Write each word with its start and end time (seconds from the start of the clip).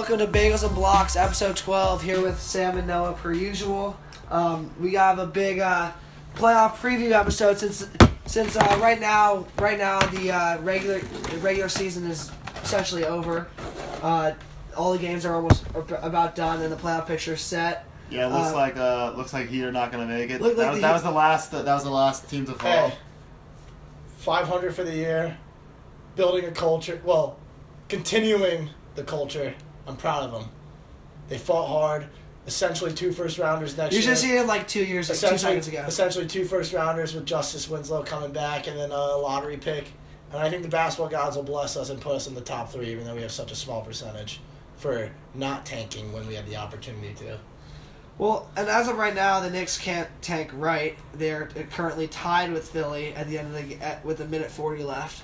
welcome 0.00 0.18
to 0.18 0.26
Bagels 0.26 0.66
and 0.66 0.74
Blox, 0.74 1.14
episode 1.14 1.58
12, 1.58 2.02
here 2.02 2.22
with 2.22 2.40
Sam 2.40 2.78
and 2.78 2.88
Noah 2.88 3.12
per 3.12 3.34
usual. 3.34 3.98
Um, 4.30 4.70
we 4.80 4.94
have 4.94 5.18
a 5.18 5.26
big 5.26 5.58
uh, 5.58 5.92
playoff 6.36 6.76
preview 6.76 7.10
episode 7.10 7.58
since 7.58 7.86
since 8.24 8.56
uh, 8.56 8.78
right 8.80 8.98
now 8.98 9.44
right 9.58 9.76
now 9.76 10.00
the 10.06 10.32
uh, 10.32 10.58
regular 10.62 11.00
the 11.00 11.36
regular 11.40 11.68
season 11.68 12.06
is 12.06 12.32
essentially 12.62 13.04
over. 13.04 13.46
Uh, 14.00 14.32
all 14.74 14.92
the 14.92 14.98
games 14.98 15.26
are 15.26 15.34
almost 15.34 15.66
about 15.74 16.34
done 16.34 16.62
and 16.62 16.72
the 16.72 16.76
playoff 16.76 17.06
picture 17.06 17.34
is 17.34 17.42
set. 17.42 17.84
Yeah, 18.08 18.26
it 18.26 18.32
looks 18.32 18.52
Uh, 18.52 18.56
like 18.56 18.78
uh 18.78 19.12
looks 19.18 19.34
like 19.34 19.48
Heat 19.50 19.64
are 19.64 19.70
not 19.70 19.92
gonna 19.92 20.06
make 20.06 20.30
it. 20.30 20.40
Look 20.40 20.56
like 20.56 20.68
that, 20.68 20.70
was, 20.70 20.78
the 20.78 20.80
that 20.80 20.92
was 20.94 21.02
the 21.02 21.10
last 21.10 21.50
that 21.50 21.66
was 21.66 21.84
the 21.84 21.90
last 21.90 22.26
team 22.26 22.46
to 22.46 22.54
fall. 22.54 22.88
Hey, 22.88 22.94
500 24.16 24.74
for 24.74 24.82
the 24.82 24.94
year, 24.94 25.36
building 26.16 26.46
a 26.46 26.52
culture. 26.52 27.02
Well, 27.04 27.38
continuing 27.90 28.70
the 28.94 29.04
culture. 29.04 29.54
I'm 29.90 29.96
proud 29.96 30.22
of 30.22 30.32
them. 30.32 30.48
They 31.28 31.38
fought 31.38 31.66
hard. 31.68 32.06
Essentially, 32.46 32.92
two 32.92 33.12
first 33.12 33.38
rounders 33.38 33.76
next 33.76 33.92
You 33.94 34.00
year. 34.00 34.08
should 34.10 34.18
see 34.18 34.36
it 34.36 34.46
like 34.46 34.66
two 34.66 34.82
years, 34.84 35.08
two 35.08 35.12
essentially, 35.12 35.38
seconds 35.38 35.68
ago. 35.68 35.84
essentially 35.86 36.26
two 36.26 36.44
first 36.44 36.72
rounders 36.72 37.14
with 37.14 37.26
Justice 37.26 37.68
Winslow 37.68 38.02
coming 38.02 38.32
back, 38.32 38.66
and 38.66 38.78
then 38.78 38.90
a 38.90 38.94
lottery 39.16 39.56
pick. 39.58 39.84
And 40.32 40.40
I 40.40 40.48
think 40.48 40.62
the 40.62 40.68
basketball 40.68 41.10
gods 41.10 41.36
will 41.36 41.42
bless 41.42 41.76
us 41.76 41.90
and 41.90 42.00
put 42.00 42.14
us 42.14 42.26
in 42.28 42.34
the 42.34 42.40
top 42.40 42.70
three, 42.72 42.90
even 42.90 43.04
though 43.04 43.14
we 43.14 43.22
have 43.22 43.30
such 43.32 43.52
a 43.52 43.56
small 43.56 43.82
percentage 43.82 44.40
for 44.76 45.10
not 45.34 45.66
tanking 45.66 46.12
when 46.12 46.26
we 46.26 46.34
had 46.34 46.46
the 46.46 46.56
opportunity 46.56 47.12
to. 47.14 47.36
Well, 48.16 48.48
and 48.56 48.68
as 48.68 48.88
of 48.88 48.96
right 48.96 49.14
now, 49.14 49.40
the 49.40 49.50
Knicks 49.50 49.76
can't 49.78 50.08
tank 50.22 50.50
right. 50.54 50.96
They're 51.14 51.48
currently 51.72 52.06
tied 52.08 52.52
with 52.52 52.68
Philly 52.68 53.12
at 53.14 53.28
the 53.28 53.38
end 53.38 53.54
of 53.54 53.68
the 53.68 53.76
at, 53.84 54.04
with 54.04 54.20
a 54.20 54.26
minute 54.26 54.50
forty 54.50 54.82
left. 54.82 55.22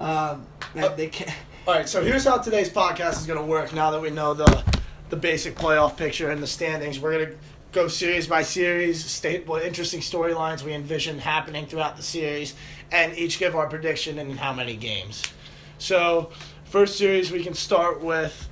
Um, 0.00 0.46
and 0.74 0.84
Uh, 0.84 0.88
they 0.94 1.08
can't. 1.08 1.30
All 1.68 1.74
right, 1.74 1.86
so 1.86 2.02
here's 2.02 2.24
how 2.24 2.38
today's 2.38 2.70
podcast 2.70 3.18
is 3.18 3.26
going 3.26 3.38
to 3.38 3.44
work. 3.44 3.74
Now 3.74 3.90
that 3.90 4.00
we 4.00 4.08
know 4.08 4.32
the 4.32 4.64
the 5.10 5.16
basic 5.16 5.54
playoff 5.54 5.98
picture 5.98 6.30
and 6.30 6.42
the 6.42 6.46
standings, 6.46 6.98
we're 6.98 7.12
going 7.12 7.26
to 7.26 7.36
go 7.72 7.88
series 7.88 8.26
by 8.26 8.40
series, 8.40 9.04
state 9.04 9.46
what 9.46 9.62
interesting 9.62 10.00
storylines 10.00 10.62
we 10.62 10.72
envision 10.72 11.18
happening 11.18 11.66
throughout 11.66 11.98
the 11.98 12.02
series, 12.02 12.54
and 12.90 13.14
each 13.18 13.38
give 13.38 13.54
our 13.54 13.66
prediction 13.66 14.18
and 14.18 14.38
how 14.38 14.54
many 14.54 14.76
games. 14.76 15.22
So, 15.76 16.30
first 16.64 16.96
series 16.96 17.30
we 17.30 17.44
can 17.44 17.52
start 17.52 18.00
with. 18.00 18.48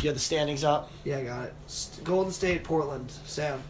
You 0.00 0.08
have 0.08 0.16
the 0.16 0.20
standings 0.20 0.64
up. 0.64 0.90
Yeah, 1.04 1.18
I 1.18 1.24
got 1.24 1.44
it. 1.44 1.54
Golden 2.02 2.32
State, 2.32 2.64
Portland, 2.64 3.12
Sam. 3.26 3.62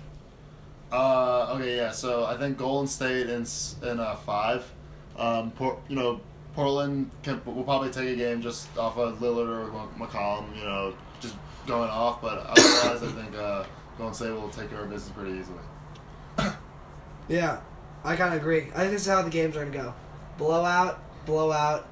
Uh, 0.93 1.57
okay, 1.57 1.79
yeah. 1.79 1.91
So 1.91 2.27
I 2.27 2.37
think 2.37 2.59
Golden 2.59 2.87
State 2.87 3.29
in 3.29 3.45
in 3.83 3.99
uh, 3.99 4.15
five. 4.25 4.71
Um, 5.19 5.51
Por- 5.51 5.83
you 5.89 5.97
know, 5.97 6.21
Portland 6.55 7.11
can 7.23 7.41
will 7.45 7.65
probably 7.65 7.91
take 7.91 8.11
a 8.11 8.17
game 8.17 8.43
just 8.43 8.77
off 8.77 8.99
of 8.99 9.19
Lillard 9.21 9.49
or 9.49 9.89
McCollum. 9.99 10.55
You 10.57 10.65
know, 10.65 10.95
just 11.21 11.37
going 11.67 11.91
off. 11.91 12.21
But 12.21 12.39
otherwise, 12.47 13.03
I 13.03 13.23
think 13.23 13.37
uh, 13.37 13.65
Golden 13.99 14.15
State 14.15 14.31
will 14.31 14.49
take 14.49 14.71
care 14.71 14.83
of 14.83 14.91
business 14.91 15.13
pretty 15.17 15.39
easily. 15.39 15.59
Yeah, 17.29 17.61
I 18.03 18.17
kind 18.17 18.35
of 18.35 18.41
agree. 18.41 18.63
I 18.75 18.81
think 18.81 18.91
this 18.91 19.03
is 19.03 19.07
how 19.07 19.23
the 19.23 19.31
games 19.31 19.57
are 19.57 19.65
gonna 19.65 19.85
go: 19.85 19.95
blowout, 20.39 21.01
blowout. 21.25 21.89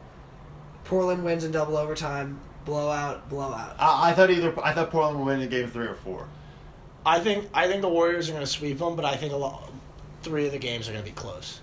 Portland 0.84 1.24
wins 1.24 1.44
in 1.44 1.52
double 1.52 1.76
overtime. 1.76 2.40
Blowout, 2.64 3.28
blowout. 3.30 3.76
I, 3.78 4.10
I 4.10 4.12
thought 4.12 4.30
either 4.30 4.52
I 4.62 4.72
thought 4.72 4.90
Portland 4.90 5.18
would 5.18 5.26
win 5.26 5.40
in 5.40 5.48
game 5.48 5.68
three 5.68 5.86
or 5.86 5.94
four. 5.94 6.26
I 7.06 7.20
think 7.20 7.48
I 7.54 7.68
think 7.68 7.80
the 7.80 7.88
Warriors 7.88 8.28
are 8.28 8.32
going 8.32 8.44
to 8.44 8.50
sweep 8.50 8.78
them, 8.78 8.96
but 8.96 9.04
I 9.04 9.16
think 9.16 9.32
a 9.32 9.36
lot, 9.36 9.70
three 10.22 10.46
of 10.46 10.52
the 10.52 10.58
games 10.58 10.88
are 10.88 10.92
going 10.92 11.04
to 11.04 11.10
be 11.10 11.14
close. 11.14 11.60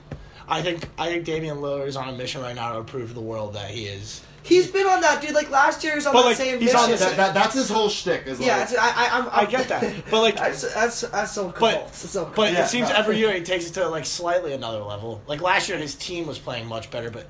I 0.47 0.61
think 0.61 0.87
I 0.97 1.07
think 1.09 1.25
Damian 1.25 1.57
Lillard 1.57 1.87
is 1.87 1.95
on 1.95 2.09
a 2.09 2.13
mission 2.13 2.41
right 2.41 2.55
now 2.55 2.73
to 2.73 2.83
prove 2.83 3.09
to 3.09 3.13
the 3.13 3.21
world 3.21 3.53
that 3.53 3.69
he 3.71 3.85
is. 3.85 4.21
He's 4.43 4.71
been 4.71 4.87
on 4.87 5.01
that 5.01 5.21
dude. 5.21 5.33
Like 5.33 5.49
last 5.49 5.83
year, 5.83 5.91
he 5.93 5.97
was 5.97 6.05
on 6.05 6.13
But, 6.13 6.21
that 6.21 6.27
like, 6.29 6.37
same 6.37 6.59
he's 6.61 6.73
on 6.73 6.89
mission. 6.89 7.07
That, 7.07 7.17
that, 7.17 7.33
that's 7.33 7.53
his 7.53 7.69
whole 7.69 7.89
shtick. 7.89 8.27
Is 8.27 8.39
yeah, 8.39 8.55
like, 8.57 8.63
it's, 8.63 8.77
I, 8.77 8.87
I, 8.87 9.19
I'm, 9.19 9.29
I 9.31 9.45
get 9.45 9.67
that, 9.67 10.05
but 10.09 10.21
like, 10.21 10.37
that's 10.37 10.73
that's 10.73 11.01
that's 11.01 11.31
so 11.33 11.51
cool. 11.51 11.59
but 11.59 11.93
so 11.93 12.23
cool. 12.23 12.33
but 12.33 12.53
Yeah, 12.53 12.63
it 12.63 12.69
seems 12.69 12.87
no. 12.87 12.95
every 12.95 13.17
year 13.17 13.33
he 13.33 13.41
takes 13.41 13.69
it 13.69 13.73
to 13.73 13.87
like 13.89 14.05
slightly 14.05 14.53
another 14.53 14.79
level. 14.79 15.21
Like 15.27 15.41
last 15.41 15.67
year, 15.67 15.77
his 15.77 15.95
team 15.95 16.27
was 16.27 16.39
playing 16.39 16.65
much 16.65 16.89
better, 16.91 17.11
but 17.11 17.27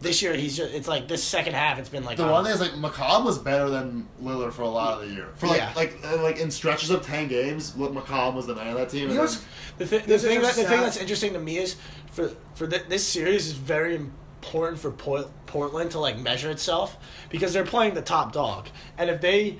this 0.00 0.22
year 0.22 0.34
he's 0.34 0.56
just 0.56 0.72
it's 0.72 0.88
like 0.88 1.08
this 1.08 1.22
second 1.22 1.54
half. 1.54 1.78
It's 1.78 1.88
been 1.88 2.04
like 2.04 2.16
The 2.16 2.24
um, 2.24 2.30
one 2.30 2.44
thing 2.44 2.54
is 2.54 2.60
like 2.60 2.70
McCollum 2.72 3.24
was 3.24 3.38
better 3.38 3.68
than 3.68 4.08
Lillard 4.22 4.52
for 4.52 4.62
a 4.62 4.68
lot 4.68 4.94
of 5.02 5.08
the 5.08 5.14
year. 5.14 5.28
For 5.36 5.46
like 5.46 5.58
Yeah. 5.58 5.72
like 5.76 5.98
uh, 6.04 6.22
like 6.22 6.38
in 6.38 6.50
stretches 6.50 6.90
of 6.90 7.04
ten 7.04 7.28
games, 7.28 7.76
look, 7.76 7.92
McCollum 7.92 8.34
was 8.34 8.46
the 8.46 8.54
man 8.54 8.68
of 8.68 8.78
that 8.78 8.88
team. 8.90 9.08
You 9.10 9.14
know 9.16 9.26
then- 9.26 9.38
The, 9.78 9.86
th- 9.86 10.04
the 10.04 10.18
thing 10.18 10.40
that 10.42 10.54
the 10.54 10.64
thing 10.64 10.80
that's 10.80 10.96
interesting 10.96 11.32
to 11.34 11.38
me 11.40 11.58
is 11.58 11.76
for 12.12 12.30
for 12.54 12.66
th- 12.66 12.84
this 12.88 13.06
series 13.06 13.46
is 13.46 13.52
very 13.52 13.94
important 13.96 14.78
for 14.78 14.90
Port- 14.90 15.28
Portland 15.46 15.90
to 15.92 15.98
like 16.00 16.18
measure 16.18 16.50
itself 16.50 16.96
because 17.28 17.52
they're 17.52 17.64
playing 17.64 17.94
the 17.94 18.02
top 18.02 18.32
dog, 18.32 18.68
and 18.98 19.10
if 19.10 19.20
they 19.20 19.58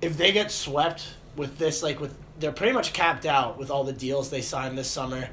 if 0.00 0.16
they 0.16 0.32
get 0.32 0.50
swept 0.50 1.14
with 1.36 1.58
this 1.58 1.82
like 1.82 2.00
with 2.00 2.16
they're 2.38 2.52
pretty 2.52 2.72
much 2.72 2.92
capped 2.92 3.26
out 3.26 3.58
with 3.58 3.70
all 3.70 3.84
the 3.84 3.92
deals 3.92 4.30
they 4.30 4.40
signed 4.42 4.76
this 4.78 4.88
summer, 4.90 5.28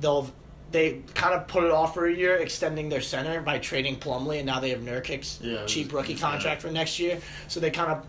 they'll 0.00 0.30
they 0.72 1.02
kind 1.14 1.34
of 1.34 1.46
put 1.46 1.64
it 1.64 1.70
off 1.70 1.94
for 1.94 2.06
a 2.06 2.12
year, 2.12 2.36
extending 2.36 2.88
their 2.88 3.00
center 3.00 3.40
by 3.40 3.58
trading 3.58 3.96
Plumlee, 3.96 4.38
and 4.38 4.46
now 4.46 4.60
they 4.60 4.70
have 4.70 4.80
Nurkic's 4.80 5.38
Yeah, 5.42 5.64
cheap 5.66 5.92
rookie 5.92 6.14
yeah. 6.14 6.20
contract 6.20 6.60
for 6.62 6.70
next 6.70 6.98
year. 6.98 7.18
So 7.48 7.60
they 7.60 7.70
kind 7.70 7.92
of 7.92 8.06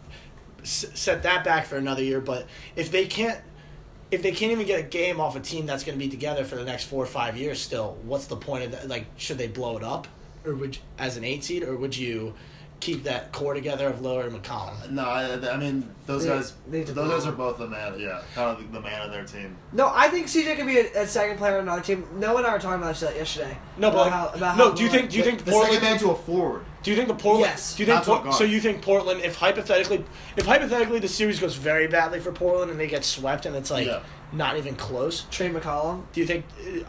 s- 0.63 0.85
set 0.95 1.23
that 1.23 1.43
back 1.43 1.65
for 1.65 1.77
another 1.77 2.03
year. 2.03 2.19
But 2.19 2.47
if 2.75 2.91
they 2.91 3.05
can't 3.05 3.39
if 4.09 4.21
they 4.23 4.31
can't 4.31 4.53
even 4.53 4.65
get 4.65 4.79
a 4.79 4.83
game 4.83 5.19
off 5.19 5.35
a 5.35 5.39
team 5.41 5.65
that's 5.65 5.83
going 5.83 5.97
to 5.99 6.03
be 6.03 6.09
together 6.09 6.45
for 6.45 6.55
the 6.55 6.63
next 6.63 6.85
four 6.85 7.03
or 7.03 7.07
five 7.07 7.35
years, 7.35 7.59
still, 7.59 7.97
what's 8.03 8.27
the 8.27 8.37
point 8.37 8.63
of 8.63 8.71
that? 8.71 8.87
Like, 8.87 9.05
should 9.17 9.37
they 9.37 9.47
blow 9.49 9.75
it 9.75 9.83
up, 9.83 10.07
or 10.45 10.53
would 10.55 10.77
as 10.97 11.17
an 11.17 11.25
eight 11.25 11.43
seed, 11.43 11.61
or 11.63 11.75
would 11.75 11.95
you 11.97 12.33
keep 12.79 13.03
that 13.05 13.31
core 13.31 13.53
together 13.53 13.87
of 13.87 13.97
Lillard 14.01 14.27
and 14.27 14.41
McCollum? 14.43 14.91
No, 14.91 15.03
I, 15.03 15.49
I 15.49 15.57
mean 15.57 15.89
those 16.05 16.23
They- 16.23 16.29
guys. 16.29 16.53
they 16.69 16.83
those 16.83 16.95
did- 16.95 16.95
guys 17.09 17.25
are 17.25 17.31
both 17.31 17.57
the 17.57 17.67
man. 17.67 17.99
Yeah, 17.99 18.21
kind 18.35 18.57
of 18.57 18.71
the 18.71 18.79
man 18.81 19.01
of 19.01 19.11
their 19.11 19.23
team. 19.25 19.57
No, 19.73 19.91
I 19.93 20.07
think 20.09 20.27
CJ 20.27 20.55
could 20.55 20.67
be 20.67 20.77
a, 20.79 21.03
a 21.03 21.07
second 21.07 21.37
player 21.37 21.55
on 21.57 21.63
another 21.63 21.81
team. 21.81 22.05
Noah 22.15 22.37
and 22.37 22.47
I 22.47 22.53
were 22.53 22.59
talking 22.59 22.81
about 22.81 22.95
this 22.95 23.15
yesterday. 23.15 23.57
No, 23.77 23.89
but 23.91 23.95
About 23.95 24.03
like, 24.05 24.13
how- 24.13 24.27
about 24.37 24.57
no. 24.57 24.69
how 24.69 24.71
Do 24.75 24.83
you 24.83 24.89
think? 24.89 25.09
Do 25.09 25.17
you 25.17 25.23
The- 25.23 25.29
think 25.31 25.45
the 25.45 25.51
Portland? 25.51 25.73
second 25.73 25.89
man 25.89 25.99
to 25.99 26.09
a 26.11 26.15
forward? 26.15 26.61
Do 26.83 26.91
you 26.91 26.95
think 26.97 27.07
the 27.09 27.15
Portland? 27.15 27.45
Yes. 27.49 27.75
Do 27.75 27.83
you 27.83 27.87
think 27.91 28.03
Por- 28.05 28.31
so? 28.33 28.43
You 28.45 28.61
think 28.61 28.81
Portland? 28.81 29.21
If 29.21 29.35
hypothetically, 29.35 30.05
if 30.37 30.45
hypothetically 30.45 30.99
the 30.99 31.07
series 31.09 31.39
goes 31.39 31.55
very 31.55 31.87
badly 31.87 32.19
for 32.19 32.31
Portland 32.31 32.71
and 32.71 32.79
they 32.79 32.87
get 32.87 33.03
swept 33.03 33.45
and 33.45 33.55
it's 33.55 33.69
like 33.71 33.87
Yeah. 33.87 33.99
not 34.31 34.55
even 34.57 34.75
close, 34.75 35.25
Trey 35.31 35.49
McCollum? 35.49 36.03
do 36.13 36.21
you 36.21 36.27
think 36.27 36.45
uh, 36.61 36.79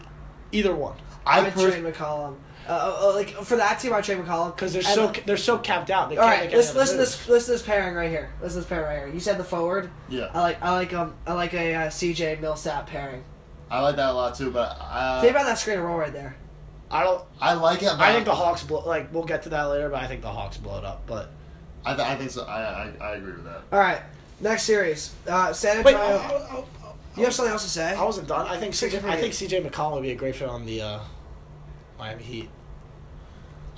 either 0.52 0.74
one? 0.74 0.94
I 1.26 1.40
I'd 1.40 1.52
pers- 1.52 1.72
trade 1.74 1.82
McCollum. 1.84 2.36
Uh, 2.68 2.72
uh, 2.72 3.08
uh, 3.08 3.14
like 3.14 3.30
for 3.30 3.56
that 3.56 3.80
team, 3.80 3.92
I 3.92 3.96
would 3.96 4.04
trade 4.04 4.18
McCollum 4.18 4.54
Because 4.54 4.74
they're 4.74 4.82
And, 4.84 4.94
so 4.94 5.12
they're 5.24 5.36
so 5.38 5.56
capped 5.58 5.90
out. 5.90 6.10
They 6.10 6.18
all 6.18 6.24
can't 6.28 6.32
right, 6.38 6.44
make 6.44 6.50
any 6.50 6.56
listen, 6.58 6.76
listen 6.76 6.96
to 6.96 7.00
this. 7.00 7.28
Listen 7.28 7.46
to 7.46 7.52
this 7.52 7.62
pairing 7.62 7.94
right 7.94 8.10
here. 8.10 8.30
Listen 8.42 8.56
to 8.56 8.60
this 8.60 8.68
pairing 8.68 8.84
right 8.86 9.04
here. 9.06 9.14
You 9.14 9.20
said 9.20 9.38
the 9.38 9.44
forward. 9.44 9.90
Yeah, 10.08 10.30
I 10.34 10.40
like 10.40 10.62
I 10.62 10.72
like 10.72 10.92
um 10.92 11.14
I 11.26 11.32
like 11.32 11.54
a 11.54 11.74
uh, 11.74 11.86
CJ 11.88 12.40
Millsap 12.40 12.86
pairing. 12.88 13.24
I 13.70 13.80
like 13.80 13.96
that 13.96 14.10
a 14.10 14.12
lot 14.12 14.34
too. 14.34 14.50
But 14.50 14.76
uh, 14.80 15.20
Think 15.22 15.30
about 15.30 15.46
that 15.46 15.58
screen 15.58 15.78
and 15.78 15.86
roll 15.86 15.96
right 15.98 16.12
there. 16.12 16.36
I 16.90 17.04
don't. 17.04 17.24
I 17.40 17.54
like 17.54 17.82
it. 17.82 17.86
But 17.86 18.00
I 18.00 18.12
think 18.12 18.26
the 18.26 18.34
Hawks 18.34 18.62
blow. 18.62 18.86
Like 18.86 19.12
we'll 19.14 19.24
get 19.24 19.42
to 19.44 19.48
that 19.50 19.62
later, 19.64 19.88
but 19.88 20.02
I 20.02 20.06
think 20.06 20.20
the 20.22 20.30
Hawks 20.30 20.58
blow 20.58 20.78
it 20.78 20.84
up. 20.84 21.06
But 21.06 21.30
I, 21.86 21.94
th- 21.94 22.06
I 22.06 22.16
think 22.16 22.30
so. 22.30 22.44
I, 22.44 22.60
I 22.60 22.92
I 23.00 23.14
agree 23.16 23.32
with 23.32 23.44
that. 23.44 23.62
All 23.72 23.78
right, 23.78 24.00
next 24.40 24.64
series. 24.64 25.14
Uh, 25.26 25.52
San 25.52 25.82
wait, 25.84 25.94
Antonio. 25.94 26.16
I, 26.18 26.56
I- 26.56 26.58
I- 26.58 26.64
you 27.16 27.24
have 27.24 27.34
something 27.34 27.52
else 27.52 27.64
to 27.64 27.70
say? 27.70 27.94
I 27.96 28.04
wasn't 28.04 28.28
done. 28.28 28.46
I 28.46 28.58
think 28.58 28.74
CJ. 28.74 28.90
Different 28.92 29.16
I 29.16 29.20
think 29.20 29.32
CJ 29.34 29.68
McCollum 29.68 29.94
would 29.94 30.02
be 30.02 30.12
a 30.12 30.14
great 30.14 30.36
fit 30.36 30.48
on 30.48 30.64
the 30.64 30.82
uh, 30.82 31.00
Miami 31.98 32.22
Heat. 32.22 32.50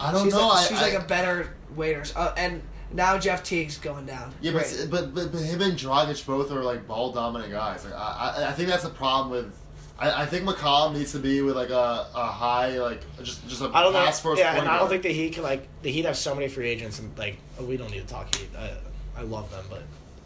I 0.00 0.12
don't 0.12 0.24
she's 0.24 0.34
know. 0.34 0.48
Like, 0.48 0.58
I, 0.58 0.68
she's 0.68 0.78
I, 0.78 0.82
like 0.82 1.02
a 1.02 1.06
better 1.06 1.54
waiter. 1.76 2.04
Uh, 2.16 2.32
and 2.36 2.62
now 2.92 3.18
Jeff 3.18 3.44
Teague's 3.44 3.78
going 3.78 4.06
down. 4.06 4.32
yeah, 4.40 4.52
but, 4.52 4.62
Great. 4.62 4.90
but 4.90 5.14
but 5.14 5.32
but 5.32 5.40
him 5.40 5.60
and 5.60 5.78
Dragic 5.78 6.24
both 6.26 6.50
are 6.50 6.62
like 6.62 6.86
ball 6.86 7.12
dominant 7.12 7.52
guys. 7.52 7.84
Like 7.84 7.94
I 7.94 8.34
I, 8.36 8.48
I 8.48 8.52
think 8.52 8.68
that's 8.68 8.82
the 8.82 8.90
problem 8.90 9.30
with. 9.30 9.56
I, 9.98 10.22
I 10.22 10.26
think 10.26 10.46
McCollum 10.46 10.94
needs 10.94 11.12
to 11.12 11.18
be 11.18 11.42
with 11.42 11.56
like 11.56 11.68
a, 11.68 12.08
a 12.14 12.26
high 12.26 12.78
like 12.78 13.02
just 13.22 13.46
just 13.48 13.60
a 13.60 13.70
I 13.74 13.82
don't 13.82 13.92
know. 13.92 14.04
pass 14.04 14.20
first. 14.20 14.40
Yeah, 14.40 14.50
point 14.52 14.62
and 14.62 14.70
I 14.70 14.78
don't 14.78 14.88
think 14.88 15.02
the 15.02 15.12
Heat 15.12 15.34
can 15.34 15.42
like 15.42 15.68
the 15.82 15.90
Heat 15.90 16.06
have 16.06 16.16
so 16.16 16.34
many 16.34 16.48
free 16.48 16.68
agents 16.68 16.98
and 16.98 17.16
like 17.18 17.36
oh, 17.58 17.64
we 17.64 17.76
don't 17.76 17.90
need 17.90 18.00
to 18.00 18.06
talk 18.06 18.34
Heat. 18.34 18.48
I, 18.58 18.72
I 19.16 19.22
love 19.22 19.50
them, 19.50 19.64
but 19.68 19.82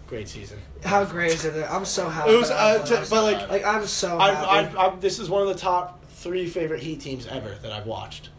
great 0.07 0.29
season. 0.29 0.59
How 0.85 1.05
great 1.05 1.33
is 1.33 1.45
it? 1.45 1.67
I'm 1.69 1.85
so 1.85 2.09
happy. 2.09 2.31
It 2.33 2.37
was, 2.37 2.49
for 2.49 2.55
uh, 2.55 2.79
that. 2.79 2.87
to- 2.87 3.11
but 3.11 3.25
like 3.25 3.49
like 3.51 3.65
I'm 3.65 3.85
so 3.87 4.19
I've, 4.19 4.35
happy. 4.35 4.49
I've, 4.49 4.79
I've 4.79 5.01
this 5.01 5.19
is 5.19 5.29
one 5.29 5.43
of 5.43 5.49
the 5.49 5.59
top 5.61 6.05
three 6.11 6.47
favorite 6.47 6.81
Heat 6.81 7.01
teams 7.01 7.27
ever 7.27 7.57
that 7.63 7.73
I've 7.73 7.87
watched. 7.87 8.31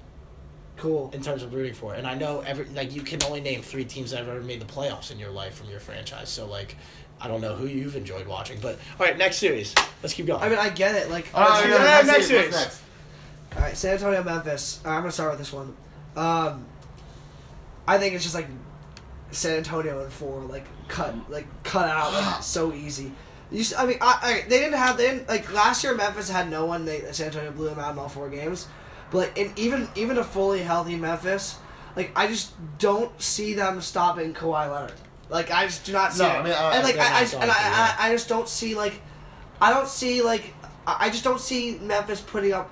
Cool. 0.77 1.09
in 1.13 1.21
terms 1.21 1.43
of 1.43 1.53
rooting 1.53 1.73
for. 1.73 1.93
And 1.93 2.05
I 2.07 2.15
know 2.15 2.41
every 2.45 2.65
like 2.65 2.93
you 2.93 3.01
can 3.01 3.21
only 3.23 3.41
name 3.41 3.61
three 3.61 3.85
teams 3.85 4.11
that 4.11 4.17
have 4.17 4.27
ever 4.27 4.41
made 4.41 4.59
the 4.61 4.65
playoffs 4.65 5.11
in 5.11 5.19
your 5.19 5.31
life 5.31 5.55
from 5.55 5.69
your 5.69 5.79
franchise. 5.79 6.29
So 6.29 6.45
like, 6.45 6.75
I 7.21 7.27
don't 7.27 7.41
know 7.41 7.55
who 7.55 7.67
you've 7.67 7.95
enjoyed 7.95 8.27
watching, 8.27 8.59
but 8.61 8.77
all 8.99 9.05
right, 9.05 9.17
next 9.17 9.37
series. 9.37 9.73
Let's 10.03 10.13
keep 10.13 10.25
going. 10.25 10.41
I 10.41 10.49
mean, 10.49 10.59
I 10.59 10.69
get 10.69 10.95
it. 10.95 11.09
Like, 11.09 11.27
All 11.33 11.41
right, 11.41 11.63
all 11.63 11.69
yeah, 11.69 11.75
yeah, 11.77 11.83
next 11.83 12.07
next 12.07 12.27
series. 12.27 12.41
series. 12.51 12.55
Next? 12.55 12.81
right, 13.57 13.77
San 13.77 13.93
Antonio, 13.93 14.23
Memphis. 14.23 14.81
All 14.83 14.91
right, 14.91 14.97
I'm 14.97 15.03
gonna 15.03 15.11
start 15.13 15.31
with 15.31 15.39
this 15.39 15.53
one. 15.53 15.75
Um, 16.17 16.65
I 17.87 17.97
think 17.97 18.15
it's 18.15 18.23
just 18.23 18.35
like 18.35 18.47
San 19.31 19.57
Antonio 19.57 20.01
and 20.03 20.11
four, 20.11 20.41
like 20.41 20.65
cut, 20.87 21.13
like 21.29 21.45
cut 21.63 21.87
out, 21.89 22.13
like, 22.13 22.43
so 22.43 22.73
easy. 22.73 23.11
You, 23.51 23.59
s- 23.61 23.73
I 23.77 23.85
mean, 23.85 23.97
I, 24.01 24.19
I, 24.21 24.49
they 24.49 24.57
didn't 24.59 24.73
have, 24.77 24.97
they 24.97 25.07
didn't 25.07 25.27
like 25.29 25.51
last 25.53 25.83
year. 25.83 25.93
Memphis 25.95 26.29
had 26.29 26.49
no 26.49 26.65
one. 26.65 26.83
They 26.85 27.01
San 27.11 27.27
Antonio 27.27 27.51
blew 27.51 27.69
them 27.69 27.79
out 27.79 27.93
in 27.93 27.99
all 27.99 28.09
four 28.09 28.29
games. 28.29 28.67
But 29.15 29.27
like, 29.29 29.37
in, 29.37 29.53
even 29.55 29.87
even 29.95 30.17
a 30.17 30.23
fully 30.23 30.61
healthy 30.61 30.95
Memphis, 30.95 31.57
like 31.95 32.11
I 32.15 32.27
just 32.27 32.51
don't 32.77 33.09
see 33.21 33.53
them 33.53 33.81
stopping 33.81 34.33
Kawhi 34.33 34.71
Leonard. 34.71 34.93
Like 35.29 35.51
I 35.51 35.65
just 35.65 35.85
do 35.85 35.93
not 35.93 36.13
see 36.13 36.23
No, 36.23 36.29
it. 36.29 36.33
I 36.33 36.43
mean, 36.43 36.53
I- 36.53 36.75
and 36.75 36.83
like 36.83 36.95
they're 36.95 37.03
I, 37.03 37.19
I, 37.19 37.21
and 37.41 37.51
I, 37.51 37.69
yeah. 37.69 37.95
I, 37.99 38.09
I 38.09 38.11
just 38.11 38.27
don't 38.29 38.47
see 38.49 38.75
like, 38.75 39.01
I 39.61 39.71
don't 39.73 39.87
see 39.87 40.21
like, 40.21 40.53
I 40.85 41.05
I 41.05 41.09
just 41.09 41.23
don't 41.23 41.39
see 41.39 41.77
Memphis 41.81 42.21
putting 42.21 42.53
up 42.53 42.69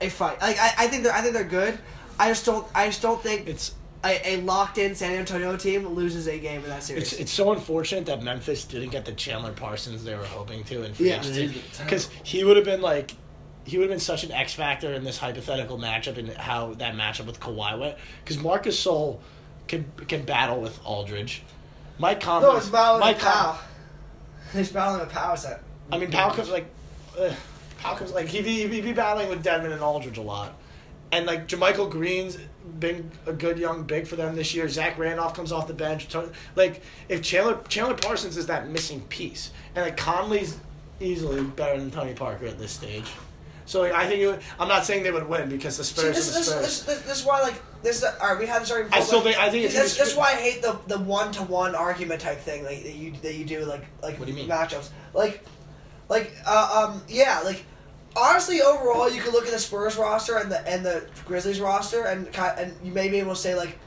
a 0.00 0.08
fight. 0.10 0.40
Like 0.40 0.58
I, 0.60 0.72
I 0.78 0.86
think 0.88 1.02
they're, 1.04 1.12
I 1.12 1.20
think 1.22 1.34
they're 1.34 1.44
good. 1.44 1.78
I 2.18 2.28
just 2.28 2.44
don't, 2.44 2.66
I 2.74 2.86
just 2.86 3.02
don't 3.02 3.20
think 3.22 3.48
It's 3.48 3.74
a, 4.04 4.34
a 4.34 4.36
locked 4.42 4.78
in 4.78 4.94
San 4.94 5.12
Antonio 5.14 5.56
team 5.56 5.86
loses 5.88 6.26
a 6.28 6.38
game 6.38 6.62
in 6.62 6.68
that 6.70 6.82
series. 6.82 7.12
it's 7.12 7.20
it's 7.22 7.32
so 7.32 7.52
unfortunate 7.52 8.04
that 8.06 8.22
Memphis 8.22 8.64
didn't 8.64 8.90
get 8.90 9.04
the 9.04 9.12
Chandler 9.12 9.52
Parsons 9.52 10.04
they 10.04 10.14
were 10.14 10.24
hoping 10.24 10.62
to 10.64 10.82
in 10.84 10.92
free 10.92 11.08
Yeah. 11.08 11.20
agency 11.20 11.62
because 11.82 12.10
he 12.22 12.44
would 12.44 12.56
have 12.56 12.66
been 12.66 12.82
like. 12.82 13.14
He 13.64 13.78
would 13.78 13.84
have 13.84 13.90
been 13.90 14.00
such 14.00 14.24
an 14.24 14.32
X 14.32 14.54
factor 14.54 14.92
in 14.92 15.04
this 15.04 15.18
hypothetical 15.18 15.78
matchup 15.78 16.18
and 16.18 16.30
how 16.30 16.74
that 16.74 16.94
matchup 16.94 17.26
with 17.26 17.38
Kawhi 17.38 17.78
went. 17.78 17.96
Because 18.24 18.42
Marc 18.42 18.64
Gasol 18.64 19.20
can 19.68 19.90
can 20.08 20.24
battle 20.24 20.60
with 20.60 20.78
Aldridge. 20.84 21.42
Mike 21.98 22.20
Conley. 22.20 22.48
no, 22.48 22.56
it's 22.56 22.68
battling 22.68 23.00
Mike 23.00 23.16
with 23.16 23.24
Pau. 23.24 23.58
It's 24.54 24.70
battling 24.70 25.00
with 25.00 25.10
Pau. 25.10 25.34
That? 25.36 25.60
I 25.90 25.98
mean, 25.98 26.10
Pau 26.10 26.30
comes 26.30 26.50
like, 26.50 26.66
uh, 27.18 27.32
Pau 27.78 27.94
comes 27.94 28.12
like 28.12 28.26
he'd 28.26 28.44
be, 28.44 28.66
he'd 28.66 28.82
be 28.82 28.92
battling 28.92 29.28
with 29.28 29.42
Devin 29.42 29.72
and 29.72 29.80
Aldridge 29.80 30.18
a 30.18 30.22
lot, 30.22 30.54
and 31.12 31.26
like 31.26 31.46
JaMychal 31.46 31.90
Green's 31.90 32.38
been 32.78 33.10
a 33.26 33.32
good 33.32 33.58
young 33.58 33.84
big 33.84 34.06
for 34.06 34.16
them 34.16 34.34
this 34.34 34.54
year. 34.54 34.68
Zach 34.68 34.98
Randolph 34.98 35.34
comes 35.34 35.52
off 35.52 35.66
the 35.68 35.74
bench. 35.74 36.08
Like 36.56 36.82
if 37.08 37.22
Chandler 37.22 37.60
Chandler 37.68 37.94
Parsons 37.94 38.36
is 38.36 38.46
that 38.46 38.68
missing 38.68 39.00
piece, 39.02 39.52
and 39.74 39.84
like 39.84 39.96
Conley's 39.96 40.58
easily 41.00 41.42
better 41.42 41.78
than 41.78 41.90
Tony 41.90 42.14
Parker 42.14 42.46
at 42.46 42.58
this 42.58 42.72
stage. 42.72 43.10
So 43.72 43.80
like, 43.80 43.92
I 43.92 44.06
think 44.06 44.20
it 44.20 44.26
would, 44.26 44.40
I'm 44.60 44.68
not 44.68 44.84
saying 44.84 45.02
they 45.02 45.10
would 45.10 45.26
win 45.26 45.48
because 45.48 45.78
the 45.78 45.84
See, 45.84 45.94
Spurs 45.94 46.14
this, 46.14 46.28
are 46.28 46.32
the 46.32 46.38
this, 46.38 46.46
Spurs. 46.50 46.60
this, 46.62 46.82
this, 46.82 47.02
this 47.06 47.20
is 47.20 47.24
why 47.24 47.40
like 47.40 47.54
this. 47.82 48.04
All 48.04 48.12
right, 48.28 48.38
we 48.38 48.44
had 48.44 48.60
this 48.60 48.70
argument. 48.70 48.94
I 48.94 49.00
still 49.00 49.20
but 49.20 49.32
think- 49.32 49.38
I 49.38 49.48
think 49.48 49.64
it's 49.64 49.72
this, 49.72 49.94
gonna 49.94 50.04
this 50.04 50.12
is 50.12 50.18
why 50.18 50.32
I 50.32 50.36
hate 50.36 50.60
the 50.60 50.78
the 50.88 50.98
one 50.98 51.32
to 51.32 51.42
one 51.42 51.74
argument 51.74 52.20
type 52.20 52.38
thing 52.40 52.64
like 52.64 52.82
that 52.82 52.92
you 52.92 53.12
that 53.22 53.34
you 53.34 53.46
do 53.46 53.64
like 53.64 53.86
like 54.02 54.18
What 54.18 54.26
do 54.26 54.32
you 54.32 54.36
mean? 54.36 54.46
matchups 54.46 54.90
like 55.14 55.42
like 56.10 56.34
uh, 56.46 56.90
um 56.90 57.02
yeah 57.08 57.40
like 57.46 57.64
honestly 58.14 58.60
overall 58.60 59.10
you 59.10 59.22
could 59.22 59.32
look 59.32 59.46
at 59.46 59.52
the 59.52 59.58
Spurs 59.58 59.96
roster 59.96 60.36
and 60.36 60.52
the 60.52 60.60
and 60.68 60.84
the 60.84 61.06
Grizzlies 61.24 61.58
roster 61.58 62.04
and 62.04 62.28
and 62.36 62.76
you 62.84 62.92
may 62.92 63.08
be 63.08 63.20
able 63.20 63.32
to 63.32 63.40
say 63.40 63.54
like 63.54 63.78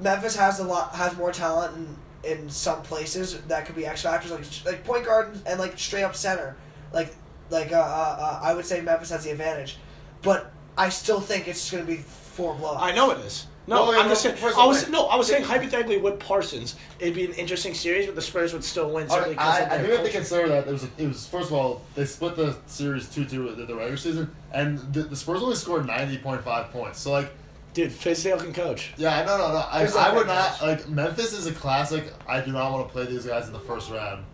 Memphis 0.00 0.34
has 0.34 0.60
a 0.60 0.64
lot 0.64 0.94
has 0.94 1.14
more 1.18 1.30
talent 1.30 1.76
in 2.24 2.30
in 2.38 2.48
some 2.48 2.80
places 2.80 3.38
that 3.42 3.66
could 3.66 3.76
be 3.76 3.84
X 3.84 4.00
factors 4.00 4.30
like 4.30 4.46
like 4.64 4.82
point 4.82 5.04
guard 5.04 5.38
and 5.44 5.60
like 5.60 5.78
straight 5.78 6.04
up 6.04 6.16
center 6.16 6.56
like 6.94 7.14
like 7.50 7.72
uh, 7.72 7.76
uh, 7.76 8.16
uh 8.20 8.40
I 8.42 8.54
would 8.54 8.64
say 8.64 8.80
Memphis 8.80 9.10
has 9.10 9.24
the 9.24 9.30
advantage 9.30 9.76
but 10.22 10.52
I 10.76 10.88
still 10.88 11.20
think 11.20 11.48
it's 11.48 11.70
going 11.70 11.84
to 11.84 11.90
be 11.90 11.98
four 11.98 12.54
blowouts. 12.54 12.80
I 12.80 12.94
know 12.94 13.10
it 13.10 13.18
is. 13.18 13.46
No, 13.66 13.84
Well, 13.84 14.00
I'm 14.00 14.08
just 14.08 14.22
saying. 14.22 14.36
I 14.56 14.66
was 14.66 14.88
no, 14.88 15.06
I 15.06 15.16
was 15.16 15.28
saying 15.28 15.44
hypothetically 15.44 15.98
with 15.98 16.18
Parsons, 16.18 16.76
it'd 16.98 17.14
be 17.14 17.26
an 17.26 17.34
interesting 17.34 17.74
series, 17.74 18.06
but 18.06 18.16
the 18.16 18.22
Spurs 18.22 18.52
would 18.52 18.64
still 18.64 18.90
win 18.90 19.08
certainly 19.08 19.34
because 19.34 19.58
I, 19.58 19.60
of 19.60 19.72
I 19.72 19.76
their 19.76 19.86
think 19.86 19.98
if 19.98 20.04
they 20.06 20.18
consider 20.18 20.48
that 20.48 20.66
it 20.66 20.72
was 20.72 20.84
it 20.96 21.06
was 21.06 21.26
first 21.26 21.48
of 21.48 21.52
all 21.52 21.82
they 21.94 22.04
split 22.04 22.36
the 22.36 22.56
series 22.66 23.08
two 23.08 23.24
two 23.24 23.48
in 23.48 23.66
the 23.66 23.74
regular 23.74 23.96
season 23.96 24.34
and 24.52 24.78
the, 24.92 25.02
the 25.02 25.14
Spurs 25.14 25.42
only 25.42 25.54
scored 25.54 25.86
ninety 25.86 26.18
point 26.18 26.42
five 26.42 26.72
points. 26.72 27.00
So 27.00 27.12
like 27.12 27.30
Dude, 27.72 27.92
Fizdale 27.92 28.40
can 28.40 28.52
coach. 28.52 28.92
yeah 28.96 29.24
no 29.24 29.38
no 29.38 29.52
no 29.52 29.64
I, 29.70 29.80
There's 29.80 29.94
I 29.94 30.12
would 30.12 30.26
not 30.26 30.60
match. 30.60 30.62
like 30.62 30.88
Memphis 30.88 31.32
is 31.32 31.46
a 31.46 31.52
classic. 31.52 32.12
I 32.26 32.40
do 32.40 32.50
not 32.50 32.72
want 32.72 32.88
to 32.88 32.92
play 32.92 33.06
these 33.06 33.26
guys 33.26 33.46
in 33.46 33.52
the 33.52 33.60
first 33.60 33.90
round. 33.90 34.24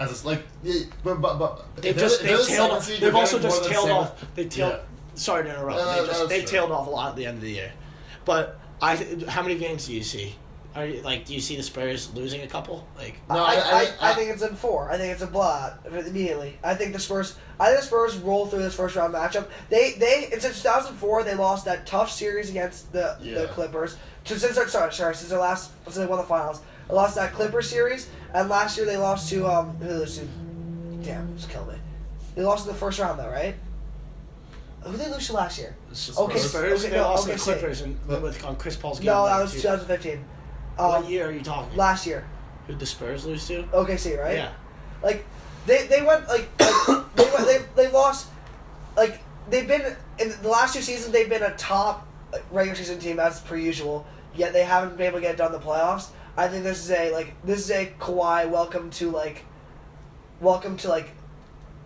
As 0.00 0.24
a, 0.24 0.26
like 0.26 0.42
but 1.04 1.20
but 1.20 1.38
but 1.38 1.76
They've 1.76 1.94
if 1.94 1.98
just 2.00 2.22
if 2.22 2.26
they've 2.28 2.46
tailed 2.46 2.70
off. 2.72 2.86
They've 2.88 3.14
also 3.14 3.38
just 3.38 3.64
tailed 3.66 3.90
off. 3.90 4.34
They 4.34 4.46
tailed. 4.46 4.72
Yeah. 4.72 4.80
Sorry 5.14 5.44
to 5.44 5.50
interrupt. 5.50 5.78
No, 5.78 5.84
no, 5.84 6.00
they 6.02 6.06
just 6.08 6.28
they 6.30 6.38
true. 6.40 6.48
tailed 6.48 6.72
off 6.72 6.86
a 6.86 6.90
lot 6.90 7.10
at 7.10 7.16
the 7.16 7.26
end 7.26 7.36
of 7.36 7.42
the 7.42 7.50
year. 7.50 7.72
But 8.24 8.58
I, 8.80 8.96
how 9.28 9.42
many 9.42 9.58
games 9.58 9.86
do 9.86 9.92
you 9.92 10.02
see? 10.02 10.34
Are 10.74 10.86
you, 10.86 11.02
like, 11.02 11.26
do 11.26 11.34
you 11.34 11.40
see 11.40 11.56
the 11.56 11.64
Spurs 11.64 12.14
losing 12.14 12.42
a 12.42 12.46
couple? 12.46 12.86
Like, 12.96 13.16
No, 13.28 13.38
I, 13.38 13.38
I- 13.38 13.56
I, 13.56 13.88
I- 14.00 14.10
I, 14.12 14.14
think 14.14 14.30
it's 14.30 14.42
in 14.42 14.54
four. 14.54 14.88
I 14.90 14.96
think 14.96 15.12
it's 15.12 15.22
a 15.22 15.26
blowout 15.26 15.84
immediately. 15.84 16.56
I 16.62 16.74
think 16.74 16.92
the 16.92 16.98
Spurs. 17.00 17.36
I 17.58 17.66
think 17.66 17.80
the 17.80 17.86
Spurs 17.86 18.16
roll 18.18 18.46
through 18.46 18.60
this 18.62 18.74
first 18.74 18.94
round 18.96 19.12
matchup. 19.12 19.48
They 19.68 19.92
they 19.94 20.28
in 20.32 20.40
since 20.40 20.62
2004 20.62 21.24
they 21.24 21.34
lost 21.34 21.64
that 21.66 21.86
tough 21.86 22.10
series 22.10 22.48
against 22.50 22.92
the 22.92 23.18
the 23.20 23.48
Clippers. 23.48 23.96
To, 24.26 24.38
since 24.38 24.54
their 24.54 24.68
sorry 24.68 24.92
sorry 24.92 25.14
since 25.14 25.28
their 25.28 25.40
last 25.40 25.72
since 25.84 25.96
they 25.96 26.06
won 26.06 26.18
the 26.18 26.24
finals, 26.24 26.60
they 26.60 26.64
lost 26.92 27.14
that 27.16 27.32
Clipper 27.32 27.62
series, 27.62 28.08
and 28.34 28.48
last 28.48 28.76
year 28.76 28.86
they 28.86 28.96
lost 28.96 29.28
to 29.30 29.46
um 29.46 29.76
who 29.78 29.88
they 29.88 29.94
lose 29.94 30.18
to? 30.18 30.26
Damn, 31.02 31.36
just 31.36 31.48
kill 31.50 31.64
me. 31.66 31.74
They 32.34 32.42
lost 32.42 32.66
in 32.66 32.72
the 32.72 32.78
first 32.78 32.98
round 32.98 33.18
though, 33.18 33.28
right? 33.28 33.54
Who 34.82 34.92
did 34.92 35.00
they 35.00 35.10
lose 35.10 35.26
to 35.26 35.34
last 35.34 35.58
year? 35.58 35.76
Okay, 36.18 36.32
the 36.34 36.38
Spurs, 36.40 36.80
okay, 36.80 36.90
they 36.90 36.96
no, 36.96 37.02
lost 37.02 37.24
okay, 37.28 37.36
to 37.36 37.38
the 37.38 37.52
Clippers 37.52 37.80
and 37.82 37.98
with 38.06 38.42
on 38.44 38.56
Chris 38.56 38.76
Paul's 38.76 38.98
game. 38.98 39.06
No, 39.06 39.26
that 39.26 39.40
was 39.40 39.52
too. 39.52 39.58
2015. 39.60 40.24
What 40.76 41.04
Um, 41.04 41.10
year 41.10 41.28
are 41.28 41.32
you 41.32 41.42
talking? 41.42 41.76
last 41.76 42.06
year. 42.06 42.24
Who'd 42.66 42.78
the 42.78 42.86
Spurs 42.86 43.26
lose 43.26 43.46
to? 43.48 43.64
OKC, 43.64 44.18
right? 44.22 44.36
Yeah. 44.36 44.52
Like 45.02 45.26
they 45.66 45.86
they 45.86 46.02
went 46.02 46.26
like, 46.28 46.48
like 46.88 47.14
they 47.16 47.24
went, 47.24 47.46
they 47.46 47.58
they 47.76 47.90
lost 47.90 48.28
like 48.96 49.20
they've 49.50 49.68
been 49.68 49.96
in 50.18 50.32
the 50.42 50.48
last 50.48 50.74
two 50.74 50.80
seasons 50.82 51.12
they've 51.12 51.28
been 51.28 51.42
a 51.42 51.54
top 51.56 52.06
regular 52.50 52.76
season 52.76 52.98
team 52.98 53.18
as 53.20 53.40
per 53.40 53.56
usual. 53.56 54.06
Yet 54.34 54.52
they 54.52 54.62
haven't 54.64 54.96
been 54.96 55.08
able 55.08 55.18
to 55.18 55.22
get 55.22 55.36
done 55.36 55.52
in 55.52 55.60
the 55.60 55.66
playoffs. 55.66 56.08
I 56.40 56.48
think 56.48 56.64
this 56.64 56.82
is 56.82 56.90
a 56.90 57.12
like 57.12 57.34
this 57.44 57.60
is 57.60 57.70
a 57.70 57.92
Kawhi 57.98 58.48
welcome 58.48 58.88
to 58.92 59.10
like 59.10 59.44
welcome 60.40 60.78
to 60.78 60.88
like 60.88 61.10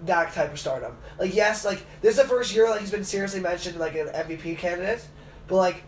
that 0.06 0.32
type 0.32 0.52
of 0.52 0.60
stardom. 0.60 0.96
Like 1.18 1.34
yes, 1.34 1.64
like 1.64 1.84
this 2.02 2.16
is 2.16 2.22
the 2.22 2.28
first 2.28 2.54
year 2.54 2.70
like 2.70 2.80
he's 2.80 2.92
been 2.92 3.02
seriously 3.02 3.40
mentioned 3.40 3.80
like 3.80 3.96
an 3.96 4.06
MVP 4.06 4.58
candidate, 4.58 5.04
but 5.48 5.56
like 5.56 5.82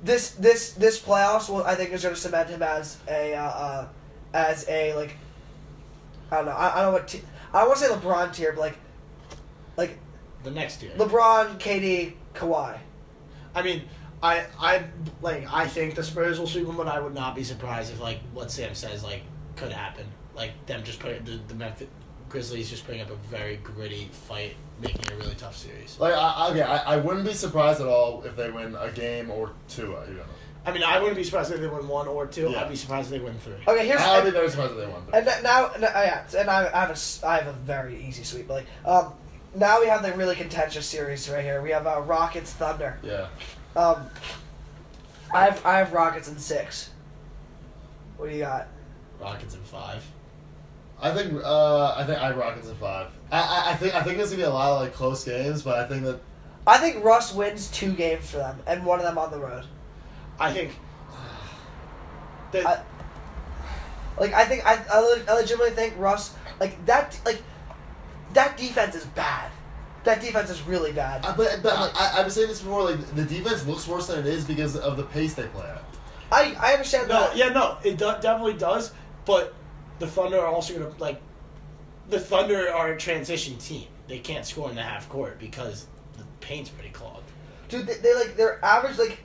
this 0.00 0.30
this 0.30 0.74
this 0.74 1.02
playoffs 1.02 1.48
will 1.48 1.64
I 1.64 1.74
think 1.74 1.90
is 1.90 2.04
going 2.04 2.14
to 2.14 2.20
cement 2.20 2.50
him 2.50 2.62
as 2.62 2.98
a 3.08 3.34
uh, 3.34 3.42
uh, 3.42 3.88
as 4.32 4.64
a 4.68 4.94
like 4.94 5.16
I 6.30 6.36
don't 6.36 6.46
know 6.46 6.52
I, 6.52 6.78
I 6.78 6.82
don't 6.82 6.92
know 6.92 6.98
what 7.00 7.08
t- 7.08 7.22
I 7.52 7.66
want 7.66 7.80
to 7.80 7.84
say 7.84 7.92
LeBron 7.92 8.32
tier 8.32 8.52
but 8.52 8.60
like 8.60 8.78
like 9.76 9.98
The 10.44 10.52
next 10.52 10.84
year. 10.84 10.92
LeBron, 10.96 11.58
KD, 11.58 12.12
Kawhi. 12.32 12.78
I 13.56 13.62
mean, 13.62 13.82
I 14.22 14.46
I 14.58 14.84
like 15.22 15.46
I 15.52 15.66
think 15.66 15.94
the 15.94 16.02
Spurs 16.02 16.38
will 16.38 16.46
sweep 16.46 16.66
them, 16.66 16.76
but 16.76 16.88
I 16.88 17.00
would 17.00 17.14
not 17.14 17.34
be 17.34 17.44
surprised 17.44 17.92
if 17.92 18.00
like 18.00 18.18
what 18.32 18.50
Sam 18.50 18.74
says 18.74 19.02
like 19.04 19.22
could 19.56 19.72
happen. 19.72 20.06
Like 20.34 20.66
them 20.66 20.82
just 20.84 20.98
putting 21.00 21.24
the, 21.24 21.40
the 21.48 21.54
Memphis 21.54 21.88
Grizzlies 22.28 22.68
just 22.70 22.84
putting 22.86 23.00
up 23.00 23.10
a 23.10 23.14
very 23.28 23.56
gritty 23.56 24.08
fight, 24.12 24.54
making 24.82 25.00
it 25.02 25.12
a 25.12 25.16
really 25.16 25.34
tough 25.34 25.56
series. 25.56 25.98
Like 25.98 26.14
I, 26.14 26.18
I- 26.18 26.50
okay, 26.50 26.62
I, 26.62 26.94
I 26.94 26.96
wouldn't 26.96 27.24
be 27.26 27.32
surprised 27.32 27.80
at 27.80 27.86
all 27.86 28.22
if 28.24 28.36
they 28.36 28.50
win 28.50 28.74
a 28.74 28.90
game 28.90 29.30
or 29.30 29.52
two. 29.68 29.96
uh, 29.96 30.04
You 30.08 30.14
know. 30.14 30.22
I 30.66 30.72
mean, 30.72 30.82
I 30.82 30.98
wouldn't 30.98 31.16
be 31.16 31.24
surprised 31.24 31.50
if 31.52 31.60
they 31.60 31.66
win 31.68 31.88
one 31.88 32.06
or 32.08 32.26
two. 32.26 32.50
Yeah. 32.50 32.62
I'd 32.62 32.68
be 32.68 32.76
surprised 32.76 33.10
if 33.10 33.18
they 33.18 33.24
win 33.24 33.38
three. 33.38 33.54
Okay, 33.66 33.86
here's 33.86 34.00
I'd 34.02 34.20
be 34.20 34.26
and, 34.28 34.36
very 34.36 34.50
surprised 34.50 34.72
if 34.72 34.78
they 34.78 34.86
won. 34.86 35.02
and 35.14 35.24
th- 35.26 35.42
now 35.42 35.70
and, 35.74 35.82
uh, 35.84 35.88
yeah, 35.94 36.24
and 36.36 36.50
I, 36.50 36.66
I 36.66 36.80
have 36.80 36.90
a 36.90 36.92
s- 36.92 37.22
I 37.24 37.38
have 37.38 37.46
a 37.46 37.52
very 37.52 38.04
easy 38.04 38.22
sweep. 38.24 38.46
But 38.48 38.54
like 38.54 38.66
um, 38.84 39.14
now 39.54 39.80
we 39.80 39.86
have 39.86 40.02
the 40.02 40.12
really 40.12 40.34
contentious 40.34 40.84
series 40.84 41.26
right 41.30 41.42
here. 41.42 41.62
We 41.62 41.70
have 41.70 41.86
uh, 41.86 42.02
Rockets 42.02 42.52
Thunder. 42.52 42.98
Yeah. 43.02 43.28
Um, 43.78 44.10
I 45.32 45.44
have 45.44 45.64
I 45.64 45.78
have 45.78 45.92
Rockets 45.92 46.28
in 46.28 46.36
six. 46.36 46.90
What 48.16 48.28
do 48.28 48.34
you 48.34 48.40
got? 48.42 48.66
Rockets 49.20 49.54
in 49.54 49.60
five. 49.62 50.04
I 51.00 51.12
think 51.14 51.32
uh, 51.44 51.94
I 51.96 52.04
think 52.04 52.18
I 52.18 52.26
have 52.26 52.36
Rockets 52.36 52.68
in 52.68 52.74
five. 52.74 53.06
I, 53.30 53.38
I, 53.38 53.72
I 53.72 53.76
think 53.76 53.94
I 53.94 54.02
think 54.02 54.16
there's 54.16 54.30
gonna 54.30 54.42
be 54.42 54.46
a 54.46 54.50
lot 54.50 54.72
of 54.72 54.80
like 54.82 54.92
close 54.94 55.22
games, 55.24 55.62
but 55.62 55.78
I 55.78 55.86
think 55.86 56.02
that 56.04 56.18
I 56.66 56.78
think 56.78 57.04
Russ 57.04 57.32
wins 57.32 57.70
two 57.70 57.92
games 57.92 58.28
for 58.28 58.38
them, 58.38 58.58
and 58.66 58.84
one 58.84 58.98
of 58.98 59.04
them 59.04 59.16
on 59.16 59.30
the 59.30 59.38
road. 59.38 59.64
I 60.40 60.52
think. 60.52 60.72
I- 62.66 62.82
Like 64.18 64.32
I 64.34 64.44
think 64.46 64.66
I, 64.66 64.74
I, 64.92 65.22
I 65.28 65.34
legitimately 65.34 65.70
think 65.76 65.94
Russ 65.96 66.34
like 66.58 66.84
that 66.86 67.16
like 67.24 67.40
that 68.32 68.56
defense 68.56 68.96
is 68.96 69.04
bad. 69.04 69.52
That 70.08 70.22
defense 70.22 70.48
is 70.48 70.62
really 70.62 70.92
bad. 70.92 71.22
Uh, 71.22 71.34
but 71.36 71.60
but 71.62 71.78
like, 71.78 71.94
I, 71.94 72.22
I've 72.22 72.32
saying 72.32 72.48
this 72.48 72.62
before. 72.62 72.84
Like 72.84 73.14
the 73.14 73.24
defense 73.24 73.66
looks 73.66 73.86
worse 73.86 74.06
than 74.06 74.20
it 74.20 74.26
is 74.26 74.46
because 74.46 74.74
of 74.74 74.96
the 74.96 75.02
pace 75.02 75.34
they 75.34 75.46
play 75.48 75.66
at. 75.66 75.84
I 76.32 76.56
I 76.58 76.72
understand 76.72 77.10
no, 77.10 77.20
that. 77.20 77.36
yeah, 77.36 77.50
no, 77.50 77.76
it 77.84 77.98
do- 77.98 78.14
definitely 78.22 78.54
does. 78.54 78.92
But 79.26 79.52
the 79.98 80.06
Thunder 80.06 80.40
are 80.40 80.46
also 80.46 80.72
gonna 80.72 80.94
like. 80.98 81.20
The 82.08 82.18
Thunder 82.18 82.70
are 82.72 82.92
a 82.92 82.96
transition 82.96 83.58
team. 83.58 83.86
They 84.06 84.18
can't 84.18 84.46
score 84.46 84.70
in 84.70 84.76
the 84.76 84.82
half 84.82 85.10
court 85.10 85.38
because 85.38 85.86
the 86.16 86.24
paint's 86.40 86.70
pretty 86.70 86.88
clogged. 86.88 87.30
Dude, 87.68 87.86
they, 87.86 87.96
they 87.96 88.14
like 88.14 88.34
their 88.34 88.64
average 88.64 88.96
like 88.96 89.18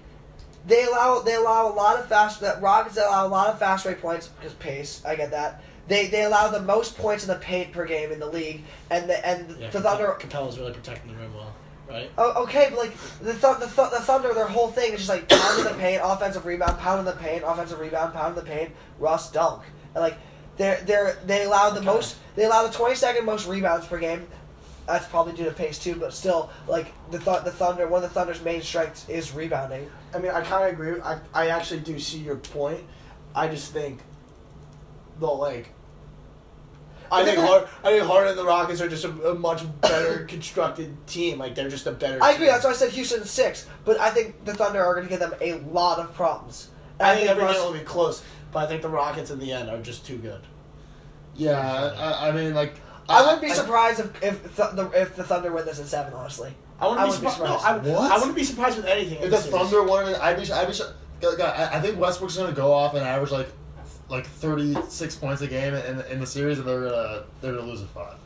they 0.68 0.84
allow 0.84 1.20
they 1.20 1.36
allow 1.36 1.72
a 1.72 1.74
lot 1.74 1.98
of 1.98 2.10
fast 2.10 2.42
that 2.42 2.62
Rockets 2.62 2.98
allow 2.98 3.26
a 3.26 3.30
lot 3.30 3.48
of 3.48 3.58
fast 3.58 3.86
break 3.86 4.02
points 4.02 4.28
because 4.28 4.54
pace. 4.56 5.02
I 5.06 5.16
get 5.16 5.32
that. 5.32 5.64
They 5.88 6.08
they 6.08 6.24
allow 6.24 6.48
the 6.50 6.62
most 6.62 6.98
points 6.98 7.24
in 7.24 7.30
the 7.30 7.36
paint 7.40 7.72
per 7.74 7.86
game 7.86 8.12
in 8.12 8.20
the 8.20 8.26
league, 8.28 8.64
and 8.90 9.10
the 9.10 9.26
and 9.28 9.56
Yeah, 9.60 9.70
the 9.70 9.82
Thunder. 9.82 10.16
Capela's 10.20 10.58
really 10.58 10.72
protecting 10.74 11.12
the 11.14 11.18
rim 11.20 11.34
well, 11.34 11.54
right? 11.90 12.10
Oh, 12.18 12.44
okay, 12.44 12.68
but 12.70 12.80
like 12.80 12.98
the 13.20 13.34
th- 13.34 13.58
the, 13.60 13.66
th- 13.68 13.92
the 13.92 14.00
Thunder, 14.00 14.34
their 14.34 14.48
whole 14.48 14.70
thing 14.70 14.94
is 14.94 15.00
just 15.06 15.10
like 15.10 15.28
pounding 15.28 15.66
the 15.66 15.78
paint, 15.80 16.02
offensive 16.04 16.46
rebound, 16.46 16.78
pounding 16.80 17.06
the 17.06 17.20
paint, 17.20 17.44
offensive 17.46 17.80
rebound, 17.80 18.14
pounding 18.14 18.42
the 18.42 18.50
paint, 18.50 18.72
Russ 18.98 19.30
dunk, 19.32 19.64
and 19.94 20.02
like 20.02 20.16
they're 20.56 20.80
they're 20.86 21.18
they 21.26 21.44
allow 21.44 21.70
the 21.72 21.78
Okay. 21.80 21.86
most 21.86 22.16
they 22.36 22.46
allow 22.46 22.66
the 22.66 22.74
twenty 22.74 22.96
second 22.96 23.26
most 23.26 23.46
rebounds 23.48 23.86
per 23.86 23.98
game. 24.00 24.26
That's 24.88 25.06
probably 25.08 25.34
due 25.34 25.46
to 25.46 25.52
pace 25.52 25.80
too, 25.80 25.96
but 25.96 26.14
still, 26.14 26.50
like 26.68 26.94
the 27.12 27.20
th- 27.20 27.44
the 27.44 27.52
Thunder, 27.52 27.88
one 27.88 28.04
of 28.04 28.10
the 28.10 28.14
Thunder's 28.14 28.42
main 28.42 28.62
strengths 28.62 29.08
is 29.10 29.34
rebounding. 29.34 29.90
I 30.14 30.18
mean, 30.20 30.32
I 30.32 30.42
kind 30.42 30.66
of 30.66 30.74
agree. 30.74 31.02
I, 31.02 31.20
I 31.34 31.48
actually 31.48 31.82
do 31.82 31.98
see 32.00 32.20
your 32.20 32.36
point. 32.38 32.82
I 33.36 33.48
just 33.48 33.72
think 33.74 34.00
they'll 35.20 35.38
like. 35.38 35.70
I 37.12 37.24
think 37.24 37.38
they're 37.38 37.46
Har- 37.46 37.68
I 37.84 37.92
think 37.92 38.06
Harden 38.08 38.30
and 38.32 38.40
the 38.40 38.46
Rockets 38.46 38.82
are 38.82 38.90
just 38.90 39.06
a, 39.06 39.10
a 39.32 39.36
much 39.36 39.62
better 39.82 40.26
constructed 40.28 40.96
team. 41.06 41.38
Like 41.38 41.54
they're 41.54 41.70
just 41.70 41.86
a 41.86 41.92
better. 41.92 42.18
I 42.24 42.32
agree. 42.32 42.46
team. 42.46 42.54
That's 42.54 42.66
why 42.66 42.72
I 42.72 42.74
said 42.74 42.90
Houston 42.92 43.24
six. 43.26 43.68
But 43.86 44.00
I 44.00 44.10
think 44.10 44.46
the 44.46 44.54
Thunder 44.54 44.84
are 44.84 44.94
going 44.96 45.06
to 45.06 45.10
give 45.10 45.20
them 45.20 45.34
a 45.40 45.54
lot 45.72 46.00
of 46.00 46.14
problems. 46.16 46.70
And 47.00 47.08
I 47.10 47.16
think 47.16 47.30
every 47.30 47.44
Russ- 47.44 47.58
will 47.60 47.74
be 47.74 47.80
close, 47.80 48.24
but 48.52 48.60
I 48.64 48.68
think 48.68 48.82
the 48.82 48.90
Rockets 48.90 49.30
in 49.30 49.40
the 49.40 49.52
end 49.52 49.70
are 49.70 49.82
just 49.82 50.06
too 50.08 50.18
good. 50.18 50.42
Yeah, 51.36 51.60
I, 51.60 52.30
I 52.30 52.32
mean, 52.32 52.54
like. 52.54 52.76
I 53.10 53.22
wouldn't 53.22 53.42
be 53.42 53.50
I- 53.50 53.54
surprised 53.54 54.00
if 54.00 54.24
if 54.24 54.56
the, 54.56 54.68
the 54.70 55.02
if 55.02 55.16
the 55.16 55.24
Thunder 55.24 55.52
win 55.52 55.66
this 55.66 55.78
in 55.80 55.86
seven. 55.86 56.14
Honestly, 56.14 56.54
I 56.80 56.88
wouldn't 56.88 57.02
I 57.02 57.04
be 57.06 57.10
wouldn't 57.10 57.26
be 57.26 57.32
surprised. 57.32 57.62
surprised. 57.62 57.84
No, 57.86 57.92
I, 57.92 57.96
What? 57.96 58.12
I 58.12 58.18
wouldn't 58.18 58.36
be 58.36 58.44
surprised 58.44 58.78
with 58.78 58.86
anything. 58.86 59.18
in 59.18 59.24
If 59.26 59.30
the 59.30 59.36
this 59.38 59.46
series. 59.46 59.60
Thunder 59.70 59.84
won, 59.84 60.08
it, 60.08 60.20
I'd 60.22 60.42
be, 60.42 60.52
I'd 60.52 60.68
be. 60.68 60.74
God, 61.22 61.40
I 61.42 61.78
I 61.78 61.82
think 61.82 62.00
Westbrook's 62.00 62.38
gonna 62.38 62.54
go 62.54 62.72
off 62.74 62.94
and 62.96 63.04
average 63.06 63.32
like, 63.32 63.50
like 64.14 64.28
thirty 64.28 64.76
six 64.88 65.16
points 65.16 65.42
a 65.42 65.48
game 65.48 65.74
in, 65.74 66.00
in 66.12 66.20
the 66.20 66.26
series, 66.28 66.60
and 66.60 66.68
they're 66.68 66.82
gonna 66.90 67.24
they're 67.42 67.54
gonna 67.54 67.66
lose 67.66 67.82
a 67.82 67.88
five. 67.88 68.18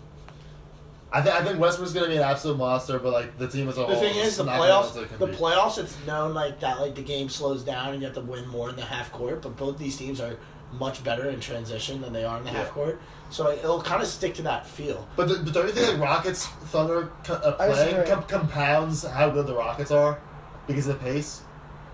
I 1.12 1.22
think 1.22 1.36
I 1.36 1.44
think 1.44 1.60
Westbrook's 1.60 1.94
gonna 1.94 2.08
be 2.10 2.18
an 2.18 2.24
absolute 2.24 2.58
monster, 2.58 3.00
but 3.00 3.14
like 3.14 3.38
the 3.38 3.48
team 3.48 3.70
as 3.70 3.78
a 3.78 3.86
whole. 3.86 3.96
The 3.96 4.02
thing 4.02 4.18
is, 4.18 4.36
the 4.38 4.44
playoffs. 4.44 4.94
be 4.94 5.00
able 5.00 5.10
to 5.10 5.26
The 5.26 5.28
playoffs, 5.28 5.78
it's 5.78 5.98
known 6.06 6.34
like 6.34 6.60
that. 6.60 6.82
Like 6.82 6.96
the 6.96 7.02
game 7.02 7.30
slows 7.30 7.64
down 7.64 7.94
and 7.94 8.02
you 8.02 8.06
have 8.08 8.16
to 8.16 8.22
win 8.22 8.46
more 8.48 8.70
in 8.70 8.76
the 8.76 8.82
half 8.84 9.12
court. 9.14 9.42
But 9.42 9.56
both 9.56 9.78
these 9.78 9.96
teams 9.98 10.20
are 10.20 10.38
much 10.74 11.02
better 11.06 11.30
in 11.30 11.40
transition 11.40 12.02
than 12.02 12.12
they 12.12 12.26
are 12.26 12.38
in 12.40 12.44
the 12.44 12.52
Yeah. 12.52 12.58
half 12.58 12.72
court. 12.72 13.00
So 13.30 13.46
like, 13.46 13.60
it'll 13.60 13.82
kind 13.82 14.02
of 14.02 14.08
stick 14.10 14.34
to 14.36 14.42
that 14.44 14.68
feel. 14.68 15.08
But, 15.16 15.30
the, 15.30 15.36
but 15.40 15.54
don't 15.54 15.68
you 15.68 15.72
think 15.74 15.94
like 15.94 16.02
Rockets 16.02 16.46
Thunder 16.46 17.10
co- 17.24 17.36
uh, 17.36 17.54
playing 17.54 18.06
com- 18.06 18.24
compounds 18.24 19.06
how 19.06 19.30
good 19.30 19.48
the 19.48 19.56
Rockets 19.56 19.92
are 19.92 20.20
because 20.68 20.88
of 20.88 21.00
the 21.00 21.06
pace? 21.06 21.42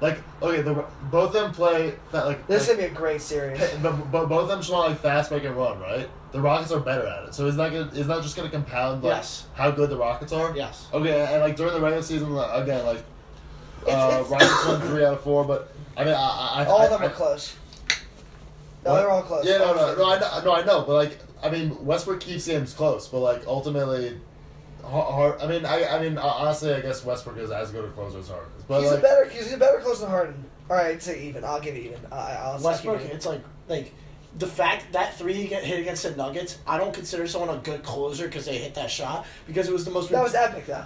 Like 0.02 0.20
okay, 0.42 0.62
the 0.62 0.74
both 1.10 1.28
of 1.28 1.34
them 1.34 1.52
play 1.54 1.94
that 2.12 2.26
like. 2.26 2.46
this 2.48 2.64
is 2.64 2.70
like, 2.70 2.78
to 2.78 2.84
be 2.84 2.90
a 2.90 2.96
great 2.96 3.22
series. 3.22 3.60
but, 3.82 3.92
but 4.12 4.28
both 4.28 4.44
of 4.44 4.48
them 4.50 4.60
just 4.60 4.72
want 4.72 4.90
like 4.90 5.00
fast 5.00 5.30
break 5.30 5.44
and 5.46 5.56
run, 5.56 5.80
right? 5.80 6.10
The 6.34 6.42
Rockets 6.42 6.72
are 6.72 6.80
better 6.80 7.08
at 7.08 7.30
it, 7.30 7.34
so 7.36 7.46
is 7.46 7.56
that 7.58 7.72
gonna, 7.72 7.92
is 7.92 8.08
that 8.08 8.22
just 8.24 8.36
gonna 8.36 8.50
compound 8.50 9.04
like 9.04 9.16
Yes. 9.18 9.46
how 9.54 9.72
good 9.72 9.90
the 9.90 9.98
Rockets 9.98 10.34
are? 10.34 10.54
Yes. 10.56 10.88
Okay, 10.94 11.22
and 11.32 11.42
like 11.42 11.56
during 11.56 11.74
the 11.74 11.80
regular 11.80 12.02
season, 12.04 12.34
like, 12.34 12.64
again, 12.64 12.86
like 12.86 12.98
uh, 13.88 13.90
It's- 13.92 14.14
it's- 14.14 14.30
Rockets 14.32 14.66
won 14.66 14.82
three 14.90 15.06
out 15.06 15.14
of 15.14 15.22
four, 15.22 15.46
but 15.46 15.72
I 15.96 16.04
mean, 16.04 16.14
I, 16.16 16.18
I, 16.18 16.64
I 16.64 16.66
All 16.66 16.82
of 16.82 16.90
them 16.90 17.02
I, 17.02 17.06
are 17.06 17.10
close. 17.10 17.56
No, 18.84 18.92
What? 18.92 18.98
they're 19.00 19.10
all 19.12 19.22
close. 19.22 19.46
Yeah, 19.46 19.60
no, 19.60 19.74
no, 19.76 19.96
no, 19.96 20.12
I 20.12 20.20
know, 20.20 20.42
no, 20.44 20.54
I 20.56 20.66
know, 20.66 20.82
but 20.82 20.94
like, 20.96 21.20
I 21.42 21.50
mean, 21.50 21.86
Westbrook 21.86 22.20
keeps 22.20 22.48
games 22.48 22.74
close, 22.74 23.08
but 23.08 23.20
like 23.20 23.44
ultimately, 23.48 24.20
hard. 24.84 25.42
I 25.42 25.48
mean, 25.48 25.66
I, 25.66 25.86
I 25.86 26.02
mean, 26.02 26.18
honestly, 26.18 26.74
I 26.74 26.82
guess 26.82 27.04
Westbrook 27.06 27.38
is 27.38 27.52
as 27.52 27.72
good 27.72 27.86
a 27.86 27.90
closer 27.92 28.20
as 28.20 28.28
Harden, 28.28 28.50
but 28.68 28.82
he's 28.82 28.90
like, 28.92 29.00
a 29.00 29.02
better. 29.02 29.30
He's 29.30 29.54
a 29.54 29.58
better 29.58 29.80
close 29.80 30.02
than 30.02 30.10
Harden. 30.10 30.46
All 30.70 30.76
right, 30.78 31.02
say 31.02 31.24
even. 31.28 31.44
I'll 31.44 31.60
give 31.60 31.76
you 31.76 31.84
even. 31.84 32.00
I, 32.12 32.36
I'll 32.36 32.60
say 32.60 32.66
Westbrook, 32.66 33.02
even. 33.02 33.12
it's 33.16 33.26
like 33.26 33.42
like 33.68 33.94
the 34.38 34.48
fact 34.48 34.92
that 34.94 35.16
three 35.18 35.34
he 35.34 35.48
get 35.48 35.64
hit 35.64 35.80
against 35.80 36.04
the 36.04 36.12
Nuggets. 36.16 36.58
I 36.68 36.78
don't 36.78 36.94
consider 36.94 37.28
someone 37.28 37.56
a 37.56 37.60
good 37.60 37.84
closer 37.84 38.26
because 38.26 38.46
they 38.46 38.58
hit 38.58 38.76
that 38.76 38.90
shot 38.90 39.26
because 39.48 39.68
it 39.68 39.74
was 39.74 39.86
the 39.86 39.92
most. 39.92 40.10
That 40.10 40.24
was 40.24 40.36
epic, 40.36 40.66
though. 40.66 40.86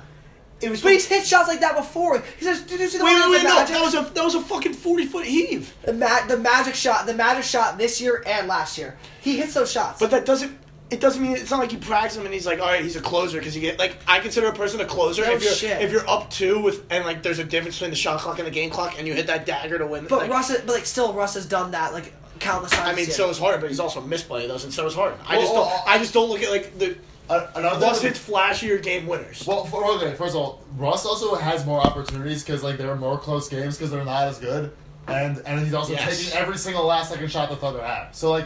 it 0.61 0.69
was. 0.69 0.81
But 0.81 0.93
he's 0.93 1.07
hit 1.07 1.25
shots 1.25 1.47
like 1.47 1.59
that 1.61 1.75
before. 1.77 2.19
He 2.37 2.43
says, 2.45 2.61
"Did 2.63 2.79
you 2.79 2.87
see 2.87 2.97
the 2.97 3.05
wait, 3.05 3.13
wait, 3.15 3.29
wait! 3.31 3.39
against 3.41 3.71
No, 3.71 3.77
that 3.77 3.81
was 3.83 3.93
a 3.95 4.13
that 4.13 4.23
was 4.23 4.35
a 4.35 4.41
fucking 4.41 4.73
forty 4.73 5.05
foot 5.05 5.25
heave. 5.25 5.73
the, 5.83 5.93
ma- 5.93 6.25
the 6.27 6.37
Magic 6.37 6.75
shot. 6.75 7.05
The 7.05 7.13
Magic 7.13 7.43
shot 7.43 7.77
this 7.77 8.01
year 8.01 8.23
and 8.25 8.47
last 8.47 8.77
year. 8.77 8.97
He 9.21 9.37
hits 9.37 9.53
those 9.53 9.71
shots. 9.71 9.99
But 9.99 10.11
that 10.11 10.25
doesn't. 10.25 10.57
It 10.89 11.01
doesn't 11.01 11.21
mean 11.21 11.33
it's 11.33 11.51
not 11.51 11.59
like 11.59 11.73
you 11.73 11.79
practice 11.79 12.15
him 12.17 12.23
and 12.25 12.33
he's 12.33 12.45
like, 12.45 12.59
all 12.61 12.67
right, 12.67 12.81
he's 12.81 12.95
a 12.95 13.01
closer 13.01 13.39
because 13.39 13.53
you 13.55 13.61
get 13.61 13.77
like 13.77 13.97
I 14.07 14.19
consider 14.19 14.47
a 14.47 14.53
person 14.53 14.79
a 14.79 14.85
closer 14.85 15.23
No 15.25 15.33
if 15.33 15.43
you're 15.43 15.51
shit. 15.53 15.81
if 15.81 15.91
you're 15.91 16.07
up 16.09 16.29
two 16.29 16.61
with 16.61 16.85
and 16.89 17.03
like 17.05 17.23
there's 17.23 17.39
a 17.39 17.43
difference 17.43 17.75
between 17.75 17.89
the 17.89 17.97
shot 17.97 18.19
clock 18.21 18.39
and 18.39 18.47
the 18.47 18.51
game 18.51 18.69
clock 18.69 18.97
and 18.97 19.05
you 19.05 19.13
hit 19.13 19.27
that 19.27 19.45
dagger 19.45 19.77
to 19.79 19.85
win. 19.85 20.05
But 20.09 20.19
like, 20.19 20.29
Russ, 20.31 20.49
but 20.49 20.65
like 20.67 20.85
still, 20.85 21.11
Russ 21.13 21.33
has 21.33 21.45
done 21.45 21.71
that 21.71 21.91
like 21.91 22.13
countless 22.39 22.71
times. 22.71 22.87
I 22.87 22.95
mean, 22.95 23.05
this 23.07 23.17
so 23.17 23.23
year. 23.23 23.31
is 23.31 23.37
Harden, 23.37 23.59
but 23.59 23.69
he's 23.69 23.81
also 23.81 23.99
misplaying 24.01 24.47
those, 24.47 24.63
and 24.63 24.71
so 24.73 24.85
is 24.87 24.93
Harden. 24.95 25.19
I 25.27 25.33
Well, 25.37 25.41
just 25.41 25.53
don't. 25.53 25.65
well, 25.65 25.83
I 25.87 25.97
just 25.97 26.13
don't 26.13 26.29
look 26.29 26.41
at 26.41 26.51
like 26.51 26.77
the 26.79 26.95
uh, 27.29 27.47
another 27.55 27.85
Russ 27.85 28.01
hits 28.01 28.19
flashier 28.25 28.81
game 28.81 29.07
winners. 29.07 29.45
Well, 29.45 29.65
for, 29.65 29.83
okay, 29.97 30.13
first 30.15 30.35
of 30.35 30.41
all, 30.41 30.63
Russ 30.77 31.05
also 31.05 31.35
has 31.35 31.65
more 31.65 31.81
opportunities 31.81 32.43
because 32.45 32.63
like 32.63 32.77
there 32.77 32.89
are 32.89 32.95
more 32.95 33.17
close 33.17 33.49
games 33.49 33.75
because 33.75 33.91
they're 33.91 34.05
not 34.05 34.23
as 34.29 34.37
good, 34.39 34.71
and 35.07 35.39
and 35.45 35.59
he's 35.65 35.73
also 35.73 35.91
Yes. 35.91 36.17
taking 36.27 36.39
every 36.39 36.57
single 36.57 36.85
last 36.85 37.09
second 37.11 37.29
shot 37.29 37.49
the 37.49 37.57
Thunder 37.57 37.81
have. 37.83 38.15
So 38.15 38.29
like, 38.31 38.45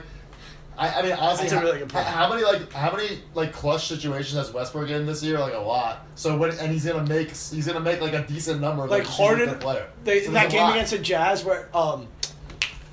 I, 0.78 0.90
I 0.90 1.02
mean 1.04 1.12
honestly, 1.14 1.44
That's 1.50 1.54
a 1.54 1.58
how, 1.60 1.64
really 1.64 1.80
good 1.80 1.90
point. 1.90 2.06
how 2.08 2.30
many 2.30 2.44
like 2.44 2.72
how 2.72 2.96
many 2.96 3.20
like 3.36 3.54
clutch 3.54 3.88
situations 3.88 4.34
has 4.38 4.52
Westbrook 4.54 4.90
in 4.90 5.06
this 5.06 5.22
year? 5.22 5.38
Like 5.40 5.54
a 5.54 5.58
lot. 5.60 6.06
So 6.16 6.38
when 6.38 6.52
and 6.52 6.72
he's 6.72 6.86
gonna 6.86 7.06
make 7.08 7.30
he's 7.30 7.68
gonna 7.68 7.80
make 7.80 8.02
like 8.02 8.14
a 8.14 8.24
decent 8.24 8.62
number. 8.62 8.88
like 8.88 9.04
he's 9.06 9.10
a 9.16 9.18
good 9.18 9.24
Harden, 9.48 9.60
player. 9.60 9.88
they, 10.04 10.24
So 10.24 10.32
that 10.32 10.50
game 10.50 10.62
lot. 10.62 10.72
against 10.74 10.92
the 10.94 11.00
Jazz 11.00 11.44
where 11.44 11.70
um, 11.76 12.08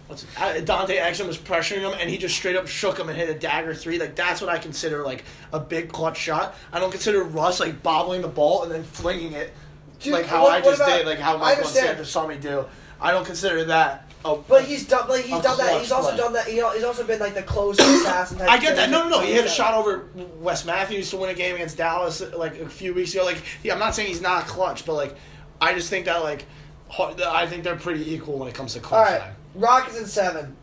what's 0.09 0.27
uh, 0.37 0.61
Dante 0.65 0.97
Exum 0.99 1.27
was 1.27 1.39
pressuring 1.39 1.81
him 1.81 1.93
and 1.99 2.11
he 2.11 2.19
just 2.19 2.35
straight 2.37 2.57
up 2.57 2.67
shook 2.67 2.99
him 2.99 3.09
and 3.09 3.17
hit 3.17 3.29
a 3.31 3.39
dagger 3.39 3.75
three. 3.75 3.99
Like 3.99 4.17
that's 4.17 4.41
what 4.41 4.51
I 4.51 4.59
consider 4.59 5.03
like 5.05 5.25
a 5.53 5.61
big 5.61 5.91
clutch 5.93 6.19
shot. 6.19 6.55
I 6.73 6.81
don't 6.81 6.91
consider 6.91 7.23
Russ 7.23 7.61
like 7.61 7.83
bobbling 7.83 8.23
the 8.23 8.29
ball 8.29 8.65
and 8.65 8.73
then 8.73 8.83
flinging 8.85 9.33
it 9.33 9.53
Dude, 10.01 10.13
like 10.13 10.27
how 10.27 10.43
what- 10.43 10.53
I 10.53 10.61
just 10.61 10.81
about- 10.81 10.97
did, 10.99 11.07
like 11.07 11.19
how 11.19 11.37
I 11.37 11.41
Michael 11.41 11.65
and. 11.65 11.73
Sanders 11.73 12.11
saw 12.11 12.27
me 12.27 12.37
do. 12.37 12.67
I 13.01 13.13
don't 13.13 13.25
consider 13.25 13.65
that. 13.67 14.08
A, 14.25 14.37
But 14.37 14.65
he's 14.65 14.87
done. 14.87 15.09
Like 15.09 15.25
he's 15.25 15.39
A 15.39 15.43
done 15.43 15.59
that. 15.59 15.69
clutch 15.69 15.81
He's 15.83 15.93
also 15.93 16.09
play. 16.09 16.17
done 16.19 16.33
that. 16.33 16.47
He, 16.47 16.55
he's 16.55 16.85
also 16.85 17.05
been 17.07 17.21
like 17.21 17.35
the 17.35 17.43
closer 17.43 17.83
assassin. 17.85 18.39
Type 18.39 18.49
I 18.51 18.59
get 18.59 18.75
that. 18.77 18.91
No, 18.91 19.05
no, 19.05 19.09
no. 19.11 19.21
He 19.21 19.33
hit 19.33 19.45
a 19.45 19.49
shot 19.49 19.75
over 19.75 20.09
Wes 20.41 20.65
Matthews 20.65 21.11
to 21.11 21.17
win 21.19 21.31
a 21.31 21.35
game 21.35 21.55
against 21.55 21.77
Dallas 21.77 22.21
like 22.35 22.59
a 22.59 22.69
few 22.69 22.95
weeks 22.95 23.15
ago. 23.15 23.25
Like, 23.25 23.43
yeah, 23.63 23.75
I'm 23.75 23.79
not 23.79 23.95
saying 23.95 24.09
he's 24.09 24.21
not 24.21 24.47
clutch, 24.47 24.85
but 24.85 24.95
like, 24.95 25.15
I 25.61 25.73
just 25.75 25.89
think 25.91 26.07
that 26.07 26.23
like, 26.23 26.47
har- 26.89 27.15
I 27.27 27.47
think 27.47 27.63
they're 27.65 27.77
pretty 27.77 28.13
equal 28.13 28.39
when 28.39 28.49
it 28.49 28.55
comes 28.55 28.73
to 28.75 28.81
All 28.81 28.85
clutch 28.87 29.09
right, 29.11 29.21
time. 29.21 29.35
Rockets 29.55 29.99
in 29.99 30.07
seven. 30.07 30.57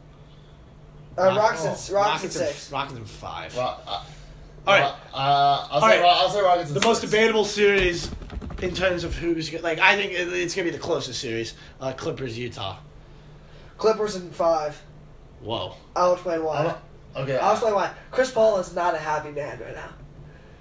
Uh, 1.18 1.24
Rock- 1.28 1.38
Rockets, 1.38 1.62
oh, 1.64 1.66
in, 1.66 1.70
Rockets, 1.72 1.92
Rockets 1.92 2.36
in 2.36 2.42
in- 2.42 2.48
six. 2.50 2.72
Rockets 2.74 2.98
in 2.98 3.06
five. 3.06 3.56
Well, 3.56 3.82
uh, 3.88 4.04
All 4.68 4.74
right. 4.80 4.84
Uh, 5.14 5.68
I'll 5.72 5.80
say 5.82 5.88
right. 5.88 6.02
Ro- 6.02 6.10
I'll 6.10 6.30
say 6.30 6.42
Rockets. 6.42 6.70
in 6.70 6.74
the 6.74 6.82
most 6.86 7.00
six. 7.02 7.12
debatable 7.12 7.46
series 7.46 8.12
in 8.62 8.74
terms 8.74 9.06
of 9.06 9.16
who's 9.16 9.50
go- 9.50 9.60
like 9.62 9.80
I 9.80 9.96
think 9.96 10.12
it- 10.12 10.28
it's 10.34 10.54
gonna 10.54 10.66
be 10.66 10.72
the 10.72 10.78
closest 10.78 11.22
series. 11.22 11.54
Uh, 11.80 11.94
Clippers 11.94 12.38
Utah. 12.38 12.76
Clippers 13.78 14.16
in 14.16 14.30
five. 14.32 14.82
Whoa. 15.42 15.74
I'll 15.96 16.14
explain 16.14 16.44
why. 16.44 16.58
I'm- 16.66 16.76
Okay. 17.18 17.38
I'll 17.38 17.52
explain 17.54 17.74
why. 17.76 17.92
Chris 18.12 18.30
Paul 18.32 18.58
is 18.60 18.76
not 18.76 18.94
a 18.94 18.98
happy 18.98 19.32
man 19.32 19.58
right 19.62 19.74
now. 19.74 19.88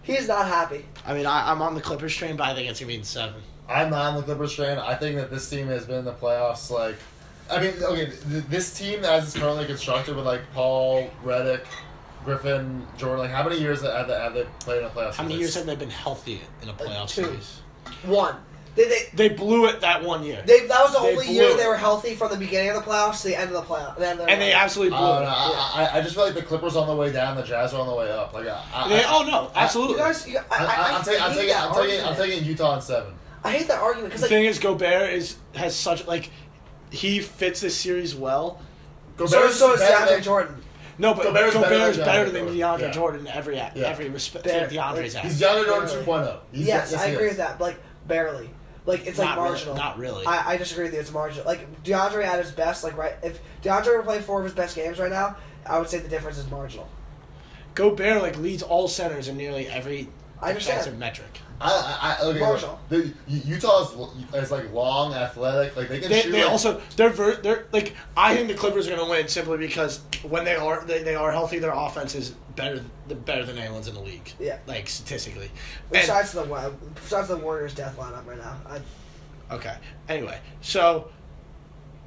He's 0.03 0.29
not 0.29 0.47
happy. 0.47 0.85
I 1.05 1.13
mean, 1.13 1.27
I, 1.27 1.51
I'm 1.51 1.61
on 1.61 1.75
the 1.75 1.81
Clippers 1.81 2.15
train, 2.15 2.37
but 2.37 2.45
I 2.45 2.55
think 2.55 2.71
it's 2.71 2.79
gonna 2.79 2.89
be 2.93 2.95
in 2.97 3.03
seven. 3.03 3.43
I'm 3.69 3.91
not 3.91 4.07
on 4.13 4.17
the 4.17 4.23
Clippers 4.23 4.55
train. 4.55 4.79
I 4.79 4.95
think 4.95 5.17
that 5.17 5.31
this 5.33 5.51
team 5.51 5.67
has 5.67 5.85
been 5.87 5.97
in 6.01 6.05
the 6.05 6.13
playoffs. 6.13 6.71
Like, 6.71 6.95
I 7.51 7.61
mean, 7.61 7.73
okay, 7.83 8.07
th- 8.31 8.45
this 8.49 8.73
team 8.79 9.05
as 9.05 9.25
it's 9.25 9.37
currently 9.37 9.67
constructed 9.67 10.15
with 10.15 10.27
like 10.27 10.43
Paul, 10.55 11.11
Redick, 11.25 11.63
Griffin, 12.25 12.87
Jordan. 12.97 13.19
Like, 13.25 13.31
how 13.33 13.43
many 13.43 13.59
years 13.61 13.83
have 13.83 14.07
they, 14.07 14.15
have 14.15 14.35
they 14.35 14.47
played 14.61 14.79
in 14.79 14.85
the 14.85 14.91
playoffs? 14.91 15.15
How 15.15 15.23
many 15.25 15.35
since 15.35 15.41
years 15.41 15.55
have 15.57 15.67
they 15.67 15.75
been 15.77 15.91
healthy 15.91 16.41
in 16.63 16.69
a 16.69 16.73
playoff 16.73 17.09
two. 17.09 17.25
series? 17.25 17.61
One. 18.05 18.37
They, 18.75 18.89
they, 18.89 19.03
They 19.15 19.29
blew 19.29 19.67
it 19.67 19.81
that 19.83 20.03
one 20.03 20.25
year, 20.25 20.43
they, 20.45 20.67
that 20.67 20.83
was 20.83 20.93
the 20.95 21.01
They 21.01 21.13
only 21.13 21.29
year 21.31 21.51
it. 21.51 21.57
they 21.59 21.67
were 21.69 21.77
healthy 21.77 22.17
from 22.17 22.31
the 22.31 22.37
beginning 22.37 22.71
of 22.71 22.77
the 22.77 22.91
playoffs 22.91 23.23
to 23.23 23.29
the 23.29 23.37
end 23.39 23.51
of 23.51 23.55
the 23.55 23.63
playoffs. 23.63 23.97
Then 23.99 24.19
and 24.21 24.41
they 24.41 24.53
absolutely 24.53 24.97
blew 24.97 25.07
don't 25.07 25.23
it. 25.23 25.27
know. 25.27 25.31
I, 25.31 25.89
I, 25.93 25.99
I 25.99 26.03
just 26.03 26.15
feel 26.17 26.25
like 26.25 26.35
the 26.35 26.43
Clippers 26.43 26.75
are 26.75 26.83
on 26.83 26.89
the 26.89 26.97
way 26.97 27.13
down, 27.13 27.37
the 27.37 27.43
Jazz 27.45 27.73
are 27.73 27.81
on 27.81 27.87
the 27.87 27.95
way 27.95 28.11
up. 28.11 28.33
Like, 28.35 28.49
I, 28.49 28.61
I, 28.75 28.89
They- 28.89 29.05
I, 29.05 29.13
oh 29.15 29.23
no, 29.23 29.51
absolutely. 29.55 29.95
You 29.95 30.01
guys, 30.01 30.29
you, 30.29 30.39
I, 30.51 30.97
am 30.99 31.05
taking, 31.05 31.23
I'm 31.23 31.35
taking, 31.35 31.55
I'm 31.55 31.75
taking, 31.75 32.05
I'm 32.05 32.17
taking 32.17 32.45
Utah 32.45 32.75
in 32.77 32.83
seven. 32.83 33.15
I 33.45 33.53
hate 33.53 33.69
that 33.69 33.79
argument 33.81 34.09
because 34.13 34.23
the 34.23 34.27
like 34.27 34.31
thing 34.31 34.45
is, 34.47 34.59
Gobert 34.59 35.13
is 35.13 35.37
has 35.55 35.77
such 35.77 36.07
like 36.07 36.31
he 36.91 37.21
fits 37.21 37.61
this 37.61 37.77
series 37.77 38.15
well. 38.15 38.61
so, 39.19 39.27
Gobert's 39.27 39.57
so 39.57 39.75
is 39.75 39.81
better 39.81 39.95
DeAndre 40.07 40.09
than- 40.15 40.23
Jordan. 40.23 40.57
No, 40.97 41.13
but 41.13 41.25
Gobert's 41.25 41.55
Gobert 41.55 41.73
is 41.91 41.97
than 41.97 42.07
better 42.07 42.27
DeAndre 42.31 42.33
than 42.33 42.43
Jordan. 42.47 42.57
DeAndre 42.57 42.81
Yeah. 42.81 42.91
Jordan 42.93 43.21
in 43.21 43.27
every 43.29 43.57
Yeah. 43.57 43.71
every 43.77 44.09
respect. 44.09 44.45
Bare- 44.45 44.69
DeAndre's 44.69 45.15
like, 45.15 45.25
ass. 45.25 45.33
He's 45.33 45.41
DeAndre 45.41 45.65
Jordan 45.67 45.89
Barely. 45.89 46.05
2.0. 46.05 46.39
He's, 46.53 46.67
Yes, 46.67 46.95
I 46.95 47.07
agree 47.07 47.29
with 47.29 47.37
that. 47.37 47.61
Like 47.61 47.77
barely. 48.07 48.51
Like 48.87 49.07
it's 49.07 49.19
like 49.19 49.29
Not 49.29 49.37
really- 49.39 49.49
marginal. 49.51 49.75
not 49.77 49.99
really. 49.99 50.27
I, 50.27 50.53
I 50.53 50.57
disagree 50.59 50.85
with 50.85 50.95
you. 50.95 51.01
It's 51.01 51.13
marginal. 51.13 51.47
Like 51.47 51.83
DeAndre 51.85 52.25
at 52.25 52.39
his 52.39 52.53
best, 52.53 52.85
like 52.85 52.97
right. 52.97 53.15
If 53.23 53.41
DeAndre 53.63 53.97
were 53.97 54.03
playing 54.03 54.23
four 54.23 54.39
of 54.41 54.45
his 54.45 54.53
best 54.55 54.77
games 54.77 54.99
right 54.99 55.11
now, 55.11 55.37
I 55.67 55.79
would 55.79 55.89
say 55.89 55.99
the 55.99 56.09
difference 56.09 56.37
is 56.39 56.51
marginal. 56.51 56.89
Gobert 57.75 58.23
like 58.23 58.39
leads 58.39 58.63
all 58.63 58.87
centers 58.89 59.27
in 59.29 59.37
nearly 59.37 59.67
every 59.69 60.09
I 60.41 60.51
understand. 60.51 60.79
defensive 60.81 60.99
metric. 60.99 61.41
I, 61.61 62.17
I, 62.21 62.25
I, 62.25 62.27
okay, 62.29 62.41
Marshall. 62.41 62.79
The, 62.89 63.13
Utah 63.29 63.83
is, 63.83 64.35
is 64.35 64.51
like 64.51 64.73
long, 64.73 65.15
athletic. 65.15 65.77
Like 65.77 65.89
they 65.89 66.01
can 66.01 66.11
They, 66.11 66.21
shoot. 66.23 66.33
they 66.33 66.43
like- 66.43 66.51
also 66.53 66.81
they're 66.97 67.11
ver- 67.11 67.37
they're 67.37 67.67
like 67.73 67.95
I 68.17 68.35
think 68.35 68.49
the 68.49 68.55
Clippers 68.55 68.87
are 68.89 68.97
going 68.97 69.05
to 69.07 69.11
win 69.11 69.29
simply 69.29 69.59
because 69.59 70.01
when 70.23 70.45
they 70.45 70.57
are 70.57 70.85
they, 70.85 71.03
they 71.03 71.15
are 71.15 71.31
healthy, 71.33 71.59
their 71.59 71.73
offense 71.73 72.15
is 72.15 72.31
better 72.57 72.83
they're 73.09 73.17
better 73.17 73.45
than 73.45 73.59
anyone's 73.59 73.89
in 73.89 73.95
the 73.95 74.01
league. 74.01 74.33
Yeah. 74.41 74.59
like 74.67 74.89
statistically. 74.89 75.47
And- 75.47 75.53
Besides 75.93 76.33
the 76.33 76.45
Wa- 76.45 76.71
besides 76.95 77.29
the 77.29 77.37
Warriors' 77.37 77.75
death 77.75 77.97
lineup 77.99 78.27
right 78.27 78.39
now, 78.39 78.57
I, 78.69 78.81
Okay. 79.55 79.77
Anyway, 80.09 80.39
so 80.63 81.11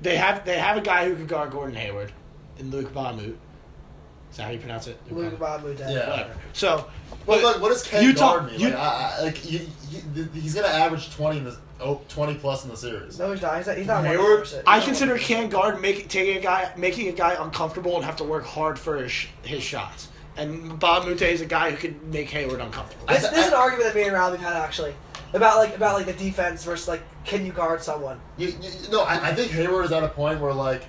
they 0.02 0.18
have 0.18 0.44
they 0.46 0.58
have 0.58 0.76
a 0.78 0.82
guy 0.82 1.06
who 1.08 1.16
could 1.16 1.28
guard 1.28 1.52
Gordon 1.52 1.76
Hayward 1.76 2.12
and 2.60 2.72
Luc 2.74 2.94
Mbah 2.94 3.12
a 3.12 3.14
Moute. 3.16 3.40
Is 4.32 4.38
that 4.38 4.44
how 4.44 4.50
you 4.52 4.60
pronounce 4.60 4.88
it? 4.88 5.00
Luke 5.10 5.40
Babu 5.40 5.74
death. 5.74 5.90
Yeah. 5.92 6.10
Whatever. 6.10 6.36
So, 6.54 6.88
But 7.10 7.42
but 7.42 7.44
like, 7.44 7.62
what 7.62 7.70
does 7.70 7.84
Ken 7.84 8.04
Utah- 8.04 8.38
guard 8.40 8.52
me? 8.52 8.58
you- 8.58 8.70
Like, 8.70 8.78
I, 8.78 9.16
I, 9.20 9.22
like 9.24 9.36
he, 9.38 9.58
he, 9.90 10.24
he's 10.34 10.54
gonna 10.54 10.68
average 10.68 11.14
twenty 11.16 11.38
in 11.40 11.44
this 11.46 11.58
oh, 11.80 12.02
20 12.10 12.36
plus 12.36 12.64
in 12.64 12.70
the 12.72 12.78
series. 12.78 13.20
No, 13.20 13.32
he's 13.32 13.42
not. 13.42 13.58
He's 13.58 13.68
not. 13.68 13.78
He's 13.78 13.88
not 13.88 14.04
Hayward, 14.06 14.44
100%. 14.46 14.64
I 14.68 14.78
not 14.78 14.86
consider 14.86 15.16
100%. 15.16 15.20
can 15.22 15.50
guard 15.50 15.82
making 15.82 16.08
taking 16.08 16.38
a 16.38 16.42
guy 16.42 16.72
making 16.78 17.08
a 17.08 17.12
guy 17.14 17.36
uncomfortable 17.40 17.96
and 17.96 18.04
have 18.06 18.16
to 18.18 18.24
work 18.24 18.46
hard 18.46 18.78
for 18.78 18.98
his, 18.98 19.14
his 19.44 19.64
shots. 19.64 20.10
And 20.36 20.78
Bob 20.80 21.06
Mute 21.06 21.20
is 21.22 21.42
a 21.42 21.46
guy 21.46 21.72
who 21.72 21.78
can 21.78 22.12
make 22.12 22.30
Hayward 22.30 22.60
uncomfortable. 22.62 23.06
I- 23.08 23.16
This, 23.16 23.30
this 23.30 23.40
is 23.46 23.48
an 23.48 23.54
argument 23.56 23.92
that 23.94 23.96
me 23.96 24.04
and 24.04 24.14
Ralph 24.14 24.32
have 24.38 24.42
had 24.54 24.54
actually 24.62 24.94
about 25.34 25.58
like 25.58 25.76
about 25.76 25.96
like 25.96 26.06
the 26.06 26.14
defense 26.14 26.64
versus 26.64 26.88
like 26.88 27.02
can 27.26 27.46
you 27.46 27.52
guard 27.52 27.82
someone? 27.84 28.20
You, 28.38 28.48
you, 28.48 28.70
no, 28.92 29.02
I, 29.04 29.30
I 29.30 29.36
think 29.36 29.52
Hayward 29.52 29.86
is 29.86 29.92
at 29.92 30.04
a 30.04 30.08
point 30.08 30.40
where 30.40 30.54
like 30.54 30.84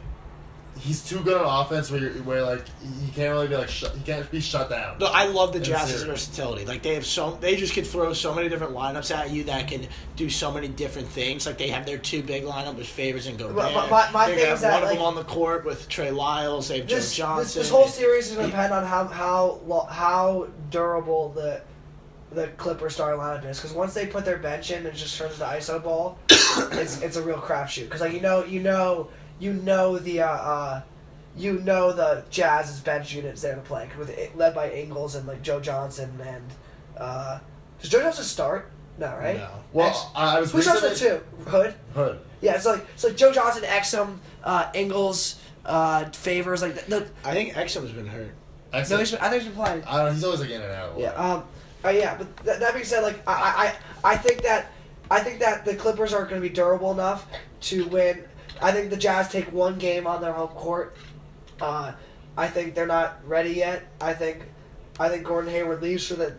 he's 0.80 1.02
too 1.06 1.20
good 1.20 1.40
on 1.40 1.64
offense 1.66 1.90
where, 1.90 2.00
you're, 2.00 2.12
where 2.25 2.42
like 2.42 2.62
he 3.04 3.11
can't 3.12 3.32
really 3.32 3.49
be 3.49 3.56
like 3.56 3.68
shut, 3.68 3.92
he 3.94 4.02
can't 4.02 4.30
be 4.30 4.40
shut 4.40 4.70
down. 4.70 4.99
No, 4.99 5.06
I 5.06 5.26
love 5.26 5.52
the 5.52 5.61
Jazz's 5.61 6.02
versatility. 6.04 6.64
Like 6.64 6.82
they 6.82 6.94
have 6.94 7.04
so 7.06 7.37
they 7.40 7.56
just 7.56 7.75
could 7.75 7.87
throw 7.87 8.12
so 8.12 8.35
many 8.35 8.49
different 8.49 8.75
lineups 8.75 9.14
at 9.14 9.30
you 9.30 9.44
that 9.44 9.68
can 9.68 9.87
do 10.16 10.28
so 10.30 10.52
many 10.52 10.68
different 10.68 11.08
things. 11.08 11.47
Like 11.47 11.58
they 11.58 11.68
have 11.68 11.87
their 11.87 11.99
two 11.99 12.23
big 12.23 12.44
lineup 12.44 12.76
with 12.76 12.87
Favors 12.87 13.26
and 13.26 13.38
Gobert. 13.38 13.56
But- 13.56 13.75
but 13.75 13.90
my- 13.90 14.11
my 14.12 14.26
they 14.28 14.37
thing 14.37 14.44
have 14.47 14.54
is 14.56 14.61
that, 14.62 14.73
one 14.73 14.82
of 14.82 14.88
like- 14.88 14.99
them 14.99 15.06
on 15.06 15.14
the 15.14 15.25
court 15.25 15.64
with 15.64 15.88
Trey 15.88 16.11
Lyles. 16.11 16.68
They 16.68 16.78
have 16.78 16.88
This, 16.88 17.14
Joe 17.14 17.25
Johnson. 17.25 17.44
this 17.44 17.54
this 17.54 17.70
whole 17.70 17.88
series 17.88 18.28
is 18.30 18.35
going 18.37 18.47
to 18.47 18.50
depend 18.50 18.73
on 18.73 18.85
how 18.85 19.04
how 19.06 19.87
how 19.90 20.49
durable 20.70 21.30
the 21.30 21.61
the 22.30 22.49
Clippers 22.58 22.92
starting 22.94 23.18
lineup 23.20 23.44
is. 23.49 23.58
Because 23.58 23.73
once 23.75 23.94
they 23.94 24.06
put 24.06 24.25
their 24.25 24.37
bench 24.37 24.70
in 24.70 24.78
and 24.78 24.87
it 24.88 24.94
just 24.94 25.16
turns 25.16 25.32
into 25.35 25.44
iso 25.47 25.82
ball, 25.82 26.18
it's 26.73 27.00
it's 27.00 27.16
a 27.16 27.23
real 27.23 27.38
crapshoot. 27.38 27.85
Because 27.85 28.00
like 28.02 28.12
you 28.12 28.20
know 28.20 28.44
you 28.44 28.61
know 28.61 29.08
you 29.38 29.52
know 29.52 29.99
the 29.99 30.21
uh, 30.23 30.28
uh 30.28 30.83
you 31.37 31.61
know 31.61 31.92
the 31.92 32.25
Jazz's 32.30 32.80
bench 32.80 33.14
units 33.14 33.42
there 33.42 33.54
to 33.54 33.61
play 33.61 33.88
with 33.99 34.11
led 34.35 34.54
by 34.54 34.71
Ingles 34.71 35.14
and 35.14 35.26
like 35.26 35.42
Joe 35.42 35.61
Johnson 35.61 36.18
and 36.25 36.45
uh 36.97 37.38
does 37.80 37.90
Joe 37.90 38.00
Johnson 38.00 38.25
start? 38.25 38.71
No, 38.99 39.07
right? 39.16 39.37
No. 39.37 39.49
well, 39.73 40.12
I, 40.16 40.38
I 40.38 40.40
was 40.40 40.50
Who 40.50 40.61
starts 40.61 40.83
at 40.83 40.90
recently- 40.90 41.21
two? 41.45 41.50
Hood. 41.50 41.75
Hood. 41.95 42.21
Yeah, 42.40 42.57
it's 42.57 42.66
like 42.66 42.85
it's 42.95 43.04
like 43.04 43.16
Joe 43.16 43.33
Johnson, 43.33 43.62
Exum, 43.64 44.18
uh, 44.42 44.71
Ingles, 44.75 45.40
uh, 45.64 46.07
favors 46.11 46.62
like 46.62 46.75
the, 46.75 46.90
the 46.90 47.09
I 47.25 47.33
think 47.35 47.54
Exum's 47.54 47.92
been 47.92 48.07
hurt. 48.07 48.33
no, 48.73 48.78
he's 48.80 49.11
been, 49.12 49.21
I 49.21 49.28
think 49.30 49.42
he's 49.42 49.52
been 49.52 49.62
playing. 49.62 49.85
I 49.85 50.04
don't. 50.04 50.14
He's 50.14 50.25
always 50.25 50.40
like 50.40 50.50
in 50.50 50.61
and 50.62 50.73
out. 50.73 50.99
Yeah, 50.99 51.11
um, 51.12 51.45
uh, 51.85 51.90
yeah, 51.90 52.16
but 52.16 52.45
th- 52.45 52.59
that 52.59 52.73
being 52.75 52.85
said, 52.85 53.02
like 53.02 53.21
I, 53.28 53.33
I, 53.33 54.09
I 54.09 54.12
I 54.14 54.16
think 54.16 54.42
that 54.42 54.73
I 55.11 55.21
think 55.21 55.38
that 55.40 55.64
the 55.64 55.75
Clippers 55.76 56.12
are 56.12 56.23
going 56.25 56.40
to 56.42 56.49
be 56.49 56.52
durable 56.52 56.90
enough 56.92 57.26
to 57.62 57.87
win. 57.87 58.25
I 58.61 58.73
think 58.73 58.91
the 58.91 58.97
Jazz 58.97 59.29
take 59.31 59.53
one 59.53 59.79
game 59.79 60.07
on 60.07 60.21
their 60.21 60.33
home 60.33 60.49
court. 60.49 60.97
Uh, 61.61 61.93
I 62.37 62.49
think 62.49 62.75
they're 62.75 62.87
not 62.87 63.19
ready 63.27 63.50
yet. 63.50 63.85
I 64.00 64.15
think 64.15 64.43
I 65.00 65.09
think 65.09 65.25
Gordon 65.25 65.50
Hayward 65.50 65.83
leaves 65.83 66.07
for 66.07 66.15
the 66.15 66.35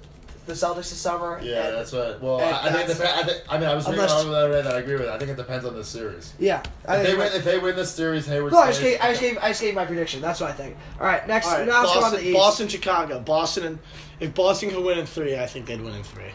the 0.45 0.53
Celtics 0.55 0.89
this 0.89 0.97
summer. 0.97 1.39
Yeah, 1.43 1.67
and- 1.67 1.77
that's 1.77 1.91
what. 1.91 2.21
Well, 2.21 2.39
I, 2.39 2.69
I 2.69 2.71
think 2.71 2.89
it 2.89 2.97
dep- 2.97 3.07
I, 3.15 3.23
think, 3.23 3.43
I 3.49 3.57
mean, 3.59 3.69
I 3.69 3.75
was 3.75 3.85
reading 3.85 3.99
Unless- 3.99 4.23
an 4.23 4.33
article 4.33 4.57
the 4.57 4.63
that 4.63 4.75
I 4.75 4.79
agree 4.79 4.93
with. 4.93 5.03
It. 5.03 5.09
I 5.09 5.19
think 5.19 5.29
it 5.31 5.37
depends 5.37 5.65
on 5.65 5.75
the 5.75 5.83
series. 5.83 6.33
yeah. 6.39 6.63
I 6.87 6.97
If 6.97 7.05
think 7.05 7.17
they 7.17 7.23
win, 7.23 7.33
if 7.33 7.43
they 7.43 7.59
win 7.59 7.75
this 7.75 7.91
series, 7.93 8.25
Hayward. 8.25 8.53
no, 8.53 8.59
I 8.59 8.67
just, 8.69 8.81
gave, 8.81 8.99
I 9.01 9.09
just 9.09 9.21
gave 9.21 9.37
I 9.37 9.47
just 9.49 9.61
gave 9.61 9.75
my 9.75 9.85
prediction. 9.85 10.21
That's 10.21 10.39
what 10.39 10.49
I 10.49 10.53
think. 10.53 10.75
All 10.99 11.05
right, 11.05 11.27
next. 11.27 11.47
All 11.47 11.57
right, 11.59 11.67
now 11.67 11.81
let's 11.81 11.93
go 11.93 11.97
on 11.99 12.01
Boston, 12.03 12.19
the 12.21 12.27
East. 12.29 12.35
Boston, 12.37 12.67
Chicago, 12.67 13.19
Boston, 13.19 13.63
and 13.65 13.79
if 14.19 14.33
Boston 14.33 14.69
could 14.71 14.83
win 14.83 14.97
in 14.97 15.05
three, 15.05 15.37
I 15.37 15.45
think 15.45 15.67
they'd 15.67 15.81
win 15.81 15.93
in 15.93 16.03
three. 16.03 16.31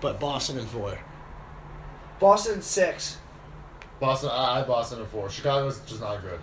But 0.00 0.18
Boston 0.20 0.58
in 0.58 0.66
four. 0.66 0.98
Boston 2.20 2.62
six. 2.62 3.18
Boston. 4.00 4.30
I, 4.32 4.60
I 4.60 4.62
Boston 4.64 5.00
in 5.00 5.06
four. 5.06 5.28
Chicago's 5.30 5.80
just 5.80 6.00
not 6.00 6.20
good. 6.22 6.38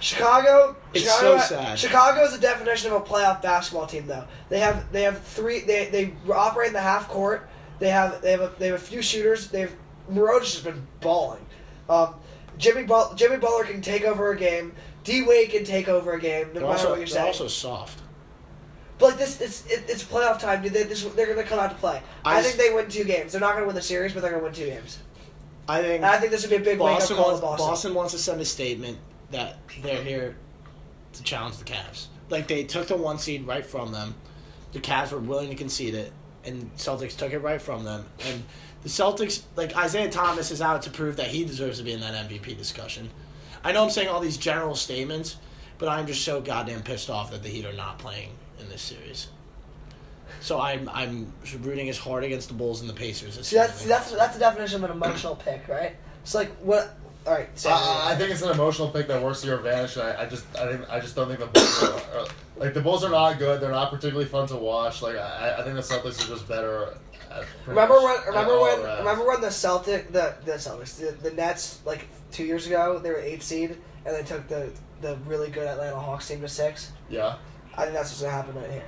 Chicago. 0.00 0.76
It's 0.94 1.04
Chicago, 1.04 1.38
so 1.38 1.54
sad. 1.56 1.78
Chicago 1.78 2.22
is 2.24 2.32
the 2.32 2.38
definition 2.38 2.92
of 2.92 3.02
a 3.02 3.04
playoff 3.04 3.42
basketball 3.42 3.86
team, 3.86 4.06
though. 4.06 4.24
They 4.48 4.60
have 4.60 4.90
they 4.92 5.02
have 5.02 5.20
three. 5.22 5.60
They 5.60 5.86
they 5.86 6.14
operate 6.32 6.68
in 6.68 6.72
the 6.74 6.80
half 6.80 7.08
court. 7.08 7.48
They 7.78 7.88
have 7.88 8.20
they 8.22 8.30
have 8.30 8.40
a, 8.40 8.52
they 8.58 8.66
have 8.66 8.76
a 8.76 8.78
few 8.78 9.02
shooters. 9.02 9.48
They've 9.48 9.74
Mirotic 10.10 10.40
has 10.54 10.60
been 10.60 10.86
balling. 11.00 11.44
Um, 11.88 12.14
Jimmy 12.58 12.84
Butler, 12.84 13.16
Jimmy 13.16 13.36
Butler 13.38 13.64
can 13.64 13.80
take 13.80 14.04
over 14.04 14.30
a 14.32 14.36
game. 14.36 14.72
D 15.02 15.22
Wade 15.22 15.50
can 15.50 15.64
take 15.64 15.88
over 15.88 16.12
a 16.12 16.20
game, 16.20 16.48
no 16.48 16.52
They're 16.52 16.60
matter 16.62 16.72
also, 16.72 16.90
what 16.90 16.98
you're 16.98 17.06
they're 17.06 17.14
saying. 17.14 17.26
also 17.28 17.48
soft. 17.48 18.00
but 18.98 19.06
like 19.10 19.18
this, 19.18 19.40
it's 19.40 19.64
it, 19.66 19.84
it's 19.88 20.04
playoff 20.04 20.38
time. 20.38 20.62
dude. 20.62 20.74
They, 20.74 20.82
this, 20.82 21.02
they're 21.04 21.26
going 21.26 21.38
to 21.38 21.44
come 21.44 21.58
out 21.58 21.70
to 21.70 21.76
play. 21.76 22.02
I, 22.24 22.38
I 22.38 22.42
think 22.42 22.56
s- 22.60 22.60
they 22.68 22.74
win 22.74 22.88
two 22.88 23.04
games. 23.04 23.32
They're 23.32 23.40
not 23.40 23.52
going 23.52 23.62
to 23.62 23.66
win 23.66 23.74
the 23.76 23.82
series, 23.82 24.12
but 24.12 24.20
they're 24.20 24.30
going 24.30 24.42
to 24.42 24.44
win 24.44 24.54
two 24.54 24.66
games. 24.66 24.98
I 25.70 25.82
think 25.82 26.04
I 26.04 26.18
think 26.18 26.32
this 26.32 26.42
would 26.42 26.50
be 26.50 26.56
a 26.56 26.60
big 26.60 26.80
wake 26.80 26.94
up 26.94 26.98
Boston 26.98 27.16
wants, 27.16 27.40
to 27.40 27.46
Boston. 27.46 27.66
Boston 27.66 27.94
wants 27.94 28.12
to 28.12 28.18
send 28.18 28.40
a 28.40 28.44
statement 28.44 28.98
that 29.30 29.58
they're 29.82 30.02
here 30.02 30.36
to 31.12 31.22
challenge 31.22 31.58
the 31.58 31.64
Cavs. 31.64 32.06
Like 32.28 32.48
they 32.48 32.64
took 32.64 32.88
the 32.88 32.96
one 32.96 33.18
seed 33.18 33.46
right 33.46 33.64
from 33.64 33.92
them. 33.92 34.14
The 34.72 34.80
Cavs 34.80 35.12
were 35.12 35.18
willing 35.18 35.48
to 35.50 35.54
concede 35.54 35.94
it, 35.94 36.12
and 36.44 36.74
Celtics 36.76 37.16
took 37.16 37.32
it 37.32 37.38
right 37.38 37.62
from 37.62 37.84
them. 37.84 38.06
And 38.26 38.42
the 38.82 38.88
Celtics, 38.88 39.42
like 39.54 39.76
Isaiah 39.76 40.10
Thomas, 40.10 40.50
is 40.50 40.60
out 40.60 40.82
to 40.82 40.90
prove 40.90 41.16
that 41.16 41.28
he 41.28 41.44
deserves 41.44 41.78
to 41.78 41.84
be 41.84 41.92
in 41.92 42.00
that 42.00 42.28
MVP 42.28 42.56
discussion. 42.56 43.08
I 43.62 43.72
know 43.72 43.84
I'm 43.84 43.90
saying 43.90 44.08
all 44.08 44.20
these 44.20 44.38
general 44.38 44.74
statements, 44.74 45.36
but 45.78 45.88
I'm 45.88 46.06
just 46.06 46.24
so 46.24 46.40
goddamn 46.40 46.82
pissed 46.82 47.10
off 47.10 47.30
that 47.30 47.42
the 47.42 47.48
Heat 47.48 47.64
are 47.64 47.72
not 47.72 47.98
playing 47.98 48.30
in 48.58 48.68
this 48.68 48.82
series. 48.82 49.28
So 50.40 50.60
I'm 50.60 50.88
I'm 50.92 51.32
rooting 51.60 51.88
as 51.88 51.98
hard 51.98 52.24
against 52.24 52.48
the 52.48 52.54
Bulls 52.54 52.80
and 52.80 52.88
the 52.88 52.94
Pacers. 52.94 53.38
as 53.38 53.46
See, 53.48 53.56
that's 53.56 53.82
humanly 53.82 53.88
that's 53.88 54.12
that's 54.12 54.34
the 54.34 54.40
definition 54.40 54.84
of 54.84 54.90
an 54.90 54.96
emotional 54.96 55.36
pick, 55.36 55.68
right? 55.68 55.96
It's 56.22 56.34
like 56.34 56.50
what? 56.58 56.96
All 57.26 57.34
right, 57.34 57.48
Sam, 57.54 57.72
I, 57.74 58.12
I 58.12 58.16
think 58.16 58.30
it's 58.30 58.40
an 58.40 58.50
emotional 58.50 58.88
pick 58.88 59.06
that 59.08 59.22
works 59.22 59.42
to 59.42 59.46
your 59.48 59.58
advantage. 59.58 59.98
I, 59.98 60.22
I 60.22 60.26
just, 60.26 60.46
I 60.56 60.72
think, 60.72 60.90
I 60.90 61.00
just 61.00 61.14
don't 61.14 61.28
think 61.28 61.40
the 61.40 61.46
Bulls 61.46 61.82
are, 61.82 62.18
are 62.18 62.26
like 62.56 62.72
the 62.72 62.80
Bulls 62.80 63.04
are 63.04 63.10
not 63.10 63.38
good. 63.38 63.60
They're 63.60 63.70
not 63.70 63.90
particularly 63.90 64.24
fun 64.24 64.46
to 64.48 64.56
watch. 64.56 65.02
Like 65.02 65.16
I, 65.16 65.56
I 65.58 65.62
think 65.62 65.74
the 65.76 65.82
Celtics 65.82 66.24
are 66.24 66.28
just 66.28 66.48
better. 66.48 66.96
Remember 67.66 67.94
when? 68.00 68.16
Remember 68.26 68.58
when? 68.60 68.80
around. 68.80 68.98
Remember 68.98 69.26
when 69.26 69.40
the 69.42 69.50
Celtic, 69.50 70.12
the 70.12 70.34
the 70.46 70.52
Celtics, 70.52 70.96
the, 70.98 71.12
the 71.28 71.34
Nets, 71.34 71.80
like 71.84 72.08
two 72.32 72.44
years 72.44 72.66
ago, 72.66 72.98
they 72.98 73.10
were 73.10 73.20
eight 73.20 73.42
seed, 73.42 73.76
and 74.06 74.16
they 74.16 74.22
took 74.22 74.48
the 74.48 74.72
the 75.02 75.16
really 75.26 75.50
good 75.50 75.66
Atlanta 75.66 75.98
Hawks 75.98 76.26
team 76.26 76.40
to 76.40 76.48
six. 76.48 76.92
Yeah, 77.10 77.36
I 77.76 77.82
think 77.82 77.94
that's 77.94 78.10
what's 78.10 78.22
gonna 78.22 78.32
happen 78.32 78.54
right 78.54 78.70
here. 78.70 78.84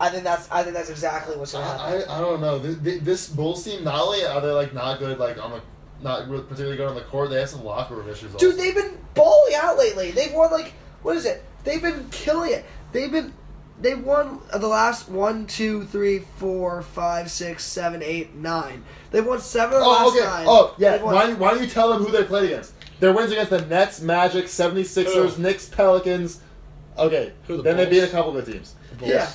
I 0.00 0.08
think 0.08 0.24
that's 0.24 0.50
I 0.50 0.62
think 0.62 0.74
that's 0.74 0.88
exactly 0.90 1.36
what's 1.36 1.54
I, 1.54 1.60
gonna 1.62 1.78
happen. 1.96 2.10
I, 2.10 2.16
I 2.16 2.20
don't 2.20 2.40
know. 2.40 2.58
Th- 2.58 2.82
th- 2.82 3.00
This 3.02 3.28
Bulls 3.28 3.62
team 3.64 3.84
not 3.84 4.00
only 4.00 4.24
are 4.24 4.40
they 4.40 4.50
like 4.50 4.72
not 4.72 4.98
good, 4.98 5.18
like 5.18 5.42
on 5.42 5.50
the 5.52 5.60
not 6.02 6.26
particularly 6.28 6.78
good 6.78 6.88
on 6.88 6.94
the 6.94 7.02
court, 7.02 7.28
they 7.30 7.38
have 7.38 7.50
some 7.50 7.62
locker 7.64 7.94
room 7.94 8.08
issues. 8.08 8.32
Dude, 8.34 8.52
also. 8.52 8.56
they've 8.62 8.74
been 8.74 8.96
balling 9.14 9.54
out 9.54 9.76
lately. 9.76 10.10
They've 10.12 10.32
won 10.32 10.50
like 10.50 10.72
what 11.02 11.16
is 11.16 11.26
it? 11.26 11.44
They've 11.64 11.82
been 11.82 12.08
killing 12.10 12.52
it. 12.52 12.64
They've 12.92 13.12
been 13.12 13.34
they 13.80 13.94
won 13.94 14.40
the 14.54 14.66
last 14.68 15.08
one, 15.08 15.46
two, 15.46 15.84
three, 15.86 16.20
four, 16.36 16.82
five, 16.82 17.30
six, 17.30 17.64
seven, 17.64 18.02
eight, 18.02 18.34
nine. 18.34 18.84
They've 19.10 19.24
won 19.24 19.40
seven 19.40 19.74
of 19.76 19.80
the 19.80 19.86
Oh, 19.86 19.90
last 19.90 20.16
okay. 20.16 20.24
nine. 20.26 20.46
Oh, 20.48 20.74
yeah. 20.78 21.02
Won- 21.02 21.14
Why, 21.14 21.32
why 21.32 21.50
don't 21.52 21.62
you 21.62 21.68
tell 21.68 21.88
them 21.90 22.02
who 22.04 22.12
they 22.12 22.24
played 22.24 22.44
against? 22.50 22.74
Their 23.00 23.14
wins 23.14 23.32
against 23.32 23.48
the 23.48 23.62
Nets, 23.64 24.02
Magic, 24.02 24.44
76ers, 24.44 25.34
Who? 25.36 25.42
Knicks, 25.42 25.66
Pelicans. 25.70 26.40
Okay. 26.98 27.32
Who, 27.46 27.56
the 27.56 27.62
then 27.62 27.78
they 27.78 27.88
beat 27.88 28.00
a 28.02 28.08
couple 28.08 28.32
good 28.32 28.44
teams. 28.44 28.74
The 28.90 28.96
Bulls. 28.96 29.10
Yeah. 29.12 29.30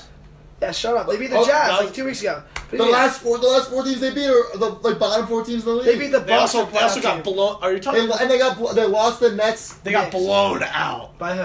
Yeah, 0.61 0.71
shut 0.71 0.95
up. 0.95 1.07
They 1.07 1.17
beat 1.17 1.31
the 1.31 1.37
Oh, 1.37 1.45
Jazz 1.45 1.67
that 1.67 1.83
like 1.85 1.93
two 1.93 2.05
weeks 2.05 2.21
ago. 2.21 2.41
The 2.71 2.77
yeah, 2.77 2.83
last 2.85 3.21
four, 3.21 3.37
the 3.37 3.47
last 3.47 3.69
four 3.69 3.83
teams 3.83 3.99
they 3.99 4.13
beat 4.13 4.27
are 4.27 4.57
the 4.57 4.69
like 4.81 4.97
bottom 4.97 5.27
four 5.27 5.43
teams 5.43 5.63
in 5.63 5.69
the 5.69 5.75
league. 5.75 5.85
they 5.85 5.99
beat 5.99 6.11
the 6.11 6.19
They 6.19 6.27
Bucks. 6.27 6.55
also, 6.55 6.71
they 6.71 6.79
also 6.79 7.01
got 7.01 7.23
blown. 7.23 7.57
Are 7.61 7.73
you 7.73 7.79
talking? 7.79 8.07
They, 8.07 8.13
and 8.21 8.31
they 8.31 8.37
got 8.37 8.57
bl- 8.57 8.69
they 8.73 8.85
lost 8.87 9.19
the 9.19 9.31
Nets. 9.33 9.73
They 9.75 9.91
got 9.91 10.05
Knicks. 10.13 10.15
blown 10.15 10.63
out. 10.63 11.17
by 11.19 11.35
who? 11.35 11.43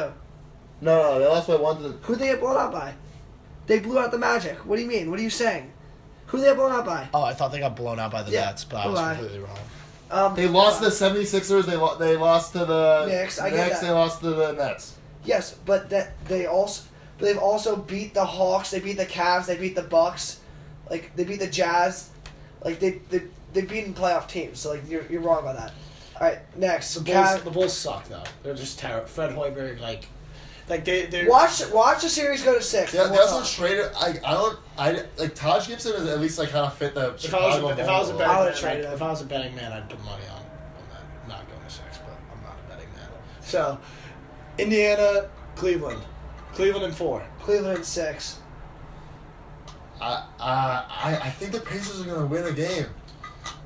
No, 0.81 1.03
no, 1.03 1.19
they 1.19 1.27
lost 1.27 1.49
by 1.49 1.57
one 1.57 1.77
to 1.79 1.83
the. 1.89 1.89
Who 2.03 2.15
they 2.15 2.27
get 2.27 2.41
blown 2.41 2.57
out 2.57 2.73
by? 2.73 2.95
They 3.67 3.81
blew 3.81 3.99
out 3.99 4.11
the 4.13 4.19
Magic. 4.19 4.57
What 4.65 4.77
do 4.77 4.83
you 4.83 4.89
mean? 4.89 5.11
What 5.11 5.19
are 5.19 5.23
you 5.23 5.31
saying? 5.31 5.71
Who 6.27 6.39
they 6.39 6.47
got 6.47 6.57
blown 6.57 6.73
out 6.73 6.87
by? 6.87 7.09
Oh, 7.13 7.23
I 7.25 7.35
thought 7.35 7.51
they 7.53 7.59
got 7.59 7.75
blown 7.77 7.99
out 7.99 8.13
by 8.13 8.23
the 8.23 8.31
Yeah. 8.31 8.47
Nets, 8.47 8.65
but 8.65 8.77
I 8.79 8.87
was 8.87 8.99
Why? 8.99 9.15
completely 9.15 9.41
wrong. 9.41 9.59
Um, 10.13 10.35
They 10.37 10.47
lost 10.49 10.79
to 10.83 10.87
the 10.87 10.91
76ers. 10.91 11.67
They 11.67 11.77
lo- 11.77 11.97
they 11.99 12.17
lost 12.17 12.53
to 12.53 12.65
the 12.65 13.07
Knicks, 13.07 13.39
I 13.41 13.51
get 13.51 13.57
Knicks. 13.67 13.81
that. 13.81 13.87
They 13.87 13.93
lost 13.93 14.21
to 14.23 14.31
the 14.31 14.53
Nets. 14.53 14.95
Yes, 15.25 15.55
but 15.67 15.91
that 15.91 16.13
they 16.27 16.47
also 16.47 16.83
but 17.21 17.27
they've 17.27 17.39
also 17.39 17.77
beat 17.77 18.15
the 18.15 18.25
Hawks. 18.25 18.71
They 18.71 18.81
beat 18.81 18.97
the 18.97 19.07
Cavs. 19.07 19.47
They 19.47 19.57
beat 19.57 19.77
the 19.77 19.83
Bucks. 19.83 20.41
Like 20.91 21.15
they 21.17 21.25
beat 21.25 21.39
the 21.41 21.47
Jazz. 21.47 22.11
Like 22.65 22.81
they 22.81 23.01
they 23.11 23.23
they 23.53 23.63
beaten 23.63 23.95
playoff 23.95 24.27
teams. 24.29 24.59
So 24.59 24.71
like 24.71 24.89
you're 24.89 25.05
you're 25.11 25.21
wrong 25.21 25.41
about 25.41 25.57
that. 25.57 25.73
All 26.21 26.27
right, 26.27 26.39
next. 26.57 26.95
The 26.95 27.01
Bulls, 27.01 27.17
Cav- 27.17 27.45
the 27.45 27.51
Bulls 27.51 27.73
suck 27.77 28.09
though. 28.09 28.25
They're 28.43 28.55
just 28.55 28.79
terrible. 28.79 29.07
Fred 29.07 29.31
Hoiberg, 29.31 29.81
like, 29.81 30.07
like 30.69 30.85
they 30.85 31.07
they 31.07 31.27
watch 31.27 31.63
watch 31.73 32.03
the 32.03 32.09
series 32.11 32.43
go 32.43 32.55
to 32.55 32.63
six. 32.63 32.93
Yeah, 32.93 33.05
and 33.05 33.13
they 33.13 33.17
we'll 33.19 33.29
also 33.29 33.63
traded. 33.63 33.91
I 33.97 34.19
I 34.25 34.33
don't. 34.35 34.59
I 34.77 35.05
like 35.17 35.35
Taj 35.35 35.69
Gibson 35.69 35.93
is 35.95 36.07
at 36.09 36.21
least 36.21 36.39
like 36.39 36.51
kind 36.51 36.67
of 36.67 36.75
fit 36.75 36.95
the 36.95 37.15
If 37.15 37.33
I 37.35 37.47
was 37.47 37.57
a, 37.79 37.81
if 37.83 37.89
I 37.89 37.99
was 37.99 38.09
a 38.11 38.13
mold. 38.13 38.19
betting 38.19 38.31
I 38.31 38.35
man, 38.35 38.45
would've 38.45 38.65
I'd- 38.65 38.95
if 38.95 39.03
I 39.03 39.09
was 39.11 39.23
a 39.23 39.25
betting 39.27 39.55
man, 39.55 39.73
I'd 39.73 39.89
put 39.89 39.99
money 40.05 40.25
on 40.31 40.37
on 40.37 40.45
that. 40.93 41.29
Not 41.29 41.49
going 41.49 41.63
to 41.67 41.71
six, 41.73 41.99
but 41.99 42.15
I'm 42.37 42.43
not 42.43 42.57
a 42.67 42.69
betting 42.71 42.93
man. 42.95 43.09
So, 43.41 43.79
Indiana, 44.59 45.29
Cleveland, 45.57 46.03
Cleveland 46.55 46.87
in 46.87 46.93
four. 46.93 47.25
Cleveland 47.41 47.79
in 47.79 47.85
six. 47.85 48.39
I, 50.01 50.07
uh, 50.39 50.85
I 50.89 51.19
I 51.23 51.31
think 51.31 51.53
the 51.53 51.61
Pacers 51.61 52.01
are 52.01 52.05
gonna 52.05 52.27
win 52.27 52.45
a 52.47 52.53
game. 52.53 52.87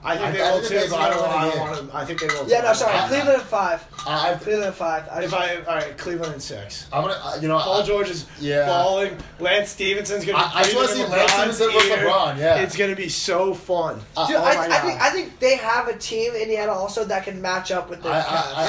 I 0.04 0.16
think 0.16 0.28
I- 0.28 0.32
they 0.32 0.42
I 0.42 0.52
will 0.52 0.60
think 0.60 0.84
too, 0.84 0.90
but 0.90 1.00
I 1.00 1.10
don't, 1.10 1.28
I 1.28 1.42
don't 1.42 1.50
win. 1.54 1.60
want 1.78 1.90
to. 1.90 1.96
I 1.96 2.04
think 2.04 2.20
they 2.20 2.26
will. 2.26 2.46
Yeah, 2.48 2.60
too. 2.60 2.66
no, 2.66 2.72
sorry. 2.74 2.98
I- 2.98 3.08
Cleveland 3.08 3.40
at 3.40 3.46
five. 3.46 3.84
I, 4.06 4.32
I, 4.32 4.34
Cleveland 4.34 4.64
at 4.68 4.74
five. 4.74 5.08
I 5.10 5.16
If 5.22 5.30
just, 5.30 5.34
I 5.34 5.56
all 5.62 5.74
right, 5.76 5.96
Cleveland 5.96 6.34
in 6.34 6.40
six. 6.40 6.86
I'm 6.92 7.02
gonna, 7.04 7.14
uh, 7.24 7.38
you 7.40 7.48
know, 7.48 7.58
Paul 7.58 7.80
I, 7.82 7.86
George 7.86 8.10
is 8.10 8.26
yeah. 8.38 8.66
balling. 8.66 9.16
Lance 9.40 9.70
Stephenson's 9.70 10.26
gonna. 10.26 10.36
Be 10.38 10.44
I- 10.44 10.52
I 10.60 10.62
just 10.64 10.74
wanna 10.76 10.88
breathing 10.88 11.06
see 11.06 11.12
in 11.12 11.18
Lance 11.18 11.32
LeBron's 11.32 11.56
Stephenson 11.56 11.74
with 11.74 11.98
ear. 11.98 12.06
LeBron, 12.06 12.38
yeah. 12.38 12.56
it's 12.56 12.76
gonna 12.76 12.94
be 12.96 13.08
so 13.08 13.54
fun. 13.54 14.00
Uh, 14.16 14.26
Dude, 14.26 14.36
oh 14.36 14.44
I, 14.44 14.54
my 14.56 14.60
I 14.64 14.68
God. 14.68 14.82
think 14.82 15.00
I 15.00 15.10
think 15.10 15.38
they 15.40 15.56
have 15.56 15.88
a 15.88 15.96
team 15.96 16.32
Indiana 16.34 16.72
also 16.72 17.04
that 17.06 17.24
can 17.24 17.40
match 17.40 17.70
up 17.72 17.88
with 17.88 18.02
the 18.02 18.10
I, 18.10 18.18
I, 18.18 18.20
I, 18.20 18.64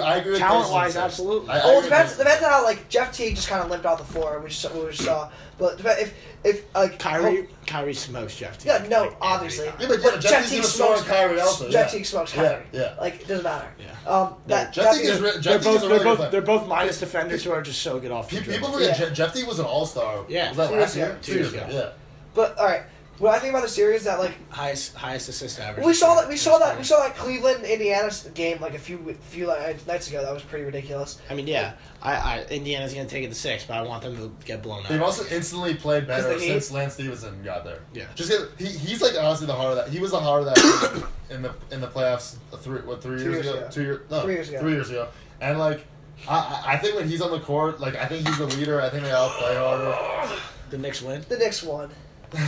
I, 0.00 0.12
I 0.14 0.16
agree 0.16 0.32
with 0.32 0.40
Talent 0.40 0.70
wise, 0.72 0.86
in 0.86 0.92
six. 0.94 1.04
absolutely. 1.04 1.50
I- 1.50 1.60
I 1.60 1.64
well, 1.66 1.78
it 1.80 1.82
depends. 1.84 2.16
Depends 2.16 2.42
on 2.44 2.50
how 2.50 2.64
like 2.64 2.88
Jeff 2.88 3.12
Teague 3.12 3.36
just 3.36 3.48
kind 3.48 3.62
of 3.62 3.70
limped 3.70 3.86
off 3.86 3.98
the 3.98 4.12
floor, 4.12 4.40
which 4.40 4.66
we 4.74 4.92
saw. 4.92 5.30
But 5.60 5.78
if 6.00 6.14
if 6.42 6.64
like 6.74 6.98
Kyrie, 6.98 7.46
Kyrie 7.66 7.94
smokes 7.94 8.34
Jeff. 8.36 8.58
Teague. 8.58 8.66
yeah, 8.68 8.88
no, 8.88 9.02
Like, 9.02 9.16
obviously. 9.20 9.66
Yeah, 9.66 9.72
but 9.88 10.02
yeah, 10.02 10.16
Jeff 10.18 10.48
Teague's 10.48 10.50
gonna 10.52 10.64
score 10.64 10.96
on 10.96 11.04
Kyrie 11.04 11.40
also, 11.40 11.70
Jeff 11.70 11.92
yeah. 11.92 11.98
Teague 11.98 12.06
smokes 12.06 12.32
Kyrie. 12.32 12.64
yeah. 12.72 12.94
Like 13.00 13.20
it 13.20 13.28
doesn't 13.28 13.44
matter. 13.44 13.68
Yeah. 13.78 14.10
Um, 14.10 14.34
that, 14.46 14.72
Jeff 14.72 14.94
Teague 14.96 15.04
is 15.04 15.20
re- 15.20 15.30
They're 15.40 15.58
Teague 15.58 15.64
both, 15.64 15.76
is 15.76 15.82
a 15.84 15.88
they're 15.88 15.98
really 16.00 16.16
both, 16.16 16.30
they're 16.30 16.40
both 16.42 16.66
minus 16.66 16.98
defenders 16.98 17.44
who 17.44 17.52
are 17.52 17.62
just 17.62 17.82
so 17.82 18.00
good 18.00 18.10
off 18.10 18.30
the 18.30 18.36
dribble. 18.40 18.52
People 18.52 18.72
forget 18.72 18.98
Yeah. 18.98 19.10
Jeff 19.10 19.34
Teague 19.34 19.46
was 19.46 19.58
an 19.58 19.66
All 19.66 19.84
Star. 19.86 20.24
Yeah. 20.28 20.48
was 20.48 20.56
that 20.56 20.72
last 20.72 20.96
year? 20.96 21.18
Two 21.22 21.34
years 21.34 21.52
ago. 21.52 21.66
Yeah. 21.70 21.90
But 22.34 22.56
all 22.58 22.66
right, 22.66 22.82
what 23.20 23.34
I 23.34 23.38
think 23.38 23.50
about 23.50 23.62
the 23.62 23.68
series 23.68 24.04
that 24.04 24.18
like 24.18 24.32
highest 24.50 24.94
highest 24.94 25.28
assist 25.28 25.60
average. 25.60 25.84
we 25.84 25.92
saw 25.92 26.14
that 26.14 26.26
we 26.26 26.38
saw 26.38 26.58
that 26.58 26.78
we 26.78 26.84
saw 26.84 26.98
that 27.00 27.14
Cleveland 27.14 27.64
Indiana 27.64 28.10
game 28.34 28.60
like 28.60 28.74
a 28.74 28.78
few 28.78 29.14
few 29.20 29.46
like, 29.46 29.86
nights 29.86 30.08
ago. 30.08 30.22
That 30.22 30.32
was 30.32 30.42
pretty 30.42 30.64
ridiculous. 30.64 31.20
I 31.28 31.34
mean, 31.34 31.46
yeah, 31.46 31.74
I, 32.02 32.14
I 32.14 32.44
Indiana's 32.50 32.94
gonna 32.94 33.06
take 33.06 33.22
it 33.22 33.28
to 33.28 33.34
six, 33.34 33.64
but 33.64 33.74
I 33.76 33.82
want 33.82 34.02
them 34.02 34.16
to 34.16 34.32
get 34.46 34.62
blown 34.62 34.82
out. 34.84 34.88
They've 34.88 35.02
also 35.02 35.24
instantly 35.34 35.74
played 35.74 36.06
better 36.06 36.28
the 36.28 36.40
Heat- 36.40 36.48
since 36.48 36.70
Lance 36.72 36.94
Stephenson 36.94 37.42
got 37.42 37.64
there. 37.64 37.80
Yeah. 37.92 38.06
Just 38.14 38.30
get, 38.30 38.40
he, 38.58 38.72
he's 38.74 39.02
like 39.02 39.12
honestly 39.22 39.46
the 39.46 39.54
heart 39.54 39.72
of 39.72 39.76
that. 39.76 39.88
He 39.90 40.00
was 40.00 40.12
the 40.12 40.20
heart 40.20 40.40
of 40.40 40.54
that 40.54 41.06
in 41.30 41.42
the 41.42 41.54
in 41.70 41.82
the 41.82 41.88
playoffs 41.88 42.36
uh, 42.52 42.56
three 42.56 42.80
what 42.80 43.02
three 43.02 43.18
Two 43.18 43.24
years, 43.30 43.44
years 43.44 43.46
ago? 43.48 43.58
ago. 43.58 43.68
Two 43.70 43.82
years 43.82 44.10
no 44.10 44.20
Three 44.22 44.32
years 44.34 44.48
ago. 44.48 44.60
Three 44.60 44.72
years 44.72 44.88
ago. 44.90 45.08
And 45.42 45.58
like 45.58 45.84
I 46.26 46.36
I 46.38 46.72
I 46.72 46.76
think 46.78 46.96
when 46.96 47.06
he's 47.06 47.20
on 47.20 47.30
the 47.32 47.40
court, 47.40 47.80
like 47.80 47.96
I 47.96 48.06
think 48.06 48.26
he's 48.26 48.38
the 48.38 48.46
leader. 48.46 48.80
I 48.80 48.88
think 48.88 49.02
they 49.04 49.12
all 49.12 49.28
play 49.28 49.54
harder. 49.56 50.34
the 50.70 50.78
Knicks 50.78 51.02
win. 51.02 51.22
The 51.28 51.36
Knicks 51.36 51.62
won. 51.62 51.90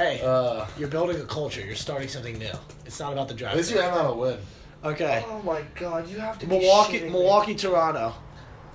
Hey, 0.00 0.22
Uh, 0.24 0.66
you're 0.78 0.88
building 0.88 1.20
a 1.20 1.24
culture. 1.24 1.60
You're 1.60 1.74
starting 1.76 2.08
something 2.08 2.38
new. 2.38 2.50
It's 2.86 2.98
not 2.98 3.12
about 3.12 3.28
the 3.28 3.34
at 3.34 3.38
draft. 3.38 3.56
least 3.56 3.70
you 3.70 3.78
have 3.80 3.94
on 3.94 4.06
a 4.06 4.14
win. 4.14 4.38
Okay. 4.82 5.22
Oh 5.28 5.42
my 5.42 5.60
God, 5.78 6.08
you 6.08 6.18
have 6.18 6.38
to 6.38 6.46
be 6.46 6.58
Milwaukee, 6.58 7.00
shitting 7.00 7.04
me. 7.04 7.10
Milwaukee, 7.10 7.54
Toronto. 7.54 8.14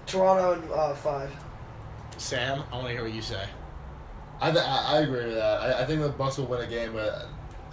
Toronto 0.06 0.54
and 0.54 0.72
uh, 0.72 0.94
five. 0.94 1.32
Sam, 2.18 2.62
I 2.72 2.76
want 2.76 2.88
to 2.88 2.94
hear 2.94 3.04
what 3.04 3.12
you 3.14 3.24
say. 3.24 3.44
I, 4.40 4.52
th- 4.52 4.64
I 4.64 4.98
I 4.98 5.00
agree 5.00 5.26
with 5.26 5.34
that. 5.36 5.62
I, 5.62 5.82
I 5.82 5.86
think 5.86 6.02
the 6.02 6.10
Bucks 6.10 6.38
will 6.38 6.46
win 6.46 6.62
a 6.62 6.68
game, 6.68 6.94
but 6.94 7.26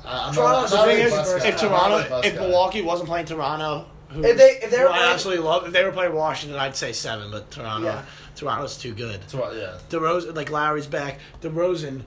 I, 0.03 0.29
I'm 0.29 0.35
Toronto's 0.35 0.71
not, 0.73 0.81
I'm 0.81 0.87
not 0.89 0.95
thing 0.95 1.03
a 1.03 1.05
is, 1.05 1.13
big 1.13 1.43
guy. 1.43 1.49
if 1.49 1.63
I'm 1.63 1.71
not 1.71 1.77
a 1.77 1.79
Toronto, 1.91 1.99
big 1.99 2.09
Bucks 2.11 2.27
if 2.29 2.35
guy. 2.37 2.41
Milwaukee 2.41 2.83
wasn't 2.83 3.09
playing 3.11 3.27
Toronto, 3.27 3.87
who, 4.09 4.25
If 4.25 4.37
they- 4.39 4.59
if 4.63 4.71
they 4.71 4.79
who 4.79 4.83
were 4.85 4.89
I 4.89 4.97
playing- 4.97 5.13
absolutely 5.13 5.45
love, 5.45 5.67
if 5.67 5.73
they 5.75 5.85
were 5.85 5.93
playing 5.93 6.15
Washington, 6.15 6.59
I'd 6.59 6.75
say 6.75 6.93
seven. 6.95 7.31
But 7.31 7.51
Toronto, 7.51 7.87
Yeah. 7.87 8.03
Toronto's 8.35 8.79
too 8.79 8.95
good. 8.95 9.21
Toronto, 9.29 9.61
yeah. 9.61 9.75
DeRozan, 9.91 10.35
like 10.35 10.51
Lowry's 10.51 10.87
back. 10.87 11.19
DeRozan, 11.43 12.01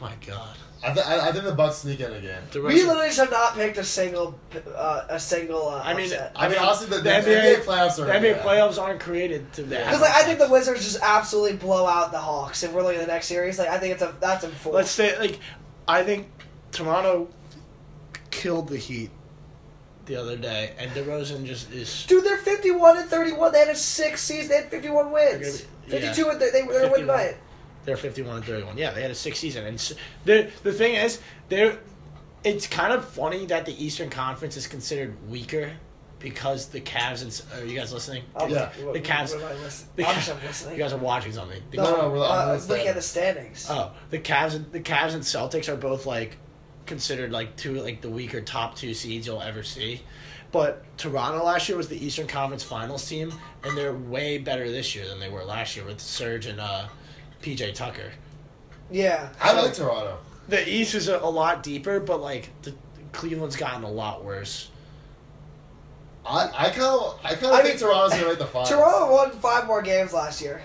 my 0.00 0.12
God. 0.26 0.56
I, 0.82 0.92
th- 0.92 1.06
I, 1.06 1.28
I 1.28 1.32
think 1.32 1.44
the 1.44 1.54
Bucks 1.54 1.78
sneak 1.78 1.98
in 2.00 2.12
again. 2.12 2.40
DeRozan, 2.52 2.68
We 2.68 2.84
literally 2.84 3.12
have 3.12 3.30
not 3.30 3.54
picked 3.54 3.78
a 3.78 3.84
single 3.84 4.38
uh, 4.76 5.06
a 5.08 5.18
single. 5.18 5.68
Uh, 5.68 5.82
I 5.82 5.94
mean, 5.94 6.06
upset. 6.06 6.32
I 6.36 6.48
mean, 6.48 6.58
honestly, 6.58 6.86
the, 6.86 6.96
the, 6.96 7.02
the 7.02 7.10
NBA, 7.10 7.56
NBA 7.56 7.64
playoffs 7.64 7.98
are 7.98 8.06
the 8.06 8.12
NBA 8.12 8.36
yeah. 8.36 8.42
playoffs 8.42 8.80
aren't 8.80 9.00
created 9.00 9.52
to 9.54 9.62
Yeah. 9.62 9.84
Because 9.84 10.00
like 10.00 10.12
I 10.12 10.22
think 10.22 10.38
the 10.38 10.48
Wizards 10.48 10.84
just 10.84 11.02
absolutely 11.02 11.56
blow 11.56 11.86
out 11.86 12.12
the 12.12 12.18
Hawks 12.18 12.62
if 12.62 12.72
we're 12.72 12.82
looking 12.82 13.00
at 13.00 13.06
the 13.06 13.12
next 13.12 13.26
series. 13.26 13.58
Like 13.58 13.68
I 13.68 13.78
think 13.78 13.94
it's 13.94 14.02
a 14.02 14.14
that's 14.20 14.44
a 14.44 14.48
four. 14.50 14.74
Let's 14.74 14.90
say 14.90 15.18
like, 15.18 15.40
I 15.88 16.04
think 16.04 16.28
Toronto 16.70 17.28
killed 18.30 18.68
the 18.68 18.78
Heat 18.78 19.10
the 20.06 20.14
other 20.14 20.36
day, 20.36 20.74
and 20.78 20.92
DeRozan 20.92 21.44
just 21.44 21.72
is. 21.72 22.06
Dude, 22.06 22.24
they're 22.24 22.38
fifty-one 22.38 22.98
and 22.98 23.10
thirty-one. 23.10 23.50
They 23.52 23.58
had 23.58 23.68
a 23.68 23.74
six 23.74 24.20
season. 24.22 24.48
They 24.48 24.56
had 24.56 24.70
fifty-one 24.70 25.10
wins. 25.10 25.40
They're 25.88 25.98
be- 25.98 26.06
yeah. 26.06 26.12
Fifty-two 26.12 26.30
and 26.30 26.40
they, 26.40 26.50
they 26.50 26.62
were 26.62 26.88
winning 26.88 27.06
by 27.08 27.22
it. 27.22 27.36
They're 27.88 27.96
fifty-one 27.96 28.36
and 28.36 28.44
thirty-one. 28.44 28.76
Yeah, 28.76 28.90
they 28.90 29.00
had 29.00 29.10
a 29.10 29.14
six 29.14 29.38
season, 29.38 29.64
and 29.64 29.76
s- 29.76 29.94
the 30.26 30.50
the 30.62 30.72
thing 30.74 30.94
is, 30.94 31.20
they're. 31.48 31.78
It's 32.44 32.66
kind 32.66 32.92
of 32.92 33.02
funny 33.08 33.46
that 33.46 33.64
the 33.64 33.82
Eastern 33.82 34.10
Conference 34.10 34.58
is 34.58 34.66
considered 34.66 35.16
weaker 35.30 35.72
because 36.18 36.68
the 36.68 36.80
Cavs 36.82 37.22
and 37.22 37.60
are 37.62 37.64
you 37.66 37.78
guys 37.78 37.90
listening? 37.92 38.24
Oh, 38.36 38.46
Yeah. 38.46 38.70
The 38.92 39.00
Cavs- 39.00 39.34
what 39.34 39.42
am 39.50 39.56
I 39.56 39.60
listening? 39.62 39.88
the 39.96 40.06
I'm 40.06 40.16
listening. 40.46 40.76
You 40.76 40.82
guys 40.82 40.92
are 40.92 40.98
watching 40.98 41.32
something. 41.32 41.62
The- 41.70 41.78
No, 41.78 41.96
no, 42.02 42.10
we're- 42.10 42.26
uh, 42.26 42.60
looking 42.68 42.88
at 42.88 42.94
the 42.94 43.00
standings. 43.02 43.66
Oh, 43.70 43.90
the 44.10 44.18
Cavs 44.18 44.54
and 44.54 44.70
the 44.70 44.80
Cavs 44.80 45.14
and 45.14 45.22
Celtics 45.22 45.68
are 45.68 45.76
both 45.76 46.04
like 46.04 46.36
considered 46.84 47.32
like 47.32 47.56
two 47.56 47.80
like 47.82 48.02
the 48.02 48.10
weaker 48.10 48.42
top 48.42 48.76
two 48.76 48.92
seeds 48.92 49.26
you'll 49.26 49.40
ever 49.42 49.62
see. 49.62 50.02
But 50.52 50.84
Toronto 50.98 51.44
last 51.44 51.68
year 51.68 51.76
was 51.76 51.88
the 51.88 52.02
Eastern 52.04 52.26
Conference 52.26 52.62
Finals 52.62 53.06
team, 53.08 53.32
and 53.64 53.76
they're 53.76 53.92
way 53.94 54.38
better 54.38 54.70
this 54.70 54.94
year 54.94 55.06
than 55.08 55.18
they 55.20 55.28
were 55.28 55.44
last 55.44 55.76
year 55.76 55.84
with 55.84 56.00
Serge 56.00 56.46
and 56.46 56.60
uh, 56.60 56.86
PJ 57.42 57.74
Tucker. 57.74 58.12
yeah. 58.90 59.28
I 59.40 59.50
So- 59.52 59.62
like 59.62 59.74
Toronto. 59.74 60.18
The 60.48 60.66
East 60.66 60.94
is 60.94 61.08
a, 61.08 61.18
a 61.18 61.28
lot 61.28 61.62
deeper, 61.62 62.00
but 62.00 62.20
like 62.22 62.48
the 62.62 62.74
Cleveland's 63.12 63.56
gotten 63.56 63.84
a 63.84 63.90
lot 63.90 64.24
worse. 64.24 64.70
I 66.26 66.50
I 66.56 66.70
kind 66.70 66.82
of 66.82 67.20
I 67.24 67.34
kind 67.34 67.46
of 67.46 67.60
think 67.62 67.64
mean, 67.64 67.78
Toronto's 67.78 68.12
gonna 68.18 68.28
make 68.28 68.38
the 68.38 68.46
finals. 68.46 68.68
Toronto 68.70 69.12
won 69.12 69.30
five 69.32 69.66
more 69.66 69.82
games 69.82 70.12
last 70.12 70.40
year. 70.42 70.62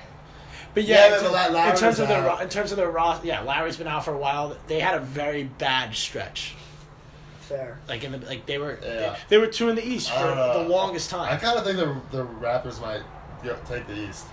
But 0.74 0.84
yeah, 0.86 1.10
Yeah, 1.10 1.18
in, 1.18 1.24
but 1.32 1.52
La- 1.54 1.70
in 1.72 1.76
terms 1.78 2.00
of 2.00 2.08
their 2.08 2.30
out. 2.30 2.42
in 2.42 2.50
terms 2.50 2.72
of 2.72 2.78
their 2.78 2.90
roster, 2.90 3.28
yeah, 3.28 3.42
Lowry's 3.42 3.78
been 3.78 3.88
out 3.88 4.04
for 4.06 4.14
a 4.14 4.18
while. 4.18 4.56
They 4.68 4.80
had 4.80 4.96
a 4.96 5.00
very 5.00 5.44
bad 5.44 5.94
stretch. 5.96 6.56
Fair. 7.42 7.78
Like 7.88 8.04
in 8.04 8.14
the 8.14 8.18
like 8.20 8.46
they 8.46 8.58
were 8.58 8.80
Yeah. 8.82 8.90
they, 8.90 9.16
they 9.30 9.38
were 9.38 9.48
two 9.48 9.70
in 9.70 9.76
the 9.76 9.86
East 9.86 10.10
for 10.12 10.20
don't 10.24 10.64
the 10.64 10.70
longest 10.70 11.10
time. 11.10 11.32
I 11.32 11.38
kind 11.38 11.58
of 11.60 11.66
think 11.66 11.78
the 11.78 12.18
the 12.18 12.26
Raptors 12.26 12.82
might 12.82 13.02
yeah, 13.44 13.54
take 13.68 13.86
the 13.88 13.96
East. 14.10 14.26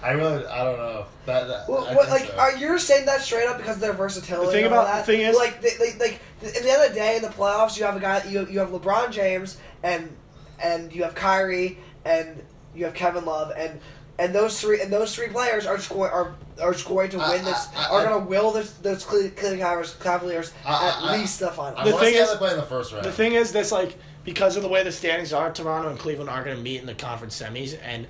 Stop. 0.00 0.08
I 0.08 0.12
really 0.12 0.46
I 0.46 0.64
don't 0.64 0.78
know 0.78 1.06
that. 1.26 1.48
that 1.48 1.68
Well, 1.68 1.86
I 1.86 1.94
what, 1.94 2.08
like, 2.08 2.26
so. 2.26 2.36
are 2.38 2.56
you 2.56 2.78
saying 2.78 3.06
that 3.06 3.20
straight 3.20 3.46
up 3.46 3.58
because 3.58 3.76
of 3.76 3.80
their 3.82 3.92
versatility? 3.92 4.46
The 4.46 4.52
thing 4.52 4.64
and 4.64 4.74
all 4.74 4.80
about- 4.80 4.94
that? 4.94 5.06
the 5.06 5.12
thing 5.12 5.20
is- 5.22 5.36
like, 5.36 5.60
they, 5.60 5.70
they, 5.78 5.98
like, 5.98 6.20
at 6.42 6.52
the 6.62 6.70
end 6.72 6.82
of 6.82 6.88
the 6.88 6.94
day, 6.94 7.16
in 7.16 7.22
the 7.22 7.28
playoffs, 7.28 7.76
you 7.78 7.84
have 7.84 7.96
a 7.96 8.00
guy, 8.00 8.22
you 8.28 8.46
you 8.50 8.58
have 8.60 8.70
LeBron 8.70 9.10
James, 9.12 9.58
and 9.82 10.14
and 10.62 10.92
you 10.92 11.02
have 11.04 11.14
Kyrie, 11.14 11.78
and 12.04 12.42
you 12.74 12.84
have 12.86 12.94
Kevin 12.94 13.24
Love, 13.26 13.52
and 13.56 13.78
and 14.18 14.34
those 14.34 14.60
three 14.60 14.80
and 14.80 14.92
those 14.92 15.14
three 15.14 15.28
players 15.28 15.66
are 15.66 15.76
just 15.76 15.90
going 15.90 16.10
are 16.10 16.34
are 16.60 16.72
just 16.72 16.86
going 16.86 17.10
to 17.10 17.18
I- 17.20 17.30
win 17.36 17.44
this, 17.44 17.68
I- 17.76 17.86
I- 17.86 17.88
are 17.90 18.06
going 18.06 18.22
to 18.22 18.28
will 18.28 18.50
this, 18.52 18.70
those 18.82 19.04
Cleveland 19.04 19.36
Cavaliers, 19.60 19.94
Cavaliers 20.02 20.52
I- 20.64 20.88
at 20.88 20.94
I- 21.02 21.16
least 21.18 21.40
the 21.40 21.48
final. 21.48 21.82
The 21.84 21.92
thing 21.98 22.14
is, 22.14 22.26
how 22.26 22.32
is- 22.32 22.38
play 22.38 22.50
in 22.52 22.56
the 22.56 22.62
first 22.62 22.92
round. 22.92 23.04
The 23.04 23.12
thing 23.12 23.32
is, 23.34 23.52
that's 23.52 23.72
like 23.72 23.98
because 24.24 24.56
of 24.56 24.62
the 24.62 24.68
way 24.68 24.82
the 24.82 24.92
standings 24.92 25.32
are, 25.32 25.50
Toronto 25.52 25.88
and 25.90 25.98
Cleveland 25.98 26.28
aren't 26.30 26.44
going 26.46 26.56
to 26.56 26.62
meet 26.62 26.80
in 26.80 26.86
the 26.86 26.94
conference 26.94 27.40
semis, 27.40 27.78
and 27.82 28.06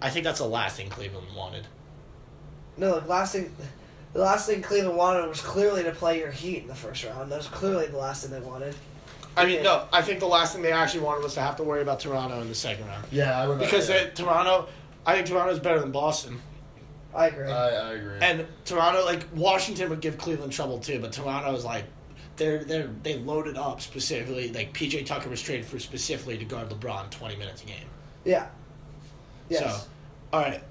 I 0.00 0.10
think 0.10 0.24
that's 0.24 0.38
the 0.40 0.46
last 0.46 0.76
thing 0.76 0.88
Cleveland 0.90 1.26
wanted. 1.36 1.66
no, 2.76 3.00
the 3.00 3.08
last 3.08 3.32
thing. 3.32 3.54
The 4.12 4.20
last 4.22 4.48
thing 4.48 4.62
Cleveland 4.62 4.96
wanted 4.96 5.28
was 5.28 5.40
clearly 5.42 5.82
to 5.82 5.90
play 5.90 6.18
your 6.18 6.30
Heat 6.30 6.62
in 6.62 6.68
the 6.68 6.74
first 6.74 7.04
round. 7.04 7.30
That 7.30 7.36
was 7.36 7.48
clearly 7.48 7.86
the 7.86 7.98
last 7.98 8.22
thing 8.22 8.30
they 8.38 8.46
wanted. 8.46 8.74
I 9.36 9.44
mean, 9.44 9.56
Yeah. 9.56 9.62
no, 9.64 9.88
I 9.92 10.00
think 10.00 10.20
the 10.20 10.26
last 10.26 10.54
thing 10.54 10.62
they 10.62 10.72
actually 10.72 11.00
wanted 11.00 11.22
was 11.22 11.34
to 11.34 11.40
have 11.40 11.56
to 11.56 11.62
worry 11.62 11.82
about 11.82 12.00
Toronto 12.00 12.40
in 12.40 12.48
the 12.48 12.54
second 12.54 12.86
round 12.86 13.04
yeah, 13.10 13.38
I 13.38 13.46
would 13.46 13.58
because 13.58 13.90
yeah. 13.90 14.04
they- 14.04 14.10
Toronto, 14.10 14.68
I 15.04 15.14
think 15.14 15.26
Toronto's 15.26 15.58
better 15.58 15.80
than 15.80 15.92
Boston, 15.92 16.40
I 17.14 17.26
agree. 17.28 17.44
I, 17.50 17.68
I 17.68 17.92
agree. 17.92 18.18
and 18.22 18.46
Toronto 18.64 19.04
like 19.04 19.26
Washington 19.34 19.90
would 19.90 20.00
give 20.00 20.16
Cleveland 20.16 20.52
trouble 20.52 20.78
too, 20.78 20.98
but 21.00 21.12
Toronto's 21.12 21.64
like. 21.64 21.84
They're, 22.36 22.62
they're, 22.64 22.90
they 23.02 23.16
loaded 23.18 23.56
up 23.56 23.80
specifically. 23.80 24.52
Like 24.52 24.74
PJ 24.74 25.06
Tucker 25.06 25.30
was 25.30 25.40
traded 25.40 25.64
for 25.64 25.78
specifically 25.78 26.36
to 26.36 26.44
guard 26.44 26.68
LeBron 26.68 27.08
twenty 27.10 27.34
minutes 27.36 27.62
a 27.62 27.66
game. 27.66 27.86
yeah. 28.26 28.48
Yes. 29.48 29.82
So, 29.82 29.88
all 30.32 30.40
right, 30.40 30.62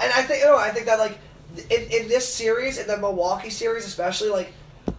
And 0.00 0.12
I 0.12 0.22
think 0.22 0.44
no, 0.44 0.56
I 0.56 0.70
think 0.70 0.86
that 0.86 0.98
like 0.98 1.18
in, 1.70 1.82
in 1.90 2.08
this 2.08 2.32
series, 2.32 2.78
in 2.78 2.86
the 2.86 2.96
Milwaukee 2.96 3.50
series 3.50 3.86
especially, 3.86 4.28
like 4.30 4.52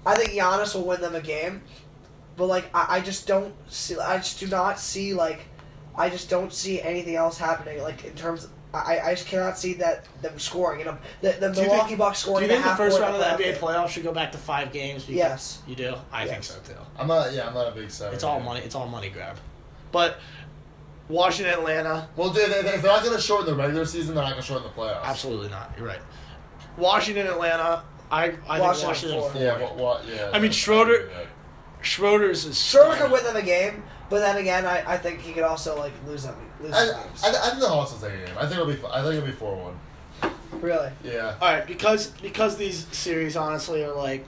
I 0.06 0.16
think 0.16 0.32
Giannis 0.32 0.74
will 0.76 0.86
win 0.86 1.02
them 1.02 1.16
a 1.16 1.22
game. 1.22 1.62
But 2.38 2.46
like 2.48 2.70
I, 2.74 2.98
I 2.98 3.02
just 3.02 3.28
don't 3.28 3.54
see 3.68 3.98
I 3.98 4.18
just 4.18 4.40
do 4.40 4.48
not 4.48 4.80
see 4.80 5.14
like 5.14 5.42
I 5.98 6.10
just 6.10 6.30
don't 6.30 6.54
see 6.54 6.82
anything 6.82 7.16
else 7.16 7.38
happening 7.38 7.82
like 7.82 8.06
in 8.06 8.14
terms 8.14 8.44
of, 8.46 8.52
I, 8.74 9.00
I 9.00 9.16
just 9.16 9.28
cannot 9.28 9.58
see 9.58 9.74
that 9.76 10.06
them 10.22 10.38
scoring. 10.38 10.80
You 10.82 10.86
know, 10.86 10.98
the, 11.22 11.32
the 11.40 11.50
Milwaukee 11.52 11.88
think- 11.88 11.98
Bucks 12.00 12.22
Do 12.24 12.28
scoring. 12.30 12.44
you 12.44 12.50
think 12.50 12.60
a 12.60 12.64
the 12.64 12.70
half 12.70 12.78
first 12.78 13.00
round 13.00 13.16
of 13.16 13.20
the 13.22 13.44
playoff 13.44 13.56
NBA 13.56 13.58
playoffs 13.58 13.88
should 13.90 14.04
go 14.04 14.12
back 14.14 14.32
to 14.34 14.38
five 14.38 14.72
games? 14.72 15.04
Because 15.04 15.18
Yes. 15.18 15.62
You 15.68 15.76
do? 15.76 15.96
I 16.12 16.28
think 16.28 16.44
so 16.44 16.56
too. 16.66 16.74
I'm 16.98 17.08
not. 17.08 17.34
Yeah, 17.34 17.48
I'm 17.48 17.54
not 17.56 17.68
a 17.70 17.72
big 17.72 17.90
seven. 17.90 18.14
It's 18.14 18.24
all 18.24 18.40
money. 18.40 18.60
It's 18.62 18.76
all 18.76 18.88
money 18.88 19.10
grab. 19.10 19.38
But 19.92 20.20
Washington, 21.10 21.54
Atlanta, 21.54 22.10
Well, 22.18 22.30
dude, 22.32 22.50
if 22.50 22.66
if 22.66 22.82
they're 22.82 22.92
not 22.92 23.04
gonna 23.04 23.20
shorten 23.22 23.48
the 23.48 23.56
regular 23.56 23.86
season, 23.86 24.14
they're 24.16 24.24
not 24.24 24.32
gonna 24.32 24.42
shorten 24.42 24.68
the 24.68 24.74
playoffs. 24.74 25.04
absolutely 25.04 25.50
not. 25.50 25.72
You're 25.78 25.88
right. 25.88 26.02
Washington, 26.78 27.28
Atlanta. 27.28 27.84
I 28.12 28.24
I 28.26 28.30
think 28.30 28.48
Washington 28.48 28.88
Washington 28.88 29.20
four. 29.22 29.32
four. 29.32 29.42
Yeah. 29.42 29.60
What? 29.62 29.76
what 29.76 30.06
yeah. 30.08 30.14
I 30.30 30.34
mean, 30.34 30.42
that's- 30.44 30.56
Schroeder- 30.56 31.10
yeah. 31.12 31.26
Schroeder's 31.82 32.46
is 32.46 32.60
Schroeder 32.62 32.96
stunning. 32.96 33.02
could 33.04 33.12
win 33.12 33.24
them 33.24 33.36
a 33.36 33.42
game, 33.42 33.84
but 34.10 34.20
then 34.20 34.38
again, 34.38 34.66
I, 34.66 34.94
I 34.94 34.98
think 34.98 35.20
he 35.22 35.32
could 35.34 35.44
also 35.44 35.78
like 35.78 35.94
lose 36.06 36.24
them 36.24 36.36
lose 36.60 36.74
I, 36.74 36.86
them 36.86 37.02
games. 37.04 37.24
I, 37.24 37.30
I 37.30 37.50
think 37.50 37.60
the 37.62 37.68
Hawks 37.70 37.92
will 37.94 38.00
take 38.00 38.20
a 38.20 38.26
game. 38.26 38.36
I 38.38 38.42
think 38.48 38.54
it'll 38.60 38.66
be. 38.66 38.80
I 38.92 39.02
think 39.04 39.16
it'll 39.16 39.26
be 39.28 39.32
four 39.32 39.56
one. 39.56 40.32
really. 40.62 40.90
Yeah. 41.04 41.36
All 41.42 41.48
right, 41.54 41.66
because 41.66 42.08
because 42.22 42.58
these 42.58 42.88
series 42.92 43.36
honestly 43.38 43.84
are 43.84 43.94
like 43.96 44.28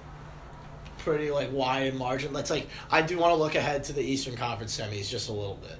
pretty 1.00 1.32
like 1.32 1.52
wide 1.52 1.88
in 1.88 1.98
margin. 1.98 2.32
Let's 2.34 2.50
like 2.50 2.68
I 2.92 3.02
do 3.02 3.18
want 3.18 3.32
to 3.32 3.36
look 3.36 3.56
ahead 3.56 3.84
to 3.86 3.94
the 3.94 4.02
Eastern 4.02 4.36
Conference 4.36 4.78
semis 4.80 5.10
just 5.10 5.30
a 5.30 5.34
little 5.34 5.56
bit. 5.62 5.78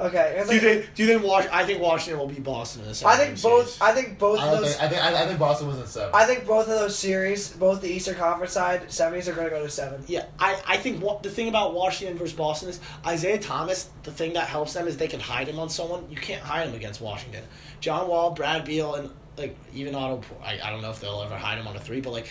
Okay. 0.00 0.34
'cause 0.38 0.48
Do 0.48 0.54
you 0.54 0.60
think? 0.60 0.94
Do 0.94 1.02
you 1.02 1.08
think 1.08 1.24
Wash? 1.24 1.46
I 1.50 1.64
think 1.64 1.80
Washington 1.82 2.20
will 2.20 2.28
beat 2.28 2.44
Boston 2.44 2.82
in 2.82 2.88
the 2.88 2.94
second. 2.94 3.12
I 3.20 3.24
think 3.24 3.42
both. 3.42 3.82
I 3.82 3.92
think 3.92 4.18
both 4.18 4.38
I, 4.38 4.46
of 4.52 4.60
those. 4.60 4.76
think, 4.76 4.82
I 4.82 4.88
think 4.88 5.02
I, 5.04 5.22
I 5.22 5.26
think 5.26 5.38
Boston 5.38 5.66
was 5.68 5.78
in 5.78 5.86
seven. 5.86 6.10
I 6.14 6.24
think 6.24 6.46
both 6.46 6.68
of 6.68 6.78
those 6.78 6.96
series, 6.96 7.48
both 7.50 7.80
the 7.80 7.88
Eastern 7.88 8.14
Conference 8.14 8.52
side 8.52 8.86
semis, 8.88 9.26
are 9.26 9.32
going 9.32 9.48
to 9.48 9.54
go 9.54 9.62
to 9.62 9.70
seven. 9.70 10.04
Yeah, 10.06 10.26
I, 10.38 10.60
I 10.66 10.76
think 10.76 11.02
what 11.02 11.22
the 11.22 11.30
thing 11.30 11.48
about 11.48 11.74
Washington 11.74 12.16
versus 12.16 12.36
Boston 12.36 12.68
is 12.68 12.80
Isaiah 13.04 13.38
Thomas. 13.38 13.90
The 14.04 14.12
thing 14.12 14.34
that 14.34 14.46
helps 14.46 14.72
them 14.74 14.86
is 14.86 14.96
they 14.96 15.08
can 15.08 15.20
hide 15.20 15.48
him 15.48 15.58
on 15.58 15.68
someone. 15.68 16.06
You 16.10 16.16
can't 16.16 16.42
hide 16.42 16.68
him 16.68 16.74
against 16.74 17.00
Washington. 17.00 17.42
John 17.80 18.06
Wall, 18.08 18.30
Brad 18.30 18.64
Beal, 18.64 18.94
and 18.94 19.10
like 19.36 19.56
even 19.74 19.94
Otto. 19.94 20.22
I, 20.44 20.60
I 20.62 20.70
don't 20.70 20.82
know 20.82 20.90
if 20.90 21.00
they'll 21.00 21.22
ever 21.22 21.36
hide 21.36 21.58
him 21.58 21.66
on 21.66 21.74
a 21.76 21.80
three, 21.80 22.00
but 22.00 22.10
like 22.10 22.30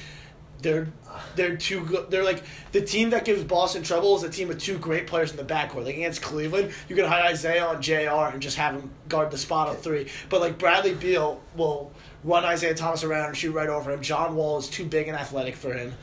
they're 0.62 0.88
they're 1.36 1.56
too 1.58 1.84
good. 1.86 2.10
They're 2.12 2.24
like 2.24 2.44
the 2.72 2.82
team 2.82 3.12
that 3.12 3.26
gives 3.26 3.44
Boston 3.44 3.84
trouble 3.84 4.16
is 4.16 4.24
a 4.24 4.30
team 4.30 4.48
with 4.48 4.60
two 4.60 4.78
great 4.78 5.08
players 5.08 5.32
in 5.32 5.38
the 5.38 5.44
backcourt. 5.44 5.86
Like 5.86 5.96
against 5.96 6.22
Cleveland, 6.22 6.74
you 6.90 6.96
can 6.96 7.06
hide 7.06 7.26
Isaiah 7.32 7.66
on 7.66 7.82
Jr. 7.82 8.32
and 8.34 8.42
just 8.42 8.58
have 8.58 8.76
him 8.76 8.90
guard 9.10 9.32
the 9.32 9.38
spot 9.38 9.68
on 9.70 9.76
three. 9.78 10.08
But 10.30 10.42
like 10.42 10.58
Bradley 10.58 10.94
Beal 10.94 11.42
will 11.56 11.92
run 12.24 12.44
Isaiah 12.46 12.74
Thomas 12.76 13.04
around 13.04 13.28
and 13.30 13.38
shoot 13.38 13.52
right 13.54 13.70
over 13.70 13.92
him. 13.92 14.02
John 14.02 14.36
Wall 14.36 14.58
is 14.58 14.68
too 14.68 14.86
big 14.86 15.08
and 15.08 15.18
athletic 15.18 15.56
for 15.56 15.74
him. 15.74 15.94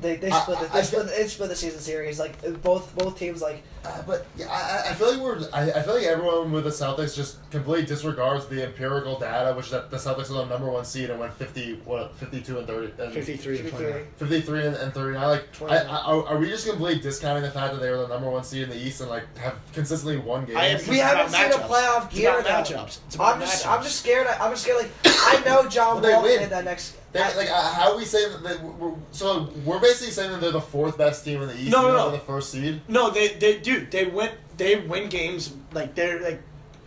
They 0.00 0.16
they 0.16 0.30
I- 0.30 0.40
split 0.40 0.58
the, 0.60 0.66
they 0.66 0.78
I 0.80 0.82
split, 0.82 1.06
they 1.06 1.26
split 1.28 1.48
the 1.48 1.56
season 1.56 1.80
series 1.80 2.18
like 2.18 2.62
both 2.62 2.94
both 2.96 3.18
teams 3.18 3.40
like 3.40 3.62
Uh, 3.84 4.02
but 4.06 4.26
yeah, 4.36 4.46
I, 4.50 4.88
I- 4.88 4.90
I 4.90 4.94
feel 4.94 5.12
like 5.12 5.20
we're. 5.20 5.40
I, 5.52 5.70
I 5.72 5.82
feel 5.82 5.94
like 5.94 6.04
everyone 6.04 6.52
with 6.52 6.64
the 6.64 6.70
Celtics 6.70 7.14
just 7.14 7.38
completely 7.50 7.84
disregards 7.86 8.46
the 8.46 8.64
empirical 8.64 9.18
data, 9.18 9.54
which 9.54 9.66
is 9.66 9.72
that 9.72 9.90
the 9.90 9.96
Celtics 9.96 10.30
are 10.30 10.34
the 10.34 10.46
number 10.46 10.70
one 10.70 10.84
seed 10.84 11.10
and 11.10 11.18
went 11.20 11.32
fifty, 11.34 11.74
what, 11.84 12.14
fifty-two 12.16 12.58
and 12.58 12.66
thirty, 12.66 12.92
and 13.02 13.12
53 13.12 13.58
and 13.60 13.68
29. 13.70 14.06
53 14.16 14.66
and, 14.66 14.76
and 14.76 14.94
39. 14.94 15.28
Like, 15.28 15.44
I, 15.70 15.76
I, 15.78 15.96
are, 16.04 16.26
are 16.28 16.38
we 16.38 16.48
just 16.48 16.66
completely 16.66 17.02
discounting 17.02 17.42
the 17.42 17.50
fact 17.50 17.74
that 17.74 17.80
they 17.80 17.90
were 17.90 17.98
the 17.98 18.08
number 18.08 18.30
one 18.30 18.44
seed 18.44 18.62
in 18.62 18.70
the 18.70 18.76
East 18.78 19.00
and 19.00 19.10
like 19.10 19.24
have 19.38 19.56
consistently 19.72 20.16
won 20.18 20.44
games? 20.46 20.56
I 20.86 20.90
we 20.90 20.98
haven't 20.98 21.28
about 21.28 21.30
seen 21.32 21.44
a 21.52 21.54
matchups. 21.64 21.68
playoff 21.68 22.06
It's 22.06 22.16
year 22.18 22.38
about 22.40 22.66
matchups. 22.66 22.98
It's 23.06 23.14
about 23.16 23.34
I'm 23.34 23.40
just 23.40 23.64
matchups. 23.64 23.76
I'm 23.76 23.82
just 23.82 24.00
scared. 24.00 24.26
I'm 24.26 24.50
just 24.52 24.62
scared. 24.62 24.78
Like 24.82 24.90
I 25.06 25.42
know 25.44 25.68
John 25.68 26.00
Well, 26.00 26.12
Wall 26.12 26.22
win. 26.22 26.42
in 26.42 26.50
that 26.50 26.64
next. 26.64 26.96
They, 27.12 27.20
like, 27.20 27.48
uh, 27.48 27.72
how 27.74 27.96
we 27.96 28.04
saying 28.04 28.32
that? 28.42 28.58
They, 28.60 28.64
we're, 28.66 28.92
so 29.12 29.48
we're 29.64 29.78
basically 29.78 30.10
saying 30.12 30.32
that 30.32 30.40
they're 30.40 30.50
the 30.50 30.60
fourth 30.60 30.98
best 30.98 31.24
team 31.24 31.42
in 31.42 31.46
the 31.48 31.56
East. 31.56 31.70
No, 31.70 31.82
no, 31.82 31.92
no. 31.96 32.10
they're 32.10 32.18
the 32.18 32.24
first 32.24 32.50
seed. 32.50 32.80
No, 32.88 33.10
they 33.10 33.28
they 33.34 33.60
dude, 33.80 33.90
they 33.90 34.06
win 34.06 34.30
they 34.56 34.76
win 34.76 35.08
games 35.08 35.54
like 35.72 35.94
they're 35.94 36.20
like 36.20 36.42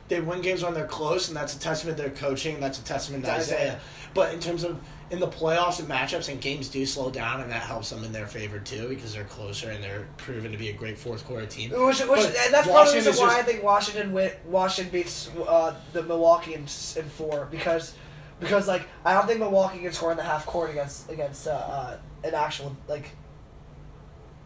they 0.07 0.21
win 0.21 0.41
games 0.41 0.63
when 0.63 0.73
they're 0.73 0.87
close, 0.87 1.27
and 1.27 1.35
that's 1.35 1.55
a 1.55 1.59
testament 1.59 1.97
to 1.97 2.03
their 2.03 2.11
coaching. 2.11 2.59
That's 2.59 2.79
a 2.79 2.83
testament 2.83 3.25
to 3.25 3.31
Isaiah. 3.31 3.57
Isaiah. 3.57 3.79
But 4.13 4.33
in 4.33 4.39
terms 4.39 4.63
of 4.63 4.79
in 5.09 5.19
the 5.19 5.27
playoffs 5.27 5.79
and 5.79 5.87
matchups, 5.87 6.29
and 6.29 6.41
games 6.41 6.69
do 6.69 6.85
slow 6.85 7.09
down, 7.09 7.41
and 7.41 7.51
that 7.51 7.61
helps 7.61 7.89
them 7.89 8.03
in 8.03 8.11
their 8.11 8.27
favor 8.27 8.59
too 8.59 8.89
because 8.89 9.13
they're 9.13 9.23
closer 9.25 9.71
and 9.71 9.83
they're 9.83 10.07
proven 10.17 10.51
to 10.51 10.57
be 10.57 10.69
a 10.69 10.73
great 10.73 10.97
fourth 10.97 11.25
quarter 11.25 11.45
team. 11.45 11.71
Which, 11.71 11.99
which, 11.99 12.19
and 12.25 12.53
that's 12.53 12.67
part 12.67 12.87
of 12.87 12.93
the 12.93 12.99
reason 12.99 13.13
why 13.13 13.29
just- 13.29 13.37
I 13.37 13.43
think 13.43 13.63
Washington 13.63 14.13
win, 14.13 14.31
Washington 14.45 14.91
beats 14.91 15.29
uh, 15.47 15.75
the 15.93 16.03
Milwaukee 16.03 16.53
in, 16.53 16.61
in 16.61 17.09
four 17.17 17.47
because 17.51 17.93
because 18.39 18.67
like 18.67 18.87
I 19.05 19.13
don't 19.13 19.27
think 19.27 19.39
Milwaukee 19.39 19.79
can 19.79 19.91
score 19.93 20.11
in 20.11 20.17
the 20.17 20.23
half 20.23 20.45
court 20.45 20.71
against 20.71 21.09
against 21.09 21.47
uh, 21.47 21.51
uh, 21.51 21.97
an 22.23 22.33
actual 22.33 22.75
like. 22.87 23.09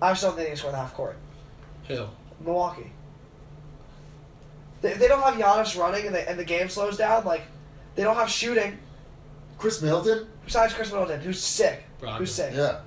I 0.02 0.12
just 0.12 0.24
don't 0.24 0.32
think 0.36 0.46
they 0.46 0.50
can 0.50 0.58
score 0.58 0.70
in 0.72 0.76
the 0.76 0.82
half 0.82 0.96
court. 0.96 1.18
Who? 1.88 2.06
Milwaukee. 2.44 2.92
They, 4.82 4.94
they 4.94 5.08
don't 5.08 5.22
have 5.22 5.36
Giannis 5.36 5.78
running 5.80 6.08
and, 6.08 6.16
they, 6.16 6.26
and 6.26 6.40
the 6.40 6.46
game 6.46 6.68
slows 6.70 6.98
down, 6.98 7.24
like 7.26 7.44
they 7.96 8.04
don't 8.04 8.16
have 8.16 8.30
shooting 8.30 8.80
Khris 9.60 9.82
Middleton. 9.82 10.28
besides 10.44 10.74
Khris 10.74 10.92
Middleton, 10.92 11.22
who's 11.22 11.40
sick, 11.42 11.84
Brogdon. 12.02 12.18
who's 12.18 12.34
sick. 12.34 12.54
Yeah. 12.56 12.80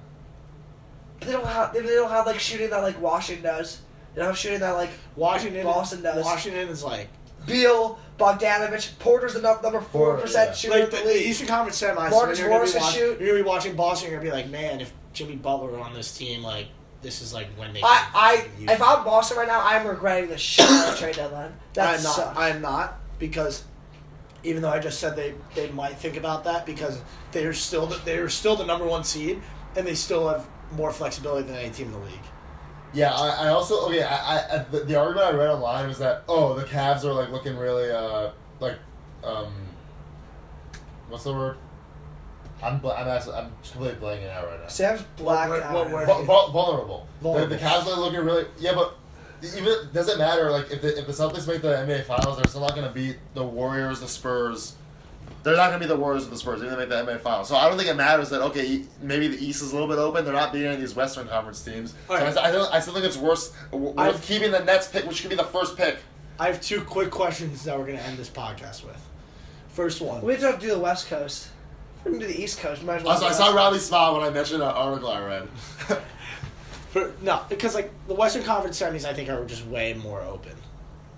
They 1.20 1.32
don't 1.32 1.46
have 1.46 1.72
they, 1.72 1.80
they 1.80 1.94
don't 1.94 2.10
have 2.10 2.26
like 2.26 2.40
shooting 2.40 2.70
that 2.70 2.82
like 2.82 3.00
Washington 3.00 3.44
does. 3.44 3.80
They 4.14 4.20
don't 4.20 4.28
have 4.30 4.38
shooting 4.38 4.60
that 4.60 4.72
like 4.72 4.90
Washington. 5.16 5.64
Boston 5.64 6.02
does. 6.02 6.24
Washington 6.24 6.68
is 6.68 6.82
like 6.82 7.08
Beal, 7.46 7.98
Bogdanovic, 8.18 8.98
Porter's 8.98 9.34
the 9.34 9.40
num- 9.42 9.60
number 9.62 9.80
four 9.80 10.06
Porter, 10.06 10.22
percent 10.22 10.50
yeah. 10.50 10.54
shooter 10.54 10.74
like 10.74 10.84
in 10.84 10.90
the, 10.90 10.96
the 10.96 11.02
the 11.02 11.08
league. 11.10 11.26
Eastern 11.26 11.46
Conference 11.46 11.80
semis. 11.80 11.94
Marcus 12.10 12.12
when 12.12 12.28
you're, 12.36 12.36
gonna 12.48 12.50
Morris 12.50 12.72
be 12.72 12.78
can 12.78 12.82
watch- 12.86 12.94
shoot. 12.94 13.20
you're 13.20 13.28
gonna 13.28 13.42
be 13.42 13.48
watching 13.48 13.76
Boston. 13.76 14.10
You're 14.10 14.18
gonna 14.20 14.30
be 14.30 14.36
like, 14.36 14.50
man, 14.50 14.80
if 14.80 14.92
Jimmy 15.12 15.36
Butler 15.36 15.70
were 15.70 15.78
on 15.80 15.94
this 15.94 16.16
team, 16.16 16.42
like 16.42 16.66
this 17.04 17.22
is 17.22 17.32
like 17.32 17.46
when 17.56 17.72
they. 17.72 17.80
I, 17.82 18.08
I, 18.14 18.48
if 18.58 18.82
I'm 18.82 19.04
Boston 19.04 19.36
right 19.36 19.46
now, 19.46 19.60
I'm 19.62 19.86
regretting 19.86 20.30
the 20.30 20.38
shit 20.38 20.66
out 20.66 20.88
of 20.88 20.94
the 20.94 21.00
trade 21.00 21.14
deadline. 21.14 21.52
That 21.74 21.98
I'm 21.98 22.02
not. 22.02 22.14
sucks. 22.14 22.38
I'm 22.38 22.60
not 22.60 22.98
because 23.20 23.64
even 24.42 24.62
though 24.62 24.70
I 24.70 24.80
just 24.80 24.98
said 24.98 25.14
they 25.14 25.34
they 25.54 25.70
might 25.70 25.96
think 25.96 26.16
about 26.16 26.44
that 26.44 26.66
because 26.66 27.00
they're 27.30 27.52
still 27.52 27.86
the, 27.86 27.96
they're 28.04 28.28
still 28.28 28.56
the 28.56 28.66
number 28.66 28.86
one 28.86 29.04
seed 29.04 29.40
and 29.76 29.86
they 29.86 29.94
still 29.94 30.28
have 30.28 30.48
more 30.72 30.90
flexibility 30.90 31.46
than 31.46 31.56
any 31.56 31.70
team 31.70 31.86
in 31.86 31.92
the 31.92 31.98
league. 31.98 32.18
Yeah, 32.92 33.12
I, 33.12 33.46
I 33.46 33.48
also 33.48 33.86
okay. 33.88 34.02
I, 34.02 34.16
I, 34.16 34.54
I 34.54 34.58
the, 34.70 34.80
the 34.80 34.96
argument 34.96 35.26
I 35.26 35.36
read 35.36 35.50
online 35.50 35.86
was 35.88 35.98
that 35.98 36.24
oh 36.28 36.54
the 36.54 36.64
Cavs 36.64 37.04
are 37.04 37.12
like 37.12 37.30
looking 37.30 37.56
really 37.56 37.90
uh 37.90 38.30
like 38.60 38.78
um 39.22 39.52
what's 41.08 41.24
the 41.24 41.32
word? 41.32 41.56
I'm 42.64 42.79
bl- 42.79 42.90
I'm 42.90 43.07
actually, 43.09 43.35
I'm 43.37 43.53
completely 43.62 43.98
blanking 44.00 44.31
out 44.33 44.46
right 44.46 44.61
now. 44.61 44.68
Sam's 44.68 45.03
black. 45.16 45.48
What- 45.50 45.72
what 45.72 45.90
word? 45.90 46.07
Vul- 46.07 46.24
vul- 46.24 46.50
vulnerable. 46.50 47.07
Vulnerable. 47.20 47.48
The, 47.50 47.57
the 47.57 47.62
Cavs 47.62 47.87
are 47.87 48.00
looking 48.00 48.20
really 48.20 48.46
yeah, 48.59 48.74
but 48.74 48.96
even 49.57 49.74
does 49.92 50.09
it 50.09 50.18
matter. 50.18 50.50
Like 50.50 50.70
if 50.70 50.81
the 50.83 50.98
if 50.98 51.07
the 51.07 51.12
Celtics 51.12 51.46
make 51.46 51.62
the 51.62 51.68
NBA 51.68 52.05
Finals, 52.05 52.37
they're 52.37 52.46
still 52.46 52.62
not 52.62 52.74
going 52.74 52.87
to 52.88 52.92
beat 52.94 53.16
the 53.35 53.44
Warriors, 53.44 54.00
the 54.00 54.09
Spurs. 54.09 54.74
They're 55.42 55.57
not 55.57 55.68
going 55.68 55.81
to 55.81 55.87
be 55.87 55.88
the 55.88 55.98
Warriors 55.98 56.27
or 56.27 56.31
the 56.31 56.38
Spurs. 56.38 56.62
Even 56.62 56.72
if 56.72 56.88
they 56.88 56.96
make 56.96 57.07
the 57.07 57.12
NBA 57.12 57.20
Finals. 57.20 57.48
So 57.48 57.57
I 57.57 57.68
don't 57.68 57.77
think 57.77 57.90
it 57.90 57.96
matters 57.96 58.31
that 58.31 58.40
okay, 58.40 58.85
maybe 59.03 59.29
the 59.29 59.37
East 59.44 59.62
is 59.62 59.72
a 59.72 59.74
little 59.74 59.88
bit 59.88 59.98
open. 59.98 60.24
They're 60.24 60.33
not 60.33 60.53
beating 60.53 60.68
any 60.68 60.77
of 60.77 60.81
these 60.81 60.96
Western 60.96 61.29
Conference 61.29 61.62
teams. 61.62 61.92
So 62.09 62.14
Alright. 62.14 62.37
I, 62.38 62.48
I, 62.48 62.53
don't, 62.53 62.72
I 62.72 62.81
still 62.81 62.94
think 62.94 63.05
it's 63.05 63.18
worse 63.18 63.53
worth 63.70 63.98
I've- 63.98 64.18
keeping 64.22 64.50
the 64.53 64.61
Nets 64.64 64.88
pick, 64.88 65.05
which 65.05 65.20
could 65.20 65.31
be 65.31 65.37
the 65.37 65.44
first 65.44 65.77
pick. 65.77 65.98
I 66.40 66.46
have 66.48 66.61
two 66.62 66.81
quick 66.81 67.11
questions 67.11 67.62
that 67.64 67.79
we're 67.79 67.87
gonna 67.87 67.98
end 67.98 68.16
this 68.16 68.31
podcast 68.31 68.85
with. 68.85 69.00
First 69.68 70.00
one. 70.00 70.22
We 70.22 70.35
have 70.37 70.55
to 70.55 70.61
do 70.66 70.72
the 70.72 70.79
West 70.79 71.09
Coast. 71.09 71.48
We're 72.04 72.12
gonna 72.12 72.26
the 72.26 72.42
East 72.42 72.58
Coast. 72.58 72.82
Might 72.84 72.96
as 72.96 73.04
well 73.04 73.12
Also, 73.14 73.26
I 73.26 73.32
saw 73.32 73.46
West 73.46 73.56
Robbie 73.56 73.78
smile 73.78 74.14
when 74.14 74.24
I 74.24 74.30
mentioned 74.30 74.62
an 74.62 74.68
article 74.68 75.10
I 75.10 75.24
read. 75.24 75.48
For, 76.90 77.12
no, 77.22 77.42
because 77.48 77.74
like 77.74 77.90
the 78.06 78.14
Western 78.14 78.44
Conference 78.44 78.80
semis, 78.80 79.04
I 79.04 79.14
think 79.14 79.28
are 79.28 79.44
just 79.44 79.66
way 79.66 79.94
more 79.94 80.20
open. 80.20 80.52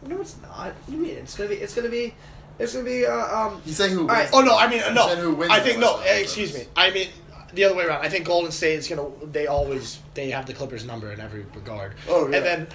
No, 0.06 0.20
it's 0.20 0.40
not. 0.40 0.68
What 0.68 0.86
do 0.86 0.92
you 0.92 0.98
mean? 0.98 1.16
It's 1.16 1.36
gonna 1.36 1.50
be. 1.50 1.56
It's 1.56 1.74
gonna 1.74 1.88
be. 1.88 2.14
It's 2.58 2.72
gonna 2.72 2.84
be. 2.84 3.04
Uh, 3.04 3.36
um. 3.36 3.60
He's 3.64 3.76
saying 3.76 3.92
who? 3.92 4.02
All 4.02 4.06
right. 4.06 4.20
wins. 4.20 4.30
Oh 4.32 4.40
no, 4.40 4.56
I 4.56 4.68
mean 4.68 4.80
said 4.80 4.94
no. 4.94 5.16
who 5.16 5.34
wins 5.34 5.52
I 5.52 5.58
the 5.58 5.64
think 5.64 5.80
no. 5.80 5.96
Western 5.96 6.16
eh, 6.16 6.20
Excuse 6.20 6.54
me. 6.54 6.64
I 6.76 6.90
mean 6.90 7.08
the 7.52 7.64
other 7.64 7.74
way 7.74 7.84
around. 7.84 8.04
I 8.04 8.08
think 8.08 8.26
Golden 8.26 8.52
State 8.52 8.76
is 8.76 8.88
gonna. 8.88 9.08
They 9.32 9.46
always 9.46 9.98
they 10.14 10.30
have 10.30 10.46
the 10.46 10.54
Clippers 10.54 10.84
number 10.84 11.12
in 11.12 11.20
every 11.20 11.44
regard. 11.54 11.94
Oh, 12.08 12.28
yeah. 12.28 12.36
And 12.36 12.46
then 12.46 12.66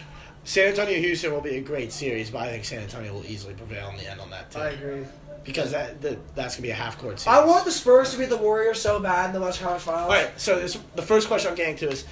San 0.44 0.68
Antonio 0.68 0.98
Houston 1.00 1.32
will 1.32 1.42
be 1.42 1.58
a 1.58 1.62
great 1.62 1.92
series, 1.92 2.30
but 2.30 2.42
I 2.42 2.50
think 2.50 2.66
San 2.66 2.80
Antonio 2.80 3.14
will 3.14 3.26
easily 3.26 3.54
prevail 3.54 3.90
in 3.90 3.98
the 3.98 4.10
end 4.10 4.20
on 4.20 4.30
that 4.32 4.52
too. 4.52 4.60
I 4.60 4.70
agree. 4.70 5.06
Because 5.44 5.72
that, 5.72 6.02
that 6.02 6.36
that's 6.36 6.56
gonna 6.56 6.64
be 6.68 6.70
a 6.72 6.76
half 6.76 6.98
court 7.00 7.20
series. 7.20 7.36
I 7.40 7.44
want 7.46 7.66
the 7.66 7.72
Spurs 7.72 8.12
to 8.12 8.18
beat 8.20 8.30
the 8.30 8.38
Warriors 8.38 8.80
so 8.80 9.00
bad 9.00 9.28
in 9.28 9.34
the 9.34 9.42
West 9.42 9.60
Conference 9.60 9.84
Finals. 9.84 10.04
All 10.04 10.10
right. 10.10 10.40
So 10.40 10.60
this, 10.60 10.78
the 10.96 11.02
first 11.02 11.28
question 11.28 11.50
I'm 11.50 11.56
getting 11.58 11.76
to 11.78 11.90
is, 11.90 12.06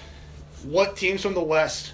what 0.63 0.95
teams 0.97 1.21
from 1.21 1.35
the 1.35 1.41
West, 1.41 1.93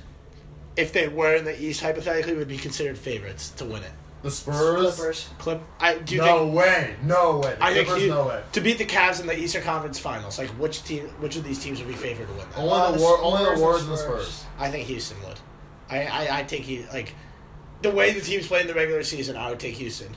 if 0.77 0.93
they 0.93 1.07
were 1.09 1.35
in 1.35 1.43
the 1.43 1.61
East 1.61 1.81
hypothetically, 1.81 2.35
would 2.35 2.47
be 2.47 2.57
considered 2.57 2.97
favorites 2.97 3.49
to 3.51 3.65
win 3.65 3.83
it? 3.83 3.91
The 4.23 4.31
Spurs. 4.31 4.95
Clippers. 4.95 5.29
Clip. 5.37 5.61
I 5.79 5.97
do 5.99 6.15
you 6.15 6.21
no 6.21 6.45
think. 6.45 6.55
way. 6.55 6.95
No 7.03 7.37
way. 7.39 7.53
The 7.55 7.63
I 7.63 7.73
think 7.73 7.87
Clippers, 7.87 8.03
he- 8.03 8.09
no 8.09 8.27
way. 8.27 8.41
to 8.53 8.61
beat 8.61 8.77
the 8.77 8.85
Cavs 8.85 9.19
in 9.19 9.27
the 9.27 9.37
Eastern 9.37 9.61
Conference 9.61 9.99
Finals, 9.99 10.39
like 10.39 10.49
which 10.51 10.83
team, 10.83 11.07
which 11.19 11.35
of 11.35 11.43
these 11.43 11.61
teams 11.61 11.79
would 11.79 11.87
be 11.89 11.93
favored 11.93 12.27
to 12.27 12.33
win 12.33 12.47
that? 12.49 12.57
Only 12.57 12.71
Uh, 12.71 12.91
the 12.91 12.97
the 12.97 13.03
war, 13.03 13.19
only 13.21 13.43
the 13.55 13.59
Warriors 13.61 13.81
and 13.81 13.89
and 13.89 13.97
the 13.99 14.01
Spurs. 14.01 14.27
Spurs. 14.27 14.45
I 14.57 14.71
think 14.71 14.87
Houston 14.87 15.17
would. 15.27 15.39
I, 15.89 16.05
I, 16.05 16.37
I 16.39 16.43
think 16.45 16.63
he 16.63 16.85
like 16.93 17.13
the 17.83 17.91
way 17.91 18.13
the 18.13 18.21
teams 18.21 18.47
play 18.47 18.61
in 18.61 18.67
the 18.67 18.73
regular 18.73 19.03
season. 19.03 19.35
I 19.37 19.49
would 19.49 19.59
take 19.59 19.75
Houston. 19.75 20.15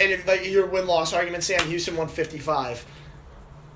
And 0.00 0.10
if 0.10 0.26
like 0.26 0.46
your 0.48 0.66
win 0.66 0.86
loss 0.86 1.12
argument, 1.12 1.44
Sam, 1.44 1.66
Houston 1.68 1.96
won 1.96 2.08
fifty 2.08 2.38
five 2.38 2.84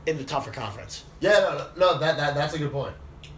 in 0.07 0.17
the 0.17 0.25
tougher 0.25 0.51
conference. 0.51 1.05
Yeah, 1.21 1.33
no, 1.33 1.59
no, 1.59 1.67
no, 1.77 1.99
that, 1.99 2.17
that 2.17 2.35
that's 2.35 2.55
a 2.55 2.59
good 2.59 2.73
point. 2.73 2.95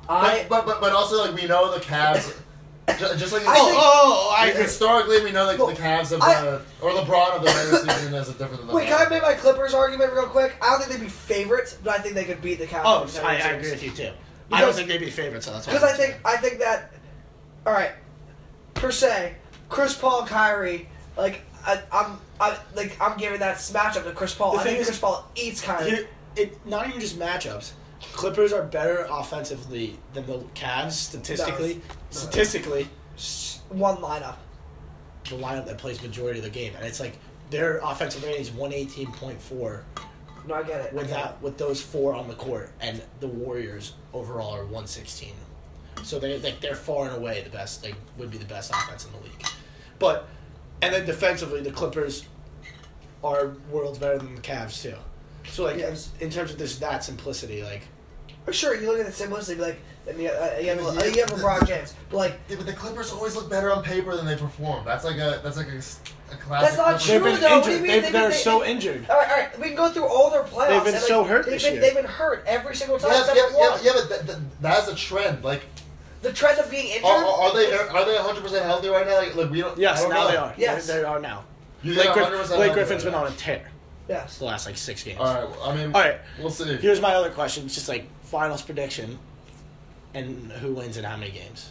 I. 0.09 0.47
But, 0.49 0.65
but 0.65 0.67
but 0.67 0.81
but 0.81 0.93
also 0.93 1.25
like 1.25 1.35
we 1.41 1.47
know 1.49 1.73
the 1.75 1.81
Cavs, 1.81 2.37
ju- 2.99 3.17
just 3.17 3.33
like 3.33 3.43
I 3.43 3.55
think- 3.55 3.57
oh, 3.57 3.75
oh, 3.77 4.31
oh 4.31 4.37
I 4.39 4.51
historically 4.51 5.23
we 5.25 5.33
know 5.33 5.45
like 5.47 5.59
Look, 5.59 5.75
the 5.77 5.83
Cavs 5.83 6.11
have 6.11 6.23
I- 6.23 6.41
the 6.41 6.63
or 6.81 6.91
LeBron 6.93 7.37
of 7.37 7.43
the 7.43 7.49
regular 7.49 7.93
season 7.95 8.15
is 8.15 8.29
different 8.29 8.59
than 8.59 8.67
the 8.69 8.75
Wait, 8.75 8.87
can 8.87 9.05
I 9.05 9.09
make 9.11 9.23
my 9.23 9.35
Clippers 9.35 9.75
argument 9.75 10.13
real 10.13 10.27
quick? 10.27 10.55
I 10.63 10.71
don't 10.71 10.81
think 10.83 10.93
they'd 10.93 11.05
be 11.05 11.11
favorites, 11.11 11.77
but 11.83 11.99
I 11.99 12.03
think 12.03 12.15
they 12.15 12.25
could 12.25 12.41
beat 12.41 12.59
the 12.59 12.67
Cavs. 12.67 12.83
Oh, 12.85 13.05
the 13.05 13.25
I, 13.25 13.33
I 13.35 13.51
agree 13.51 13.71
with 13.71 13.83
you 13.83 13.91
too. 13.91 14.13
I 14.53 14.61
don't 14.61 14.73
think 14.75 14.89
they'd 14.89 14.99
be 14.99 15.11
favorites. 15.11 15.47
So 15.47 15.53
that's 15.53 15.67
why 15.67 15.73
Because 15.73 15.93
I 15.93 15.97
think 15.97 16.21
I 16.25 16.37
think 16.37 16.61
that, 16.61 16.93
all 17.67 17.73
right, 17.73 17.93
per 18.75 18.93
se, 18.93 19.35
Chris 19.69 19.97
Paul, 19.97 20.25
Kyrie, 20.25 20.89
like 21.17 21.43
I, 21.67 21.83
I'm, 21.93 22.19
I 22.41 22.57
like 22.75 22.97
I'm 23.01 23.19
giving 23.19 23.41
that 23.41 23.57
matchup 23.57 24.05
to 24.05 24.13
Chris 24.13 24.35
Paul. 24.35 24.53
The 24.53 24.59
I 24.59 24.63
thing 24.63 24.71
think 24.75 24.81
is- 24.83 24.87
Chris 24.89 24.99
Paul 25.01 25.31
eats 25.35 25.61
kind 25.61 25.93
of. 25.93 26.07
it 26.37 26.67
not 26.67 26.87
even 26.89 27.01
just 27.01 27.19
matchups. 27.19 27.73
Clippers 28.13 28.53
are 28.53 28.63
better 28.63 29.07
offensively 29.11 29.99
than 30.15 30.27
the 30.27 30.39
Cavs 30.55 30.93
statistically. 30.93 31.75
No. 31.77 31.81
Statistically, 32.11 32.89
S- 33.17 33.61
One 33.71 33.97
lineup. 33.97 34.37
the 35.29 35.37
lineup 35.37 35.67
that 35.67 35.79
plays 35.79 36.01
majority 36.03 36.39
of 36.39 36.45
the 36.45 36.51
game, 36.51 36.75
and 36.77 36.87
it's 36.87 37.01
like 37.01 37.19
their 37.51 37.79
offensive 37.83 38.23
rating 38.23 38.41
is 38.43 38.51
one 38.53 38.73
eighteen 38.73 39.11
point 39.13 39.41
four, 39.41 39.83
No, 40.47 40.55
I 40.55 40.63
get 40.63 40.81
it. 40.83 40.93
With 40.93 41.09
get 41.09 41.15
that 41.17 41.43
with 41.43 41.59
those 41.59 41.83
four 41.83 42.15
on 42.15 42.29
the 42.29 42.35
court, 42.35 42.71
and 42.81 43.03
the 43.21 43.27
Warriors 43.29 43.95
overall 44.13 44.55
are 44.55 44.65
one 44.67 44.87
sixteen. 44.87 45.35
So 46.05 46.19
they 46.21 46.39
like 46.39 46.61
they're 46.61 46.77
far 46.77 47.09
and 47.09 47.17
away 47.17 47.43
the 47.43 47.51
best. 47.51 47.83
They 47.83 47.95
would 48.19 48.31
be 48.31 48.39
the 48.39 48.45
best 48.45 48.71
offense 48.71 49.07
in 49.07 49.13
the 49.13 49.19
league, 49.19 49.47
but 49.99 50.29
and 50.83 50.93
then 50.95 51.07
defensively, 51.07 51.61
the 51.63 51.71
Clippers 51.73 52.25
are 53.25 53.53
worlds 53.71 53.99
better 53.99 54.19
than 54.19 54.35
the 54.35 54.41
Cavs 54.41 54.81
too. 54.83 54.95
So 55.49 55.65
like 55.65 55.79
Yes. 55.79 56.11
in, 56.21 56.27
in 56.27 56.33
terms 56.33 56.51
of 56.53 56.59
this 56.59 56.79
that 56.79 57.05
simplicity, 57.05 57.63
like 57.63 57.83
it. 58.47 58.55
Sure, 58.55 58.75
you 58.81 58.87
look 58.91 59.01
at 59.01 59.07
the 59.07 59.13
simplicity, 59.13 59.61
like, 59.61 59.81
and 60.09 60.21
you, 60.21 60.29
uh, 60.29 60.57
you, 60.61 60.69
have, 60.69 60.79
Yeah. 60.79 61.05
you 61.07 61.21
have 61.21 61.31
LeBron 61.31 61.67
James, 61.67 61.95
but 62.11 62.17
like, 62.17 62.39
Yeah, 62.49 62.57
but 62.57 62.67
the 62.67 62.73
Clippers 62.73 63.13
always 63.13 63.35
look 63.35 63.51
better 63.51 63.73
on 63.73 63.83
paper 63.83 64.15
than 64.17 64.25
they 64.27 64.37
perform. 64.37 64.85
That's 64.85 65.05
like 65.05 65.17
a 65.17 65.41
that's 65.43 65.57
like 65.57 65.69
a, 65.69 65.77
s- 65.77 66.01
a 66.31 66.37
classic. 66.37 66.69
That's 66.69 66.77
not 66.77 67.01
Clippers- 67.01 67.07
they've 67.07 67.21
True, 67.21 67.33
been 67.33 67.41
though. 67.41 67.57
What 67.57 67.65
do 67.65 67.71
injured. 67.71 67.73
you 67.73 67.83
mean? 67.83 67.91
They've, 67.91 68.03
They've 68.03 68.13
they're 68.13 68.29
been- 68.31 68.39
so 68.39 68.61
they- 68.61 68.71
injured. 68.71 69.07
all 69.11 69.17
right, 69.17 69.31
all 69.31 69.37
right, 69.37 69.59
we 69.59 69.67
can 69.69 69.77
go 69.77 69.89
through 69.91 70.07
all 70.07 70.31
their 70.31 70.43
playoffs. 70.45 70.69
They've 70.69 70.85
been 70.85 70.95
and, 70.95 71.03
so 71.03 71.25
hurt 71.25 71.45
they've 71.47 71.55
this 71.55 71.65
been, 71.65 71.73
year. 71.75 71.83
They've 71.83 71.95
been 71.95 72.05
hurt 72.05 72.45
every 72.47 72.77
single 72.77 72.99
time. 72.99 73.11
Yeah, 73.13 73.35
yeah, 73.35 73.49
yeah, 73.59 73.79
yeah, 73.83 73.93
but 73.95 74.09
that, 74.11 74.27
that, 74.29 74.39
that's 74.61 74.89
a 74.89 74.95
trend. 74.95 75.43
Like, 75.43 75.65
The 76.23 76.33
trend 76.33 76.59
of 76.59 76.71
being 76.71 76.87
injured. 76.89 77.05
are, 77.05 77.25
are 77.25 77.41
are 77.43 77.55
they 77.55 77.73
are 77.73 78.05
they 78.05 78.15
100 78.15 78.43
percent 78.43 78.65
healthy 78.65 78.89
right 78.89 79.07
now? 79.07 79.19
Like, 79.19 79.35
like 79.37 79.51
we 79.51 79.61
don't. 79.61 79.77
I 79.79 79.81
Yes, 79.81 80.01
don't 80.01 80.11
now 80.11 80.25
know. 80.25 80.31
they 80.31 80.37
are. 80.37 80.55
Yes. 80.57 80.87
they, 80.87 80.95
they 80.95 81.05
are 81.05 81.21
now. 81.21 81.45
You 81.83 81.95
Blake, 81.95 82.05
think 82.15 82.15
Griff- 82.17 82.29
Blake 82.49 82.49
healthy 82.59 82.73
Griffin's 82.75 83.05
right 83.05 83.13
been 83.13 83.21
on 83.21 83.27
a 83.33 83.37
tear 83.37 83.71
yes. 84.09 84.39
the 84.39 84.45
last 84.45 84.67
like 84.67 84.77
six 84.77 85.03
games. 85.05 85.19
All 85.21 85.27
right. 85.27 85.57
I 85.63 85.75
mean. 85.77 85.87
All 85.95 86.01
right. 86.01 86.19
we'll 86.41 86.51
see. 86.51 86.77
Here's 86.77 87.01
my 87.01 87.15
other 87.15 87.31
question. 87.31 87.65
It's 87.67 87.75
just 87.75 87.89
like 87.89 88.07
finals 88.25 88.63
prediction, 88.63 89.19
and 90.15 90.51
who 90.53 90.75
wins 90.75 90.97
in 90.97 91.05
how 91.05 91.17
many 91.17 91.31
games? 91.31 91.71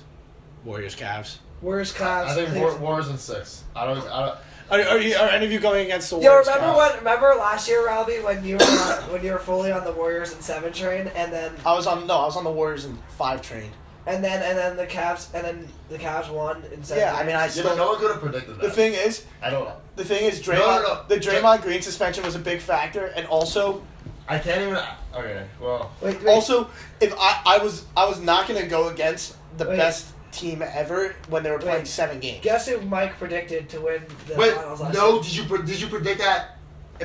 Warriors, 0.63 0.95
Cavs. 0.95 1.37
Warriors, 1.61 1.93
Cavs? 1.93 2.27
I 2.27 2.35
think 2.45 2.55
War, 2.55 2.75
Wars 2.77 3.09
in 3.09 3.17
six. 3.17 3.63
I 3.75 3.85
don't. 3.85 3.97
I 4.07 4.25
don't 4.27 4.37
Are, 4.69 4.95
are 4.95 4.99
you? 5.01 5.15
Are 5.15 5.29
any 5.29 5.45
of 5.45 5.51
you 5.51 5.59
going 5.59 5.85
against 5.85 6.09
the 6.11 6.17
Yo, 6.19 6.29
Warriors? 6.29 6.47
remember 6.47 6.67
Cavs? 6.67 6.77
when? 6.77 6.97
Remember 6.99 7.35
last 7.39 7.67
year, 7.67 7.85
Robbie, 7.85 8.19
when 8.19 8.43
you 8.45 8.57
were 8.57 8.65
when 9.11 9.23
you 9.23 9.31
were 9.31 9.39
fully 9.39 9.71
on 9.71 9.83
the 9.83 9.91
Warriors 9.91 10.33
and 10.33 10.41
seven 10.41 10.71
train, 10.71 11.07
and 11.15 11.33
then 11.33 11.51
I 11.65 11.73
was 11.73 11.87
on. 11.87 12.05
No, 12.07 12.17
I 12.19 12.25
was 12.25 12.37
on 12.37 12.43
the 12.43 12.51
Warriors 12.51 12.85
and 12.85 12.97
five 13.17 13.41
train. 13.41 13.71
And 14.07 14.23
then 14.23 14.41
and 14.43 14.57
then 14.57 14.77
the 14.77 14.85
Cavs 14.87 15.33
and 15.33 15.43
then 15.45 15.67
the 15.89 15.97
Cavs 15.97 16.31
won 16.31 16.63
in 16.71 16.83
seven. 16.83 17.03
Yeah, 17.03 17.15
I 17.15 17.25
mean, 17.25 17.35
I 17.35 17.45
games. 17.45 17.57
yeah, 17.57 17.63
still. 17.63 17.69
but 17.69 17.77
no 17.77 17.87
one 17.91 17.99
could 17.99 18.11
have 18.11 18.21
predicted 18.21 18.55
that. 18.57 18.61
The 18.61 18.71
thing 18.71 18.93
is, 18.93 19.25
I 19.41 19.49
don't 19.49 19.65
know. 19.65 19.77
the 19.95 20.05
thing 20.05 20.25
is, 20.25 20.41
Draymond. 20.41 20.59
No, 20.59 20.81
no, 20.81 20.93
no. 20.93 21.03
The 21.07 21.15
Draymond 21.17 21.61
Green 21.61 21.81
suspension 21.81 22.23
was 22.23 22.35
a 22.35 22.39
big 22.39 22.59
factor, 22.61 23.07
and 23.07 23.25
also, 23.27 23.83
I 24.27 24.39
can't 24.39 24.61
even. 24.61 24.77
Okay. 25.13 25.45
Well. 25.61 25.91
Wait, 26.01 26.21
wait. 26.23 26.27
also, 26.33 26.69
if 26.99 27.13
I, 27.17 27.41
I 27.45 27.57
was, 27.63 27.85
I 27.95 28.07
was 28.07 28.19
not 28.21 28.47
gonna 28.47 28.67
go 28.67 28.89
against 28.89 29.35
the 29.57 29.65
Wait. 29.67 29.77
best 29.77 30.07
team 30.31 30.61
ever 30.61 31.15
when 31.29 31.43
they 31.43 31.49
were 31.49 31.59
playing 31.59 31.79
Wait. 31.79 31.87
seven 31.87 32.19
games. 32.19 32.43
guess 32.43 32.67
who 32.67 32.81
Mike 32.81 33.17
predicted 33.17 33.69
to 33.69 33.79
win 33.79 34.03
the 34.27 34.35
Wait. 34.35 34.53
finals 34.53 34.81
last 34.81 34.93
No. 34.93 35.13
year? 35.13 35.23
Did 35.23 35.35
you 35.37 35.43
pre- 35.45 35.65
did 35.65 35.79
you 35.79 35.87
predict 35.87 36.19
that 36.19 36.57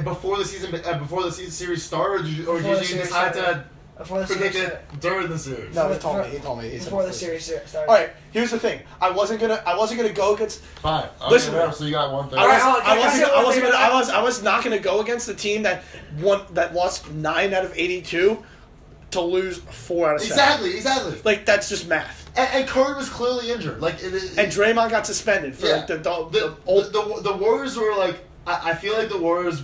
before 0.05 0.37
the 0.37 0.45
season 0.45 0.75
uh, 0.85 0.99
before 0.99 1.23
the 1.23 1.31
season 1.33 1.53
series 1.53 1.83
started, 1.85 2.23
or 2.23 2.25
did 2.25 2.33
you, 2.37 2.47
or 2.49 2.57
Before 2.57 2.75
the 2.75 2.81
did 2.81 2.91
you 2.91 2.95
series 2.97 3.09
decide 3.09 3.35
started. 3.35 3.65
To 4.05 4.05
Before 4.05 4.21
the 4.21 4.27
series 4.27 4.57
it 4.57 5.01
during 5.01 5.29
the 5.29 5.39
series? 5.39 5.75
No, 5.75 5.93
he 5.93 5.99
told 5.99 6.19
me. 6.23 6.29
He 6.31 6.39
told 6.39 6.59
me. 6.59 6.69
He 6.71 6.79
said 6.79 6.85
before 6.87 7.07
the 7.07 7.13
series 7.13 7.45
started. 7.45 7.79
All 7.79 7.95
right. 7.95 8.11
Here's 8.33 8.51
the 8.51 8.59
thing. 8.59 8.81
I 9.01 9.11
wasn't 9.11 9.41
gonna. 9.41 9.63
I 9.67 9.77
wasn't 9.77 10.01
gonna 10.01 10.13
go 10.13 10.35
against 10.35 10.61
Fine. 10.61 11.05
Okay, 11.21 11.31
Listen. 11.31 11.55
whatever, 11.55 11.73
so 11.73 11.85
you 11.85 11.93
got 11.93 12.13
one 12.13 12.29
third. 12.29 12.39
I 12.39 12.47
was, 12.47 12.63
hold 12.63 12.77
I 12.77 12.85
can 12.85 12.99
wasn't, 12.99 13.25
say 13.25 13.33
I 13.33 13.45
wasn't 13.45 13.65
gonna, 13.65 13.77
I 13.77 13.93
was, 13.93 14.11
I 14.11 14.23
was 14.23 14.43
not 14.43 14.65
going 14.65 14.77
to 14.77 14.83
go 14.83 15.01
against 15.01 15.27
the 15.27 15.35
team 15.35 15.63
that 15.65 15.83
won, 16.19 16.43
that 16.55 16.75
lost 16.75 17.11
nine 17.13 17.53
out 17.53 17.65
of 17.65 17.73
eighty-two, 17.77 18.43
to 19.11 19.21
lose 19.21 19.59
four 19.59 20.11
out 20.11 20.17
of 20.17 20.23
seven. 20.23 20.39
Exactly. 20.39 20.77
Exactly. 20.77 21.21
Like 21.25 21.45
that's 21.45 21.69
just 21.69 21.89
math. 21.89 22.31
And, 22.37 22.49
and 22.55 22.69
Curry 22.69 22.95
was 22.95 23.09
clearly 23.09 23.51
injured. 23.51 23.81
Like 23.81 24.03
it, 24.03 24.15
it, 24.15 24.39
And 24.39 24.53
Draymond 24.53 24.91
got 24.91 25.07
suspended 25.07 25.55
for 25.57 25.67
Yeah. 25.67 25.77
like 25.77 25.87
the, 25.89 25.97
the, 25.97 26.29
the, 26.31 26.39
the 26.39 26.57
old. 26.67 26.85
the, 26.87 27.03
the, 27.23 27.33
the 27.33 27.37
Warriors 27.37 27.77
were 27.77 27.95
like 27.97 28.21
I, 28.47 28.71
I 28.71 28.75
feel 28.75 28.97
like 28.97 29.09
the 29.09 29.19
Warriors 29.19 29.63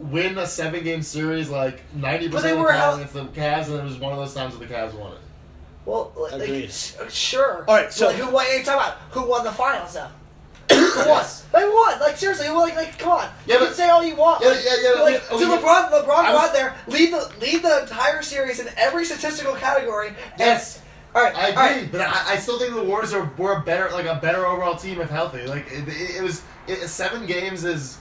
win 0.00 0.38
a 0.38 0.46
seven 0.46 0.82
game 0.82 1.02
series 1.02 1.48
like 1.50 1.82
ninety 1.94 2.28
But 2.28 2.42
they 2.42 2.50
percent 2.50 2.52
of 2.52 2.58
the 2.58 2.62
were 2.64 2.70
time 2.72 2.80
out- 2.80 2.94
against 2.96 3.14
the 3.14 3.24
Cavs, 3.40 3.66
and 3.68 3.74
it 3.80 3.84
was 3.84 3.98
one 3.98 4.12
of 4.12 4.18
those 4.18 4.34
times 4.34 4.56
that 4.58 4.66
the 4.66 4.72
Cavs 4.74 4.94
won 4.94 5.12
it. 5.12 5.18
Well, 5.86 6.12
like, 6.16 6.32
Agreed. 6.32 6.70
sure. 7.10 7.64
All 7.66 7.74
right, 7.76 7.92
so- 7.92 8.08
like, 8.08 8.16
who 8.16 8.30
won? 8.30 8.46
You 8.46 8.62
talking 8.64 8.72
about 8.80 8.98
who 9.10 9.22
won 9.26 9.44
the 9.44 9.52
finals 9.52 9.94
though? 9.94 10.08
who 10.74 11.08
won? 11.08 11.24
They 11.52 11.64
won. 11.64 12.00
Like 12.00 12.16
seriously, 12.16 12.46
who 12.46 12.54
won? 12.54 12.68
Like, 12.68 12.76
like 12.76 12.98
come 12.98 13.10
on. 13.12 13.28
Yeah, 13.46 13.54
you 13.54 13.60
but- 13.60 13.66
can 13.66 13.74
say 13.74 13.88
all 13.88 14.04
you 14.04 14.16
want. 14.16 14.42
Yeah, 14.44 14.52
yeah, 14.62 14.94
yeah, 14.94 15.02
Like, 15.02 15.14
yeah, 15.14 15.20
oh, 15.30 15.38
did 15.38 15.48
yeah. 15.48 15.56
LeBron, 15.58 15.90
LeBron 15.90 16.08
I 16.24 16.32
was- 16.34 16.48
out 16.48 16.52
there, 16.52 16.74
lead 16.86 17.12
the 17.12 17.30
lead 17.40 17.62
the 17.62 17.82
entire 17.82 18.22
series 18.22 18.60
in 18.60 18.68
every 18.76 19.04
statistical 19.04 19.54
category. 19.54 20.08
and- 20.08 20.16
Yes. 20.38 20.80
all 21.14 21.22
right. 21.22 21.34
I 21.34 21.48
agree, 21.48 21.62
all 21.62 21.68
right. 21.70 21.92
but 21.92 22.00
I, 22.02 22.34
I 22.34 22.36
still 22.38 22.58
think 22.58 22.74
the 22.74 22.82
Warriors 22.84 23.12
are 23.12 23.30
were 23.36 23.54
a 23.54 23.60
better 23.62 23.90
like 23.90 24.06
a 24.06 24.14
better 24.16 24.46
overall 24.46 24.76
team 24.76 25.00
if 25.00 25.10
healthy. 25.10 25.46
Like 25.46 25.66
it, 25.72 25.88
it, 25.88 26.16
it 26.18 26.22
was 26.22 26.42
it, 26.68 26.86
seven 26.88 27.26
games 27.26 27.64
is 27.64 27.98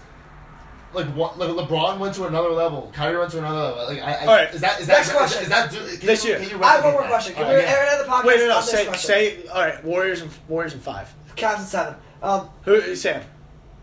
like 0.94 1.06
what 1.16 1.38
like 1.38 1.50
LeBron 1.50 2.00
went 2.00 2.16
to 2.16 2.26
another 2.26 2.50
level, 2.50 2.92
Kyrie 2.94 3.18
went 3.18 3.32
to 3.32 3.38
another 3.40 3.60
level. 3.60 3.86
Like 3.88 4.00
I, 4.02 4.14
I 4.14 4.20
All 4.22 4.36
right. 4.36 4.54
is 4.54 4.62
that 4.62 4.80
is 4.82 4.88
that 4.88 4.98
Next 4.98 5.12
question. 5.12 5.44
is 5.44 5.50
that, 5.50 5.74
is 5.74 5.80
that 5.92 5.98
can 6.00 6.08
This 6.08 6.24
you, 6.24 6.32
year. 6.32 6.40
Can 6.40 6.50
you 6.50 6.64
I 6.64 6.68
have 6.76 6.84
one 6.84 6.94
more 6.94 7.02
replicate 7.04 7.36
question. 7.36 7.36
that? 7.36 7.40
Can 7.40 7.48
we 7.48 7.54
All 7.54 7.60
right, 7.60 7.70
yeah. 7.70 7.92
end 7.92 8.02
the 8.06 8.12
podcast 8.12 8.26
Wait, 8.26 8.40
no, 8.40 8.48
no. 8.48 8.62
Say, 8.62 8.86
question? 8.86 9.08
say. 9.08 9.48
All 9.48 9.62
right. 9.62 9.84
Warriors 9.84 10.22
and 10.22 10.32
Warriors 10.48 10.74
and 10.74 10.82
five. 10.82 11.14
Cavs 11.36 11.58
and 11.60 11.68
seven. 11.68 11.96
Um, 12.22 12.50
Who? 12.66 12.96
Sam 12.96 13.22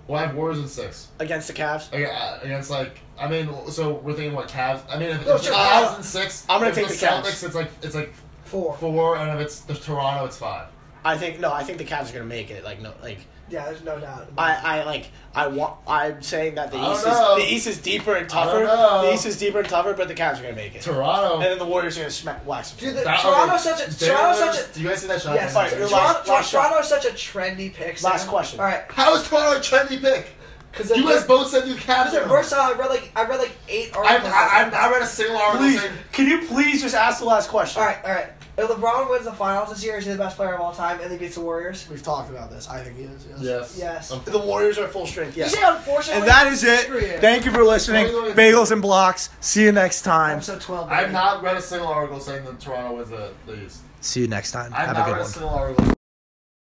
Well, 0.09 0.23
I 0.23 0.27
have 0.27 0.37
Warriors 0.37 0.59
in 0.59 0.69
six. 0.69 1.09
against 1.21 1.47
the 1.49 1.55
Cavs. 1.55 1.89
Okay, 1.93 2.07
uh, 2.07 2.39
against 2.43 2.71
like 2.71 2.99
I 3.19 3.29
mean, 3.29 3.49
so 3.71 3.95
we're 3.95 4.13
thinking 4.13 4.35
what 4.35 4.49
Cavs. 4.49 4.83
I 4.91 4.99
mean, 4.99 5.11
if, 5.11 5.27
No, 5.27 5.37
if 5.37 5.43
sure, 5.43 5.53
the 5.53 5.57
Cavs. 5.59 5.87
Cavs 5.89 5.97
in 5.99 6.03
six, 6.03 6.47
I'm 6.49 6.59
gonna 6.61 6.71
if 6.71 6.75
take 6.75 6.89
the 6.89 6.93
the 6.95 7.07
Cavs. 7.07 7.23
Celtics. 7.23 7.45
It's 7.45 7.55
like 7.55 7.71
it's 7.83 7.95
like 7.95 8.13
four. 8.45 8.77
four, 8.77 9.17
and 9.17 9.31
if 9.39 9.45
it's 9.47 9.61
the 9.61 9.75
Toronto, 9.75 10.25
it's 10.27 10.37
five. 10.37 10.69
I 11.05 11.17
think 11.17 11.41
no. 11.41 11.53
I 11.53 11.63
think 11.63 11.79
the 11.79 11.85
Cavs 11.85 12.11
are 12.11 12.15
gonna 12.15 12.25
make 12.27 12.51
it. 12.51 12.65
Like 12.65 12.83
no. 12.83 12.93
Like 13.03 13.19
Yeah, 13.49 13.65
there's 13.67 13.85
no 13.85 14.01
doubt. 14.01 14.29
I, 14.37 14.81
I 14.81 14.85
like 14.85 15.11
I 15.35 15.47
want. 15.47 15.77
I'm 15.87 16.21
saying 16.23 16.57
that 16.57 16.73
the 16.73 16.79
I 16.79 16.93
East 16.93 17.01
is 17.07 17.13
know. 17.13 17.37
the 17.39 17.45
East 17.53 17.67
is 17.69 17.79
deeper 17.79 18.15
and 18.17 18.29
tougher. 18.29 18.61
The 18.67 19.13
East 19.15 19.25
is 19.27 19.39
deeper 19.39 19.61
and 19.61 19.69
tougher, 19.69 19.93
but 19.95 20.09
the 20.09 20.15
Cavs 20.15 20.41
are 20.41 20.43
gonna 20.43 20.57
make 20.57 20.75
it. 20.75 20.83
Toronto. 20.83 21.35
And 21.35 21.43
then 21.45 21.59
the 21.59 21.65
Warriors 21.65 21.97
are 21.97 22.01
gonna 22.01 22.11
smack 22.11 22.45
wax. 22.47 22.71
them. 22.73 22.89
Dude, 22.89 22.97
the, 22.99 23.05
That- 23.05 23.21
Toronto's 23.21 23.67
okay, 23.67 23.77
such 23.79 23.89
a 23.95 23.99
Damian 24.01 24.17
Toronto's 24.19 24.57
such 24.59 24.71
a 24.71 24.75
Do 24.75 24.81
you 24.83 24.89
guys 24.89 25.01
see 25.01 25.07
that 25.09 25.23
shot? 25.23 25.35
yes. 25.35 25.55
Alright, 25.55 25.71
Toronto, 25.73 25.89
your 25.89 25.99
last- 25.99 26.29
last 26.29 26.51
shot. 26.51 26.69
Toronto's 26.69 26.89
such 26.89 27.05
a 27.05 27.09
trendy 27.11 27.73
pick. 27.73 28.03
Last 28.03 28.27
question. 28.29 28.59
All 28.61 28.67
right, 28.67 28.83
How 28.89 29.15
is 29.15 29.29
Toronto 29.29 29.59
a 29.59 29.61
trendy 29.61 30.01
pick? 30.01 30.29
Because 30.77 30.97
You 30.97 31.05
guys 31.05 31.25
both 31.25 31.49
said 31.49 31.67
you 31.67 31.75
Cavs. 31.75 31.87
Because 31.87 32.13
they're 32.13 32.27
versatile. 32.29 32.65
I 32.65 32.73
read 32.79 32.91
like 32.91 33.11
I 33.17 33.25
read 33.25 33.39
like 33.39 33.53
eight 33.69 33.95
articles. 33.97 34.33
I, 34.33 34.63
I've 34.65 34.73
not 34.73 34.91
read 34.91 35.03
a 35.03 35.07
single 35.07 35.37
article 35.37 35.67
Please, 35.67 35.83
can 36.13 36.29
you 36.29 36.47
please 36.47 36.83
just 36.83 36.95
ask 36.95 37.19
the 37.21 37.25
last 37.25 37.49
question? 37.49 37.81
all 37.83 37.89
right, 37.89 37.99
all 38.05 38.11
right. 38.13 38.29
If 38.59 38.71
LeBron 38.71 39.11
wins 39.11 39.27
the 39.27 39.33
finals 39.35 39.69
this 39.69 39.85
year, 39.85 39.99
is 39.99 40.07
he 40.07 40.13
the 40.13 40.17
best 40.17 40.37
player 40.37 40.55
of 40.55 40.63
all 40.63 40.73
time, 40.73 40.99
and 41.03 41.13
he 41.13 41.19
beats 41.19 41.35
the 41.35 41.43
Warriors? 41.43 41.87
We've 41.91 42.03
talked 42.03 42.31
about 42.31 42.49
this. 42.51 42.67
I 42.71 42.83
think 42.83 42.97
he 42.97 43.03
is. 43.05 43.27
Yes. 43.29 43.43
yes. 43.43 43.77
Yes. 43.79 44.11
Um, 44.13 44.23
The 44.25 44.39
Warriors 44.39 44.79
are 44.79 44.89
full 44.89 45.07
strength. 45.07 45.37
Yes. 45.37 45.51
You 45.53 45.59
say 45.59 45.63
unfortunately. 45.67 46.21
And 46.23 46.31
that 46.31 46.47
is 46.51 46.61
Screw 46.61 46.99
you. 46.99 47.05
it. 47.07 47.21
Thank 47.21 47.45
you 47.45 47.51
for 47.51 47.63
listening. 47.65 48.07
Bagels 48.07 48.73
and 48.73 48.83
Blox. 48.83 49.29
See 49.41 49.63
you 49.63 49.73
next 49.73 50.03
time. 50.03 50.37
Episode 50.39 50.63
twelve. 50.63 50.89
I've 50.91 51.13
not 51.13 51.43
read 51.43 51.59
a 51.59 51.61
single 51.61 51.89
article 51.89 52.19
saying 52.19 52.47
that 52.47 52.59
Toronto 52.59 52.97
wins 52.97 53.11
the, 53.11 53.31
the 53.47 53.63
East. 53.63 53.83
See 54.01 54.21
you 54.23 54.29
next 54.29 54.53
time. 54.53 54.73
I've 54.75 54.87
Have 54.87 54.97
not 54.97 55.09
a 55.09 55.13
read 55.13 55.17
good 55.17 55.19
a 55.19 55.23
one. 55.25 55.31
single 55.33 55.51
article. 55.51 55.93